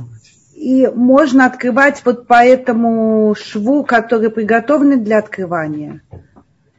и 0.53 0.87
можно 0.87 1.45
открывать 1.45 2.01
вот 2.03 2.27
по 2.27 2.43
этому 2.43 3.33
шву, 3.39 3.85
который 3.85 4.29
приготовлен 4.29 5.01
для 5.01 5.19
открывания. 5.19 6.01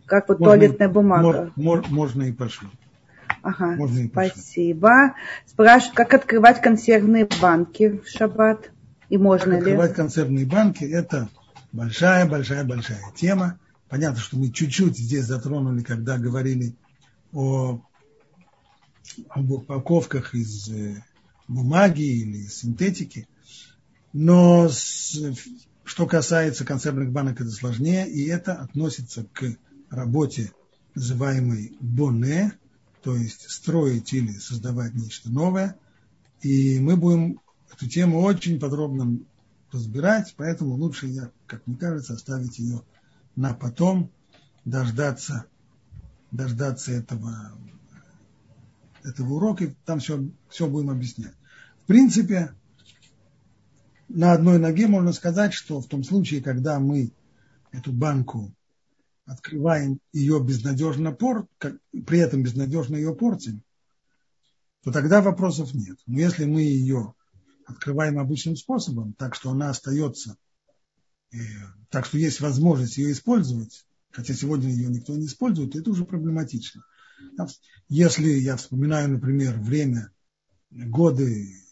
Как 0.05 0.29
вот 0.29 0.41
можно, 0.41 0.57
туалетная 0.57 0.89
бумага. 0.91 1.53
Мор, 1.57 1.87
можно 1.89 2.25
и 2.25 2.33
по 2.33 2.51
шву. 2.51 2.69
Ага, 3.41 3.77
Можно 3.77 4.07
спасибо. 4.09 5.15
Спрашивают, 5.47 5.97
как 5.97 6.13
открывать 6.15 6.61
консервные 6.61 7.27
банки 7.41 7.99
в 8.05 8.09
шаббат? 8.09 8.71
И 9.09 9.17
можно 9.17 9.57
как 9.57 9.67
ли? 9.67 9.73
Открывать 9.73 9.95
консервные 9.95 10.45
банки– 10.45 10.85
это 10.93 11.29
большая-большая-большая 11.73 13.01
тема. 13.17 13.59
Понятно, 13.89 14.21
что 14.21 14.39
мы 14.39 14.51
чуть-чуть 14.51 14.97
здесь 14.97 15.25
затронули, 15.25 15.83
когда 15.83 16.19
говорили 16.19 16.77
о, 17.33 17.81
об 19.29 19.51
упаковках 19.51 20.35
из 20.35 20.69
э, 20.69 21.03
бумаги 21.49 22.03
или 22.03 22.47
синтетики. 22.47 23.29
Но 24.13 24.69
с, 24.69 25.17
что 25.85 26.07
касается 26.07 26.65
консервных 26.65 27.13
банок, 27.13 27.41
это 27.41 27.51
сложнее, 27.51 28.09
и 28.09 28.27
это 28.27 28.55
относится 28.55 29.27
к 29.33 29.57
работе, 29.91 30.53
называемой 30.95 31.77
боне, 31.81 32.53
то 33.03 33.17
есть 33.17 33.51
строить 33.51 34.13
или 34.13 34.33
создавать 34.33 34.95
нечто 34.95 35.31
новое. 35.31 35.77
И 36.41 36.79
мы 36.81 36.97
будем 36.97 37.41
эту 37.73 37.89
тему 37.89 38.21
очень 38.21 38.61
подробно 38.61 39.19
разбирать, 39.73 40.35
поэтому 40.37 40.75
лучше, 40.75 41.07
я, 41.07 41.31
как 41.47 41.67
мне 41.67 41.77
кажется, 41.77 42.15
оставить 42.15 42.59
ее 42.59 42.83
на 43.37 43.55
потом, 43.55 44.11
дождаться, 44.65 45.47
дождаться 46.31 46.93
этого, 46.93 47.53
этого 49.05 49.35
урока, 49.35 49.65
и 49.65 49.75
там 49.85 50.01
все, 50.01 50.29
все 50.49 50.69
будем 50.69 50.91
объяснять. 50.91 51.35
В 51.83 51.87
принципе, 51.87 52.55
на 54.09 54.33
одной 54.33 54.59
ноге 54.59 54.87
можно 54.87 55.13
сказать, 55.13 55.53
что 55.53 55.81
в 55.81 55.89
том 55.89 56.05
случае, 56.05 56.43
когда 56.43 56.79
мы 56.79 57.13
эту 57.73 57.93
банку 57.93 58.55
открываем, 59.25 59.99
ее 60.13 60.43
безнадежно 60.43 61.13
пор, 61.13 61.49
при 61.59 62.19
этом 62.19 62.43
безнадежно 62.43 62.97
ее 62.97 63.15
портим, 63.15 63.63
то 64.83 64.93
тогда 64.93 65.23
вопросов 65.23 65.75
нет. 65.75 65.99
Но 66.07 66.19
если 66.19 66.45
мы 66.45 66.63
ее 66.63 67.15
открываем 67.67 68.19
обычным 68.19 68.57
способом, 68.57 69.15
так 69.15 69.35
что 69.35 69.51
она 69.51 69.71
остается, 69.71 70.37
э, 71.33 71.37
так 71.89 72.05
что 72.07 72.19
есть 72.19 72.41
возможность 72.41 72.99
ее 72.99 73.13
использовать, 73.13 73.87
хотя 74.11 74.35
сегодня 74.35 74.71
ее 74.71 74.89
никто 74.89 75.17
не 75.17 75.27
использует, 75.27 75.77
это 75.77 75.91
уже 75.91 76.05
проблематично. 76.05 76.85
Если 77.89 78.29
я 78.29 78.57
вспоминаю, 78.57 79.11
например, 79.11 79.59
время, 79.59 80.11
годы 80.71 81.63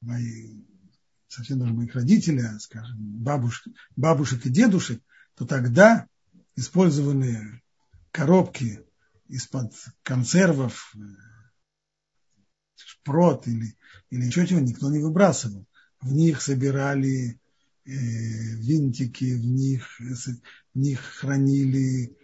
моей, 0.00 0.66
совсем 1.28 1.58
даже 1.58 1.72
моих 1.72 1.94
родителей, 1.94 2.58
скажем, 2.58 2.98
бабушек, 2.98 3.72
бабушек 3.96 4.44
и 4.46 4.50
дедушек, 4.50 5.02
то 5.34 5.46
тогда 5.46 6.06
использованные 6.56 7.62
коробки 8.10 8.84
из-под 9.28 9.72
консервов, 10.02 10.94
э, 10.94 10.98
шпрот 12.74 13.46
или, 13.48 13.76
или 14.10 14.26
еще 14.26 14.46
чего 14.46 14.60
никто 14.60 14.90
не 14.90 14.98
выбрасывал. 14.98 15.66
В 16.00 16.12
них 16.12 16.42
собирали 16.42 17.40
э, 17.84 17.90
винтики, 17.90 19.34
в 19.34 19.46
них, 19.46 20.00
в 20.74 20.78
них 20.78 21.00
хранили 21.00 22.16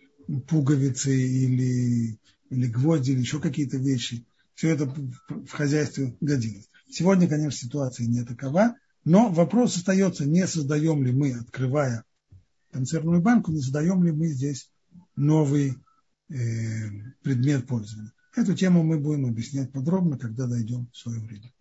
пуговицы 0.46 1.14
или, 1.14 2.18
или 2.50 2.66
гвозди, 2.66 3.12
или 3.12 3.20
еще 3.20 3.40
какие-то 3.40 3.78
вещи. 3.78 4.26
Все 4.54 4.70
это 4.70 4.86
в 4.86 5.50
хозяйстве 5.50 6.16
годилось. 6.20 6.68
Сегодня, 6.90 7.28
конечно, 7.28 7.58
ситуация 7.58 8.06
не 8.06 8.24
такова, 8.24 8.76
но 9.04 9.28
вопрос 9.28 9.76
остается, 9.76 10.26
не 10.26 10.46
создаем 10.46 11.04
ли 11.04 11.12
мы, 11.12 11.32
открывая 11.32 12.04
консервную 12.72 13.22
банку, 13.22 13.52
не 13.52 13.60
создаем 13.60 14.02
ли 14.04 14.12
мы 14.12 14.28
здесь 14.28 14.70
новый 15.16 15.74
э, 16.28 16.34
предмет 17.22 17.66
пользования. 17.66 18.12
Эту 18.34 18.54
тему 18.54 18.82
мы 18.82 18.98
будем 18.98 19.26
объяснять 19.26 19.72
подробно, 19.72 20.18
когда 20.18 20.46
дойдем 20.46 20.88
в 20.92 20.96
свое 20.96 21.20
время. 21.20 21.52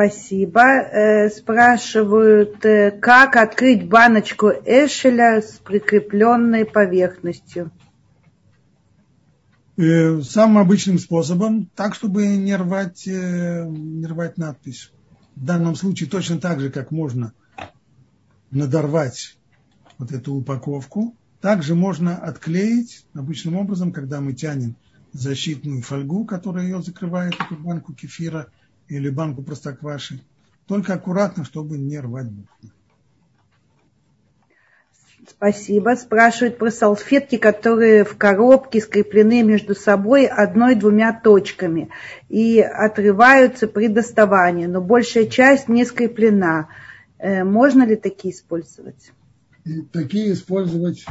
Спасибо. 0.00 0.62
Э, 0.62 1.28
спрашивают, 1.28 2.64
э, 2.64 2.90
как 2.90 3.36
открыть 3.36 3.86
баночку 3.86 4.48
Эшеля 4.48 5.42
с 5.42 5.60
прикрепленной 5.62 6.64
поверхностью? 6.64 7.70
Э, 9.76 10.22
самым 10.22 10.56
обычным 10.56 10.98
способом, 10.98 11.66
так, 11.74 11.94
чтобы 11.94 12.28
не 12.28 12.56
рвать, 12.56 13.06
не 13.06 14.06
рвать 14.06 14.38
надпись. 14.38 14.90
В 15.36 15.44
данном 15.44 15.74
случае 15.74 16.08
точно 16.08 16.38
так 16.38 16.60
же, 16.60 16.70
как 16.70 16.90
можно 16.90 17.34
надорвать 18.50 19.36
вот 19.98 20.12
эту 20.12 20.32
упаковку, 20.32 21.14
также 21.42 21.74
можно 21.74 22.16
отклеить 22.16 23.04
обычным 23.12 23.56
образом, 23.56 23.92
когда 23.92 24.22
мы 24.22 24.32
тянем 24.32 24.76
защитную 25.12 25.82
фольгу, 25.82 26.24
которая 26.24 26.64
ее 26.64 26.80
закрывает, 26.82 27.34
эту 27.34 27.56
банку 27.56 27.92
кефира 27.92 28.46
или 28.90 29.08
банку 29.08 29.42
простокваши, 29.42 30.20
только 30.66 30.94
аккуратно, 30.94 31.44
чтобы 31.44 31.78
не 31.78 31.98
рвать 31.98 32.28
буквы. 32.28 32.70
Спасибо. 35.28 35.94
Спрашивают 35.96 36.58
про 36.58 36.70
салфетки, 36.70 37.36
которые 37.36 38.04
в 38.04 38.16
коробке 38.16 38.80
скреплены 38.80 39.42
между 39.42 39.74
собой 39.74 40.26
одной-двумя 40.26 41.12
точками 41.12 41.90
и 42.28 42.60
отрываются 42.60 43.68
при 43.68 43.88
доставании, 43.88 44.66
но 44.66 44.80
большая 44.80 45.26
часть 45.26 45.68
не 45.68 45.84
скреплена. 45.84 46.68
Э, 47.18 47.44
можно 47.44 47.86
ли 47.86 47.96
такие 47.96 48.34
использовать? 48.34 49.12
И 49.64 49.82
такие 49.82 50.32
использовать 50.32 51.04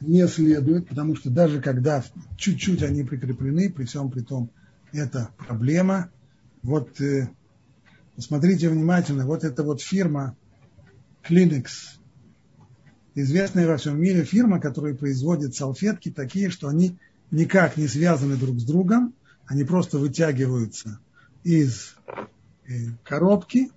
не 0.00 0.26
следует, 0.28 0.88
потому 0.88 1.16
что 1.16 1.30
даже 1.30 1.62
когда 1.62 2.02
чуть-чуть 2.36 2.82
они 2.82 3.02
прикреплены, 3.02 3.70
при 3.70 3.84
всем 3.84 4.10
при 4.10 4.20
том, 4.20 4.50
это 4.92 5.30
проблема. 5.38 6.10
Вот 6.64 6.98
э, 6.98 7.28
посмотрите 8.16 8.70
внимательно, 8.70 9.26
вот 9.26 9.44
эта 9.44 9.62
вот 9.62 9.82
фирма 9.82 10.34
Kleenex, 11.28 11.66
известная 13.14 13.68
во 13.68 13.76
всем 13.76 14.00
мире 14.00 14.24
фирма, 14.24 14.58
которая 14.58 14.94
производит 14.94 15.54
салфетки 15.54 16.10
такие, 16.10 16.48
что 16.48 16.68
они 16.68 16.98
никак 17.30 17.76
не 17.76 17.86
связаны 17.86 18.36
друг 18.36 18.58
с 18.60 18.64
другом, 18.64 19.14
они 19.44 19.64
просто 19.64 19.98
вытягиваются 19.98 21.00
из 21.42 21.96
э, 22.66 22.72
коробки, 23.04 23.70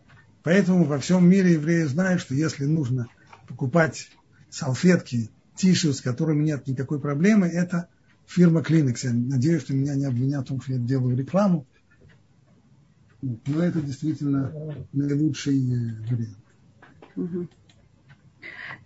поэтому 0.44 0.86
во 0.86 0.98
всем 1.00 1.30
мире 1.30 1.54
евреи 1.54 1.84
знают, 1.84 2.22
что 2.22 2.36
если 2.36 2.64
нужно 2.64 3.08
покупать 3.50 4.10
салфетки 4.50 5.30
тише, 5.58 5.92
с 5.92 6.00
которыми 6.00 6.46
нет 6.46 6.66
никакой 6.68 7.02
проблемы, 7.02 7.48
это 7.48 7.90
фирма 8.26 8.62
Kleenex. 8.62 9.00
Я 9.04 9.12
надеюсь, 9.12 9.64
что 9.64 9.74
меня 9.74 9.96
не 9.96 10.06
обвинят 10.06 10.46
в 10.46 10.48
том, 10.48 10.62
что 10.62 10.72
я 10.72 10.80
делаю 10.80 11.18
рекламу. 11.18 11.68
Но 13.22 13.64
это 13.64 13.82
действительно 13.82 14.52
наилучший 14.94 15.58
э, 15.58 16.36
вариант. 17.16 17.50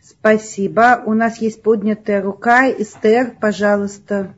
Спасибо. 0.02 1.04
У 1.06 1.14
нас 1.14 1.40
есть 1.40 1.62
поднятая 1.62 2.22
рука. 2.22 2.70
Эстер, 2.72 3.36
пожалуйста. 3.40 4.34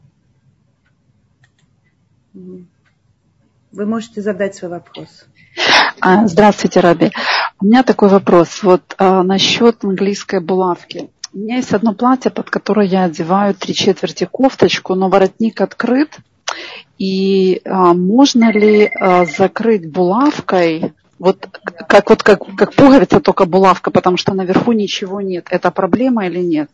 Вы 2.34 3.86
можете 3.86 4.22
задать 4.22 4.56
свой 4.56 4.72
вопрос. 4.72 5.26
А, 6.00 6.28
здравствуйте, 6.28 6.80
Раби. 6.80 7.12
У 7.60 7.66
меня 7.66 7.84
такой 7.84 8.10
вопрос. 8.10 8.62
Вот 8.64 8.96
а, 8.98 9.24
насчет 9.24 9.84
английской 9.84 10.40
булавки. 10.40 11.10
У 11.34 11.38
меня 11.40 11.58
есть 11.58 11.74
одно 11.74 11.94
платье, 11.94 12.30
под 12.30 12.50
которое 12.50 12.88
я 12.88 13.06
одеваю 13.06 13.56
три 13.56 13.74
четверти 13.74 14.28
кофточку, 14.32 14.96
но 14.96 15.10
воротник 15.10 15.62
открыт. 15.62 16.18
И 16.98 17.62
а, 17.66 17.94
можно 17.94 18.52
ли 18.52 18.86
а, 18.86 19.26
закрыть 19.26 19.92
булавкой, 19.92 20.94
вот 21.20 21.48
как, 21.88 22.10
вот 22.10 22.24
как, 22.24 22.42
как 22.56 22.74
пуговица, 22.74 23.20
только 23.20 23.46
булавка, 23.46 23.92
потому 23.92 24.18
что 24.18 24.34
наверху 24.34 24.72
ничего 24.72 25.22
нет. 25.22 25.48
Это 25.50 25.72
проблема 25.72 26.28
или 26.28 26.42
нет? 26.42 26.70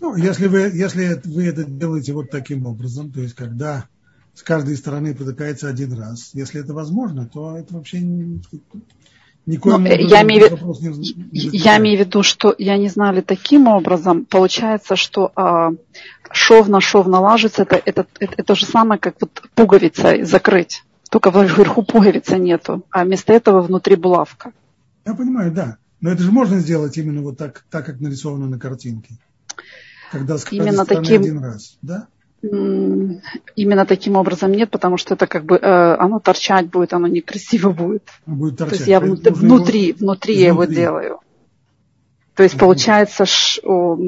Ну, 0.00 0.14
если 0.14 0.46
вы, 0.46 0.70
если 0.72 1.20
вы 1.24 1.46
это 1.46 1.64
делаете 1.64 2.12
вот 2.12 2.30
таким 2.30 2.66
образом, 2.66 3.10
то 3.10 3.20
есть 3.20 3.34
когда 3.34 3.86
с 4.34 4.42
каждой 4.42 4.76
стороны 4.76 5.14
потыкается 5.14 5.68
один 5.68 5.92
раз, 5.92 6.30
если 6.34 6.60
это 6.60 6.72
возможно, 6.72 7.26
то 7.26 7.56
это 7.56 7.74
вообще 7.74 8.00
не, 8.00 8.40
Никоим 9.48 9.84
ну, 9.84 9.88
я, 9.88 10.22
имею, 10.24 10.58
не, 11.32 11.56
я 11.56 11.78
имею 11.78 11.96
в 11.96 12.00
виду, 12.00 12.22
что 12.22 12.54
я 12.58 12.76
не 12.76 12.88
знали 12.88 13.22
таким 13.22 13.66
образом. 13.66 14.26
Получается, 14.26 14.94
что 14.94 15.32
а, 15.36 15.70
шов 16.30 16.68
на 16.68 16.82
шов 16.82 17.06
налаживается, 17.06 17.62
это, 17.62 17.80
это, 17.82 18.06
это, 18.20 18.34
это 18.34 18.44
то 18.44 18.54
же 18.54 18.66
самое, 18.66 19.00
как 19.00 19.14
вот 19.22 19.42
пуговица 19.54 20.22
закрыть. 20.26 20.84
Только 21.10 21.30
вверху 21.30 21.82
пуговицы 21.82 22.36
нету, 22.36 22.84
а 22.90 23.04
вместо 23.04 23.32
этого 23.32 23.62
внутри 23.62 23.96
булавка. 23.96 24.52
Я 25.06 25.14
понимаю, 25.14 25.50
да. 25.50 25.78
Но 26.02 26.10
это 26.10 26.22
же 26.22 26.30
можно 26.30 26.58
сделать 26.58 26.98
именно 26.98 27.22
вот 27.22 27.38
так, 27.38 27.64
так 27.70 27.86
как 27.86 28.00
нарисовано 28.00 28.48
на 28.48 28.58
картинке. 28.58 29.16
Когда 30.12 30.36
с 30.36 30.52
именно 30.52 30.84
таким, 30.84 31.22
один 31.22 31.38
раз, 31.38 31.78
да? 31.80 32.08
Именно 32.40 33.84
таким 33.84 34.16
образом 34.16 34.52
нет, 34.52 34.70
потому 34.70 34.96
что 34.96 35.14
это 35.14 35.26
как 35.26 35.44
бы 35.44 35.56
э, 35.56 35.96
оно 35.96 36.20
торчать 36.20 36.70
будет, 36.70 36.92
оно 36.92 37.08
некрасиво 37.08 37.70
будет. 37.70 38.08
будет 38.26 38.58
торчать. 38.58 38.78
То 38.78 38.82
есть 38.84 38.88
я 38.88 39.00
внутри, 39.00 39.32
внутри, 39.32 39.86
его, 39.88 39.98
внутри 39.98 40.34
я 40.36 40.46
его 40.48 40.64
делаю. 40.64 41.20
То 42.36 42.44
есть 42.44 42.56
получается, 42.56 43.26
ш, 43.26 43.60
о, 43.64 43.98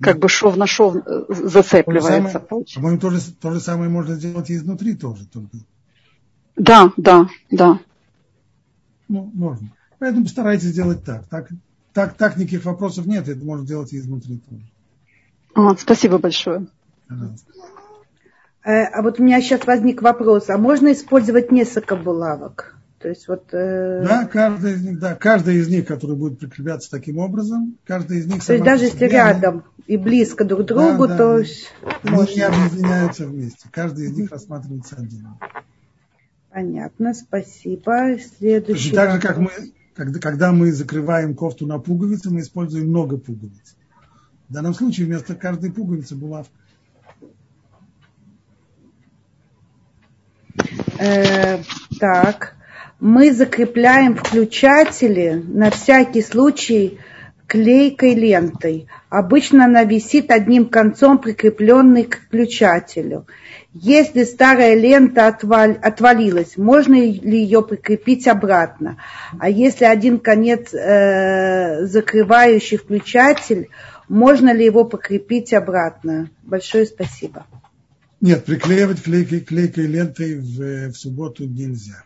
как 0.00 0.18
бы 0.18 0.30
шов 0.30 0.56
на 0.56 0.66
шов 0.66 0.96
э, 0.96 1.24
зацепливается. 1.28 2.40
По-моему, 2.40 2.98
то 2.98 3.10
же, 3.10 3.20
то 3.38 3.52
же 3.52 3.60
самое 3.60 3.90
можно 3.90 4.14
сделать 4.14 4.48
и 4.48 4.54
изнутри 4.54 4.94
тоже. 4.94 5.26
Только. 5.26 5.58
Да, 6.56 6.90
да, 6.96 7.28
да. 7.50 7.80
Ну, 9.08 9.30
можно. 9.34 9.68
Поэтому 9.98 10.24
постарайтесь 10.24 10.68
сделать 10.68 11.04
так. 11.04 11.26
Так, 11.28 11.50
так, 11.92 12.14
так 12.14 12.36
никаких 12.38 12.64
вопросов 12.64 13.04
нет, 13.04 13.28
это 13.28 13.44
можно 13.44 13.66
делать 13.66 13.92
и 13.92 13.98
изнутри 13.98 14.38
тоже. 14.38 14.62
А, 15.54 15.76
спасибо 15.76 16.16
большое. 16.16 16.66
Э, 18.62 18.84
а 18.84 19.02
вот 19.02 19.18
у 19.18 19.22
меня 19.22 19.40
сейчас 19.40 19.66
возник 19.66 20.02
вопрос, 20.02 20.50
а 20.50 20.58
можно 20.58 20.92
использовать 20.92 21.50
несколько 21.50 21.96
булавок? 21.96 22.76
То 23.00 23.08
есть 23.08 23.28
вот... 23.28 23.48
Э... 23.52 24.04
Да, 24.06 24.26
каждый 24.26 24.74
из 24.74 24.84
них, 24.84 24.98
да, 24.98 25.14
каждый 25.14 25.56
из 25.56 25.68
них, 25.68 25.86
который 25.86 26.16
будет 26.16 26.38
прикрепляться 26.38 26.90
таким 26.90 27.16
образом, 27.16 27.78
каждый 27.86 28.18
из 28.18 28.26
них... 28.26 28.44
То 28.44 28.52
есть 28.52 28.64
даже 28.64 28.84
если 28.84 29.06
рядом 29.06 29.64
и 29.86 29.96
близко 29.96 30.44
друг 30.44 30.62
к 30.62 30.64
другу, 30.64 31.08
да, 31.08 31.16
то... 31.16 31.38
Да, 31.38 31.90
они 32.02 32.14
можно... 32.14 32.34
не 32.34 32.42
объединяются 32.42 33.26
вместе, 33.26 33.68
каждый 33.72 34.04
из 34.04 34.12
них 34.12 34.30
рассматривается 34.30 34.96
отдельно. 34.96 35.38
Понятно, 36.52 37.14
спасибо. 37.14 38.18
Следующий. 38.38 38.94
Так 38.94 39.12
же, 39.12 39.20
как 39.20 39.38
мы, 39.38 39.50
когда, 39.94 40.18
когда 40.18 40.52
мы 40.52 40.70
закрываем 40.70 41.34
кофту 41.34 41.66
на 41.66 41.78
пуговицы, 41.78 42.28
мы 42.28 42.40
используем 42.40 42.88
много 42.88 43.16
пуговиц. 43.16 43.76
В 44.50 44.52
данном 44.52 44.74
случае 44.74 45.06
вместо 45.06 45.34
каждой 45.34 45.72
пуговицы 45.72 46.16
булавка. 46.16 46.52
Э, 51.00 51.58
так, 51.98 52.54
мы 53.00 53.32
закрепляем 53.32 54.16
включатели 54.16 55.42
на 55.48 55.70
всякий 55.70 56.20
случай 56.20 57.00
клейкой 57.46 58.14
лентой. 58.14 58.86
Обычно 59.08 59.64
она 59.64 59.84
висит 59.84 60.30
одним 60.30 60.68
концом, 60.68 61.18
прикрепленной 61.18 62.04
к 62.04 62.18
включателю. 62.18 63.26
Если 63.72 64.24
старая 64.24 64.74
лента 64.74 65.26
отвал, 65.26 65.70
отвалилась, 65.82 66.58
можно 66.58 66.94
ли 66.94 67.38
ее 67.38 67.62
прикрепить 67.62 68.28
обратно? 68.28 68.98
А 69.38 69.48
если 69.48 69.86
один 69.86 70.18
конец 70.18 70.74
э, 70.74 71.86
закрывающий 71.86 72.76
включатель, 72.76 73.68
можно 74.08 74.52
ли 74.52 74.66
его 74.66 74.84
покрепить 74.84 75.54
обратно? 75.54 76.28
Большое 76.42 76.84
спасибо. 76.84 77.46
Нет, 78.20 78.44
приклеивать 78.44 79.02
клейкой, 79.02 79.40
клейкой 79.40 79.86
лентой 79.86 80.38
в, 80.38 80.92
в 80.92 80.94
субботу 80.94 81.44
нельзя. 81.44 82.04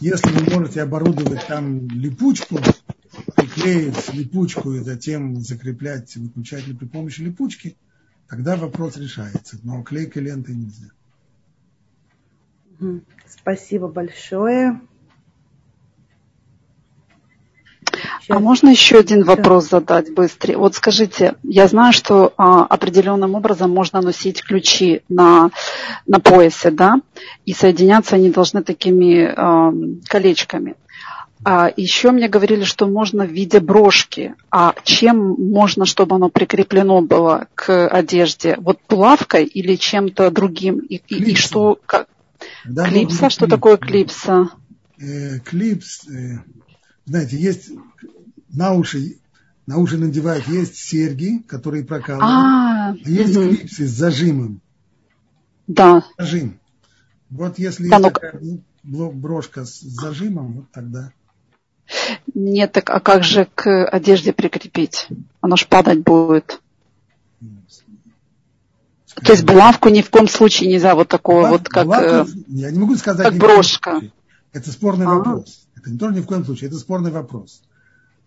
Если 0.00 0.30
вы 0.30 0.50
можете 0.54 0.82
оборудовать 0.82 1.46
там 1.46 1.88
липучку, 1.88 2.58
приклеить 3.36 4.12
липучку 4.12 4.72
и 4.72 4.80
затем 4.80 5.36
закреплять 5.36 6.16
выключатель 6.16 6.76
при 6.76 6.86
помощи 6.86 7.20
липучки– 7.20 7.76
тогда 8.28 8.56
вопрос 8.56 8.96
решается. 8.96 9.58
Но 9.64 9.82
клейкой 9.82 10.22
лентой 10.22 10.54
нельзя. 10.54 10.90
Спасибо 13.26 13.88
большое. 13.88 14.80
Сейчас. 17.80 18.17
А 18.28 18.40
можно 18.40 18.68
еще 18.68 18.98
один 18.98 19.24
вопрос 19.24 19.70
задать 19.70 20.12
быстрее? 20.12 20.56
Вот 20.58 20.74
скажите, 20.74 21.34
я 21.42 21.66
знаю, 21.66 21.92
что 21.92 22.34
а, 22.36 22.64
определенным 22.64 23.34
образом 23.34 23.70
можно 23.70 24.00
носить 24.00 24.42
ключи 24.42 25.02
на, 25.08 25.50
на 26.06 26.20
поясе, 26.20 26.70
да, 26.70 27.00
и 27.46 27.52
соединяться 27.54 28.16
они 28.16 28.30
должны 28.30 28.62
такими 28.62 29.32
а, 29.34 29.72
колечками. 30.08 30.74
А 31.44 31.72
еще 31.76 32.10
мне 32.10 32.28
говорили, 32.28 32.64
что 32.64 32.86
можно 32.86 33.24
в 33.24 33.30
виде 33.30 33.60
брошки. 33.60 34.34
А 34.50 34.74
чем 34.82 35.36
можно, 35.38 35.86
чтобы 35.86 36.16
оно 36.16 36.28
прикреплено 36.28 37.00
было 37.00 37.46
к 37.54 37.88
одежде? 37.88 38.56
Вот 38.58 38.80
плавкой 38.80 39.44
или 39.44 39.76
чем-то 39.76 40.30
другим? 40.30 40.78
И, 40.80 40.96
и, 40.96 41.30
и 41.30 41.34
что? 41.34 41.78
Как? 41.86 42.08
Да, 42.64 42.88
клипса? 42.88 43.30
Что 43.30 43.46
клип. 43.46 43.50
такое 43.50 43.76
клипса? 43.76 44.50
Э, 45.00 45.38
клипс, 45.44 46.08
э, 46.08 46.38
знаете, 47.06 47.36
есть 47.36 47.70
на 48.52 48.72
уши, 48.72 49.18
на 49.66 49.78
уши 49.78 49.98
надевают, 49.98 50.46
есть 50.48 50.76
серьги, 50.76 51.38
которые 51.46 51.84
прокалывают. 51.84 52.30
А, 52.30 52.94
есть 53.04 53.36
угу. 53.36 53.48
клипсы 53.48 53.86
с 53.86 53.90
зажимом. 53.90 54.60
Да. 55.66 56.04
Зажим. 56.18 56.58
Вот 57.30 57.58
если 57.58 57.88
да, 57.88 57.98
есть 57.98 58.12
такая 58.12 58.40
брошка 58.82 59.64
с 59.64 59.80
зажимом, 59.80 60.52
вот 60.52 60.70
тогда. 60.72 61.12
Нет, 62.34 62.72
так 62.72 62.90
а 62.90 63.00
как 63.00 63.22
же 63.24 63.48
к 63.54 63.86
одежде 63.86 64.32
прикрепить? 64.32 65.08
Оно 65.40 65.56
ж 65.56 65.66
падать 65.66 66.00
будет. 66.00 66.60
То 69.24 69.32
есть 69.32 69.44
булавку 69.44 69.88
ни 69.88 70.00
в 70.00 70.10
коем 70.10 70.28
случае 70.28 70.70
нельзя 70.70 70.94
вот 70.94 71.08
такого 71.08 71.40
Булав, 71.40 71.52
вот 71.52 71.68
как, 71.68 71.84
булавку, 71.86 72.30
э, 72.30 72.42
я 72.48 72.70
не 72.70 72.78
могу 72.78 72.94
сказать, 72.96 73.26
как 73.26 73.36
брошка. 73.36 74.00
Это 74.52 74.70
спорный 74.70 75.06
а 75.06 75.14
вопрос. 75.16 75.66
Это 75.76 75.90
не 75.90 75.98
только 75.98 76.16
ни 76.16 76.20
в 76.20 76.26
коем 76.26 76.44
случае, 76.44 76.68
это 76.68 76.78
спорный 76.78 77.10
вопрос. 77.10 77.62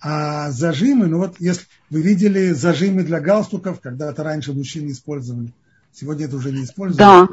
А 0.02 0.50
зажимы, 0.52 1.08
ну 1.08 1.20
вот 1.20 1.36
если 1.40 1.66
вы 1.90 2.02
видели 2.02 2.52
зажимы 2.52 3.04
для 3.04 3.20
галстуков, 3.20 3.80
когда 3.82 4.10
это 4.10 4.24
раньше 4.24 4.52
мужчины 4.52 4.92
использовали, 4.92 5.54
сегодня 5.94 6.26
это 6.26 6.38
уже 6.38 6.52
не 6.52 6.64
используют. 6.64 6.98
Да. 6.98 7.28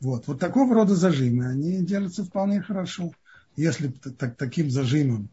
Вот, 0.00 0.26
вот 0.26 0.38
такого 0.38 0.74
рода 0.74 0.94
зажимы, 0.94 1.46
они 1.46 1.82
делаются 1.82 2.24
вполне 2.24 2.60
хорошо. 2.60 3.12
Если 3.56 3.88
так, 4.18 4.36
таким 4.36 4.70
зажимом 4.70 5.30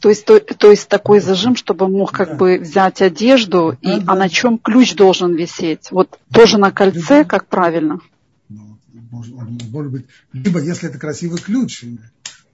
то 0.00 0.08
есть, 0.10 0.26
то, 0.26 0.38
то 0.38 0.70
есть 0.70 0.88
такой 0.88 1.20
зажим, 1.20 1.56
чтобы 1.56 1.88
мог 1.88 2.12
как 2.12 2.30
да. 2.30 2.34
бы 2.34 2.58
взять 2.58 3.00
одежду, 3.00 3.78
да, 3.82 3.96
и, 3.96 4.00
да. 4.00 4.12
а 4.12 4.16
на 4.16 4.28
чем 4.28 4.58
ключ 4.58 4.94
должен 4.94 5.34
висеть? 5.34 5.90
Вот 5.90 6.18
тоже 6.32 6.58
на 6.58 6.70
кольце, 6.72 7.18
либо, 7.18 7.28
как 7.28 7.46
правильно? 7.46 8.00
Ну, 8.48 8.78
может, 9.10 9.34
может 9.70 9.92
быть, 9.92 10.06
либо 10.32 10.60
если 10.60 10.90
это 10.90 10.98
красивый 10.98 11.40
ключ, 11.40 11.84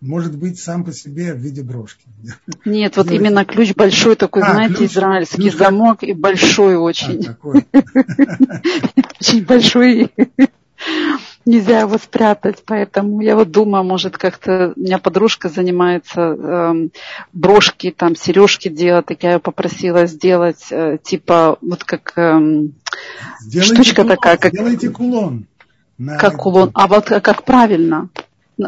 может 0.00 0.36
быть 0.36 0.58
сам 0.58 0.84
по 0.84 0.92
себе 0.92 1.34
в 1.34 1.38
виде 1.38 1.62
брошки. 1.62 2.06
Нет, 2.64 2.96
вот 2.96 3.10
именно 3.10 3.44
ключ 3.44 3.74
большой 3.74 4.16
такой, 4.16 4.42
а, 4.42 4.52
знаете, 4.52 4.74
ключ, 4.74 4.90
израильский 4.90 5.50
ключ 5.50 5.54
замок 5.54 6.02
и 6.02 6.12
большой 6.12 6.76
очень. 6.76 7.26
А, 7.26 7.36
очень 9.20 9.44
большой 9.44 10.10
нельзя 11.44 11.80
его 11.80 11.98
спрятать, 11.98 12.62
поэтому 12.64 13.20
я 13.20 13.36
вот 13.36 13.50
думаю, 13.50 13.84
может 13.84 14.16
как-то 14.16 14.72
у 14.76 14.80
меня 14.80 14.98
подружка 14.98 15.48
занимается 15.48 16.20
э, 16.20 16.88
брошки, 17.32 17.90
там 17.90 18.16
сережки 18.16 18.68
делать, 18.68 19.06
так 19.06 19.22
я 19.22 19.32
ее 19.32 19.38
попросила 19.38 20.06
сделать, 20.06 20.66
э, 20.70 20.98
типа 21.02 21.58
вот 21.60 21.84
как 21.84 22.12
э, 22.16 22.68
штучка 23.60 24.02
кулон, 24.02 24.08
такая, 24.08 24.36
как 24.36 24.52
сделайте 24.52 24.90
кулон. 24.90 25.46
Как 26.18 26.36
кулон, 26.36 26.70
а 26.72 26.86
вот 26.86 27.06
как 27.06 27.44
правильно? 27.44 28.08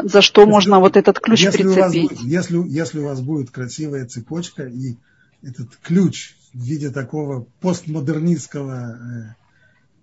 За 0.03 0.21
что 0.21 0.41
если, 0.41 0.51
можно 0.51 0.79
вот 0.79 0.97
этот 0.97 1.19
ключ 1.19 1.43
если 1.43 1.63
прицепить? 1.63 2.11
У 2.11 2.15
вас, 2.15 2.23
если, 2.23 2.67
если 2.67 2.99
у 2.99 3.05
вас 3.05 3.21
будет 3.21 3.51
красивая 3.51 4.05
цепочка 4.05 4.63
и 4.63 4.95
этот 5.41 5.75
ключ 5.81 6.35
в 6.53 6.63
виде 6.63 6.89
такого 6.89 7.45
постмодернистского 7.59 8.97
э, 8.97 9.43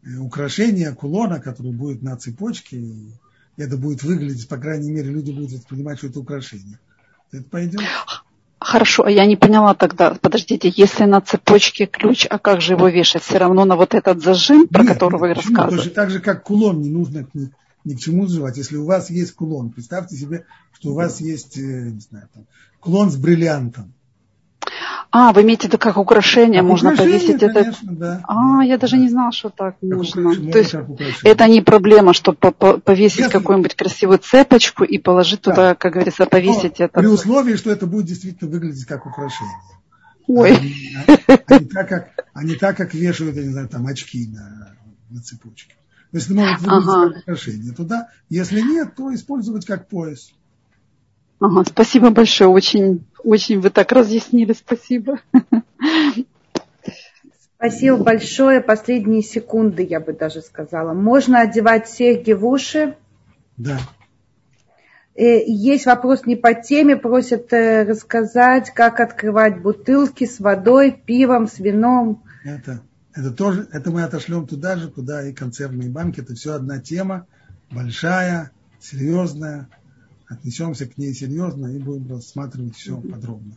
Э, 0.02 0.16
украшение 0.16 0.92
кулона, 0.92 1.40
который 1.40 1.72
будет 1.72 2.02
на 2.02 2.16
цепочке, 2.16 2.76
и 2.76 3.10
это 3.56 3.76
будет 3.76 4.02
выглядеть, 4.02 4.48
по 4.48 4.56
крайней 4.56 4.90
мере, 4.90 5.10
люди 5.10 5.30
будут 5.30 5.52
воспринимать, 5.52 5.98
что 5.98 6.06
это 6.06 6.20
украшение. 6.20 6.78
Это 7.32 7.44
пойдет? 7.44 7.82
Хорошо, 8.58 9.04
а 9.04 9.10
я 9.10 9.26
не 9.26 9.36
поняла 9.36 9.74
тогда, 9.74 10.14
подождите, 10.20 10.72
если 10.74 11.04
на 11.04 11.20
цепочке 11.20 11.86
ключ, 11.86 12.26
а 12.28 12.38
как 12.38 12.60
же 12.60 12.74
его 12.74 12.88
вешать? 12.88 13.22
Все 13.22 13.38
равно 13.38 13.64
на 13.64 13.76
вот 13.76 13.94
этот 13.94 14.22
зажим, 14.22 14.68
про 14.68 14.82
нет, 14.82 14.92
который 14.92 15.18
вы 15.18 15.34
рассказывали? 15.34 15.76
Точно 15.76 15.92
так 15.92 16.10
же, 16.10 16.20
как 16.20 16.42
кулон, 16.42 16.80
не 16.80 16.90
нужно 16.90 17.26
ни, 17.84 17.94
к 17.94 18.00
чему 18.00 18.26
сживать. 18.26 18.56
Если 18.56 18.76
у 18.76 18.84
вас 18.84 19.10
есть 19.10 19.32
кулон, 19.32 19.70
представьте 19.70 20.16
себе, 20.16 20.44
что 20.72 20.90
у 20.90 20.94
вас 20.94 21.20
есть, 21.20 21.56
э, 21.56 21.90
не 21.90 22.00
знаю, 22.00 22.28
там, 22.32 22.46
кулон 22.80 23.10
с 23.10 23.16
бриллиантом. 23.16 23.92
А, 25.12 25.32
вы 25.32 25.42
имеете 25.42 25.66
виду 25.66 25.78
как 25.78 25.96
украшение, 25.96 26.60
как 26.60 26.68
можно 26.68 26.90
украшение, 26.90 27.18
повесить 27.18 27.40
конечно, 27.40 27.58
это? 27.60 27.94
Да, 27.94 28.22
а, 28.28 28.64
я 28.64 28.78
даже 28.78 28.96
да. 28.96 29.02
не 29.02 29.08
знала, 29.08 29.32
что 29.32 29.48
так 29.48 29.74
как 29.80 29.82
нужно. 29.82 30.52
То 30.52 30.58
есть 30.58 30.74
это 31.24 31.48
не 31.48 31.62
проблема, 31.62 32.12
чтобы 32.12 32.38
повесить 32.38 33.18
Если... 33.18 33.32
какую-нибудь 33.32 33.74
красивую 33.74 34.18
цепочку 34.18 34.84
и 34.84 34.98
положить 34.98 35.42
да. 35.42 35.50
туда, 35.50 35.74
как 35.74 35.94
говорится, 35.94 36.26
повесить 36.26 36.78
Но 36.78 36.84
это. 36.84 37.00
При 37.00 37.08
условии, 37.08 37.56
что 37.56 37.72
это 37.72 37.86
будет 37.86 38.06
действительно 38.06 38.50
выглядеть 38.50 38.84
как 38.84 39.04
украшение. 39.06 39.54
Ой. 40.28 40.56
А, 41.08 41.12
а, 41.12 41.38
а, 41.46 41.58
не 41.58 41.66
так, 41.66 41.88
как, 41.88 42.08
а 42.32 42.44
не 42.44 42.54
так, 42.54 42.76
как 42.76 42.94
вешают, 42.94 43.34
я 43.34 43.42
не 43.42 43.50
знаю, 43.50 43.68
там 43.68 43.86
очки 43.88 44.28
на, 44.28 44.76
на 45.10 45.20
цепочке. 45.20 45.74
То 46.10 46.16
есть 46.16 46.28
выглядеть 46.28 46.66
ага. 46.66 47.10
как 47.10 47.22
украшение. 47.22 47.72
Туда, 47.72 48.08
если 48.28 48.60
нет, 48.60 48.94
то 48.96 49.14
использовать 49.14 49.64
как 49.64 49.88
пояс. 49.88 50.32
Ага, 51.38 51.64
спасибо 51.64 52.10
большое, 52.10 52.50
очень, 52.50 53.06
очень 53.24 53.60
вы 53.60 53.70
так 53.70 53.92
разъяснили, 53.92 54.52
спасибо. 54.52 55.20
Спасибо 57.56 57.98
большое. 57.98 58.62
Последние 58.62 59.20
секунды, 59.20 59.82
я 59.82 60.00
бы 60.00 60.14
даже 60.14 60.40
сказала. 60.40 60.94
Можно 60.94 61.40
одевать 61.40 61.90
серьги 61.90 62.32
в 62.32 62.46
уши? 62.46 62.96
Да. 63.58 63.78
Э, 65.14 65.44
есть 65.44 65.84
вопрос 65.84 66.24
не 66.24 66.36
по 66.36 66.54
теме, 66.54 66.96
просят 66.96 67.52
э, 67.52 67.82
рассказать, 67.82 68.70
как 68.70 68.98
открывать 69.00 69.60
бутылки 69.60 70.24
с 70.24 70.40
водой, 70.40 70.90
пивом, 70.92 71.46
с 71.46 71.58
вином. 71.58 72.22
Это, 72.44 72.80
это 73.14 73.30
тоже, 73.30 73.68
это 73.72 73.90
мы 73.90 74.02
отошлем 74.02 74.46
туда 74.46 74.76
же, 74.76 74.90
куда 74.90 75.26
и 75.26 75.32
консервные 75.32 75.90
банки. 75.90 76.20
Это 76.20 76.34
все 76.34 76.54
одна 76.54 76.80
тема, 76.80 77.26
большая, 77.70 78.50
серьезная 78.80 79.68
отнесемся 80.30 80.86
к 80.86 80.96
ней 80.96 81.12
серьезно 81.12 81.66
и 81.66 81.78
будем 81.78 82.08
рассматривать 82.08 82.76
все 82.76 82.96
подробно. 83.00 83.56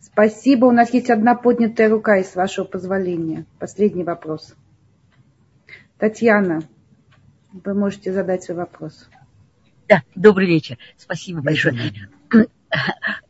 Спасибо. 0.00 0.66
У 0.66 0.72
нас 0.72 0.92
есть 0.92 1.10
одна 1.10 1.36
поднятая 1.36 1.88
рука, 1.88 2.18
из 2.18 2.34
вашего 2.34 2.64
позволения. 2.64 3.46
Последний 3.60 4.02
вопрос. 4.02 4.54
Татьяна, 5.98 6.62
вы 7.52 7.74
можете 7.74 8.12
задать 8.12 8.42
свой 8.42 8.58
вопрос. 8.58 9.08
Да, 9.88 10.02
добрый 10.16 10.48
вечер. 10.48 10.76
Спасибо 10.96 11.40
большое. 11.40 11.94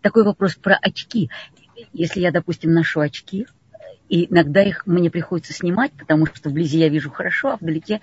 Такой 0.00 0.24
вопрос 0.24 0.54
про 0.54 0.76
очки. 0.76 1.30
Если 1.92 2.20
я, 2.20 2.30
допустим, 2.30 2.72
ношу 2.72 3.00
очки, 3.00 3.46
и 4.10 4.26
иногда 4.30 4.62
их 4.62 4.86
мне 4.86 5.08
приходится 5.08 5.52
снимать, 5.52 5.92
потому 5.92 6.26
что 6.26 6.50
вблизи 6.50 6.78
я 6.78 6.88
вижу 6.88 7.10
хорошо, 7.10 7.52
а 7.52 7.56
вдалеке 7.56 8.00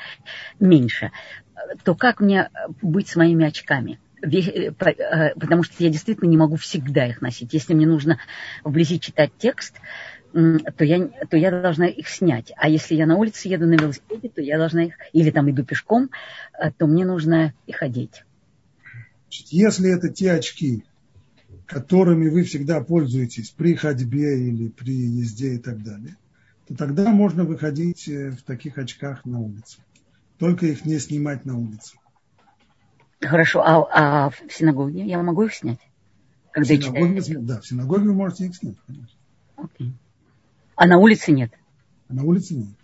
меньше, 0.59 1.11
то 1.83 1.95
как 1.95 2.21
мне 2.21 2.49
быть 2.81 3.09
с 3.09 3.17
моими 3.17 3.45
очками? 3.45 3.99
Э, 4.21 4.71
потому 4.71 5.63
что 5.63 5.83
я 5.83 5.89
действительно 5.89 6.29
не 6.29 6.37
могу 6.37 6.55
всегда 6.55 7.05
их 7.05 7.21
носить. 7.21 7.53
Если 7.53 7.73
мне 7.73 7.85
нужно 7.85 8.19
вблизи 8.63 8.99
читать 9.01 9.31
текст, 9.37 9.75
то 10.31 10.85
я, 10.85 11.07
то 11.29 11.35
я 11.35 11.51
должна 11.51 11.87
их 11.87 12.07
снять. 12.07 12.53
А 12.55 12.69
если 12.69 12.95
я 12.95 13.05
на 13.05 13.17
улице 13.17 13.49
еду 13.49 13.65
на 13.67 13.73
велосипеде, 13.73 14.29
то 14.29 14.41
я 14.41 14.57
должна 14.57 14.85
их, 14.85 14.95
или 15.11 15.29
там 15.29 15.49
иду 15.51 15.65
пешком, 15.65 16.09
э, 16.57 16.71
то 16.71 16.87
мне 16.87 17.05
нужно 17.05 17.53
их 17.65 17.83
одеть. 17.83 18.23
Если 19.29 19.93
это 19.93 20.07
те 20.07 20.31
очки, 20.31 20.85
которыми 21.67 22.29
вы 22.29 22.43
всегда 22.43 22.81
пользуетесь 22.81 23.51
при 23.51 23.75
ходьбе 23.75 24.47
или 24.47 24.69
при 24.69 24.93
езде 24.93 25.55
и 25.55 25.57
так 25.57 25.83
далее, 25.83 26.15
то 26.65 26.75
тогда 26.75 27.11
можно 27.11 27.43
выходить 27.43 28.07
э, 28.07 28.31
в 28.31 28.41
таких 28.41 28.77
очках 28.77 29.25
на 29.25 29.39
улицу. 29.39 29.81
Только 30.39 30.65
их 30.65 30.85
не 30.85 30.97
снимать 30.97 31.45
на 31.45 31.57
улицу. 31.57 31.97
Хорошо, 33.21 33.61
а, 33.61 33.87
а 33.91 34.29
в 34.29 34.35
синагоге 34.49 35.05
я 35.05 35.21
могу 35.21 35.43
их 35.43 35.53
снять? 35.53 35.79
Когда 36.51 36.73
в 36.73 36.77
синагоге, 36.77 37.21
читаю? 37.21 37.41
да, 37.41 37.59
в 37.59 37.67
синагоге 37.67 38.03
вы 38.05 38.13
можете 38.13 38.45
их 38.45 38.55
снять, 38.55 38.77
конечно. 38.85 39.17
Okay. 39.57 39.91
А 40.75 40.87
на 40.87 40.97
улице 40.97 41.31
нет? 41.31 41.51
А 42.07 42.13
на 42.13 42.23
улице 42.23 42.55
нет. 42.55 42.75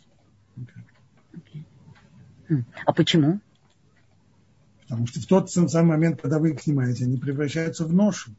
Okay. 0.57 1.63
Okay. 2.49 2.63
А 2.85 2.93
почему? 2.93 3.39
Потому 4.81 5.07
что 5.07 5.21
в 5.21 5.25
тот 5.25 5.49
самый 5.49 5.89
момент, 5.89 6.21
когда 6.21 6.39
вы 6.39 6.51
их 6.51 6.61
снимаете, 6.61 7.05
они 7.05 7.17
превращаются 7.17 7.85
в 7.85 7.93
ношу. 7.93 8.31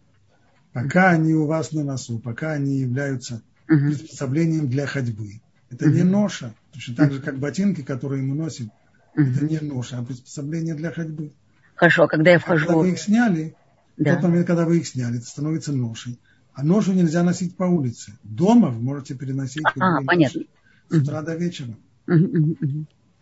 Пока 0.75 1.11
они 1.11 1.33
у 1.35 1.47
вас 1.47 1.70
на 1.72 1.85
носу, 1.85 2.18
пока 2.18 2.51
они 2.51 2.81
являются 2.81 3.43
uh-huh. 3.68 3.87
приспособлением 3.87 4.68
для 4.68 4.87
ходьбы. 4.87 5.41
Это 5.70 5.87
uh-huh. 5.87 5.93
не 5.93 6.03
ноша. 6.03 6.53
Точно 6.72 6.97
так 6.97 7.12
же, 7.12 7.22
как 7.22 7.39
ботинки, 7.39 7.83
которые 7.83 8.25
мы 8.25 8.35
носим. 8.35 8.72
Uh-huh. 9.16 9.22
Это 9.22 9.45
не 9.45 9.61
ноша, 9.61 9.99
а 9.99 10.05
приспособление 10.05 10.75
для 10.75 10.91
ходьбы. 10.91 11.33
Хорошо, 11.77 12.03
а 12.03 12.09
когда 12.09 12.33
я 12.33 12.41
вхожу... 12.41 12.64
А 12.64 12.66
когда 12.66 12.81
вы 12.81 12.91
их 12.91 12.99
сняли, 12.99 13.55
да. 13.97 14.12
в 14.12 14.14
тот 14.16 14.25
момент, 14.25 14.47
когда 14.49 14.66
вы 14.66 14.79
их 14.79 14.89
сняли, 14.89 15.18
это 15.18 15.27
становится 15.27 15.72
ношей. 15.72 16.18
А 16.55 16.64
ношу 16.64 16.93
нельзя 16.93 17.22
носить 17.22 17.57
по 17.57 17.64
улице. 17.64 18.12
Дома 18.25 18.70
вы 18.70 18.81
можете 18.81 19.14
переносить 19.14 19.64
а, 19.79 20.03
понятно. 20.03 20.43
с 20.89 20.97
утра 20.97 21.22
до 21.22 21.37
вечера. 21.37 21.75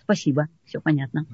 Спасибо, 0.02 0.48
все 0.64 0.80
понятно. 0.80 1.26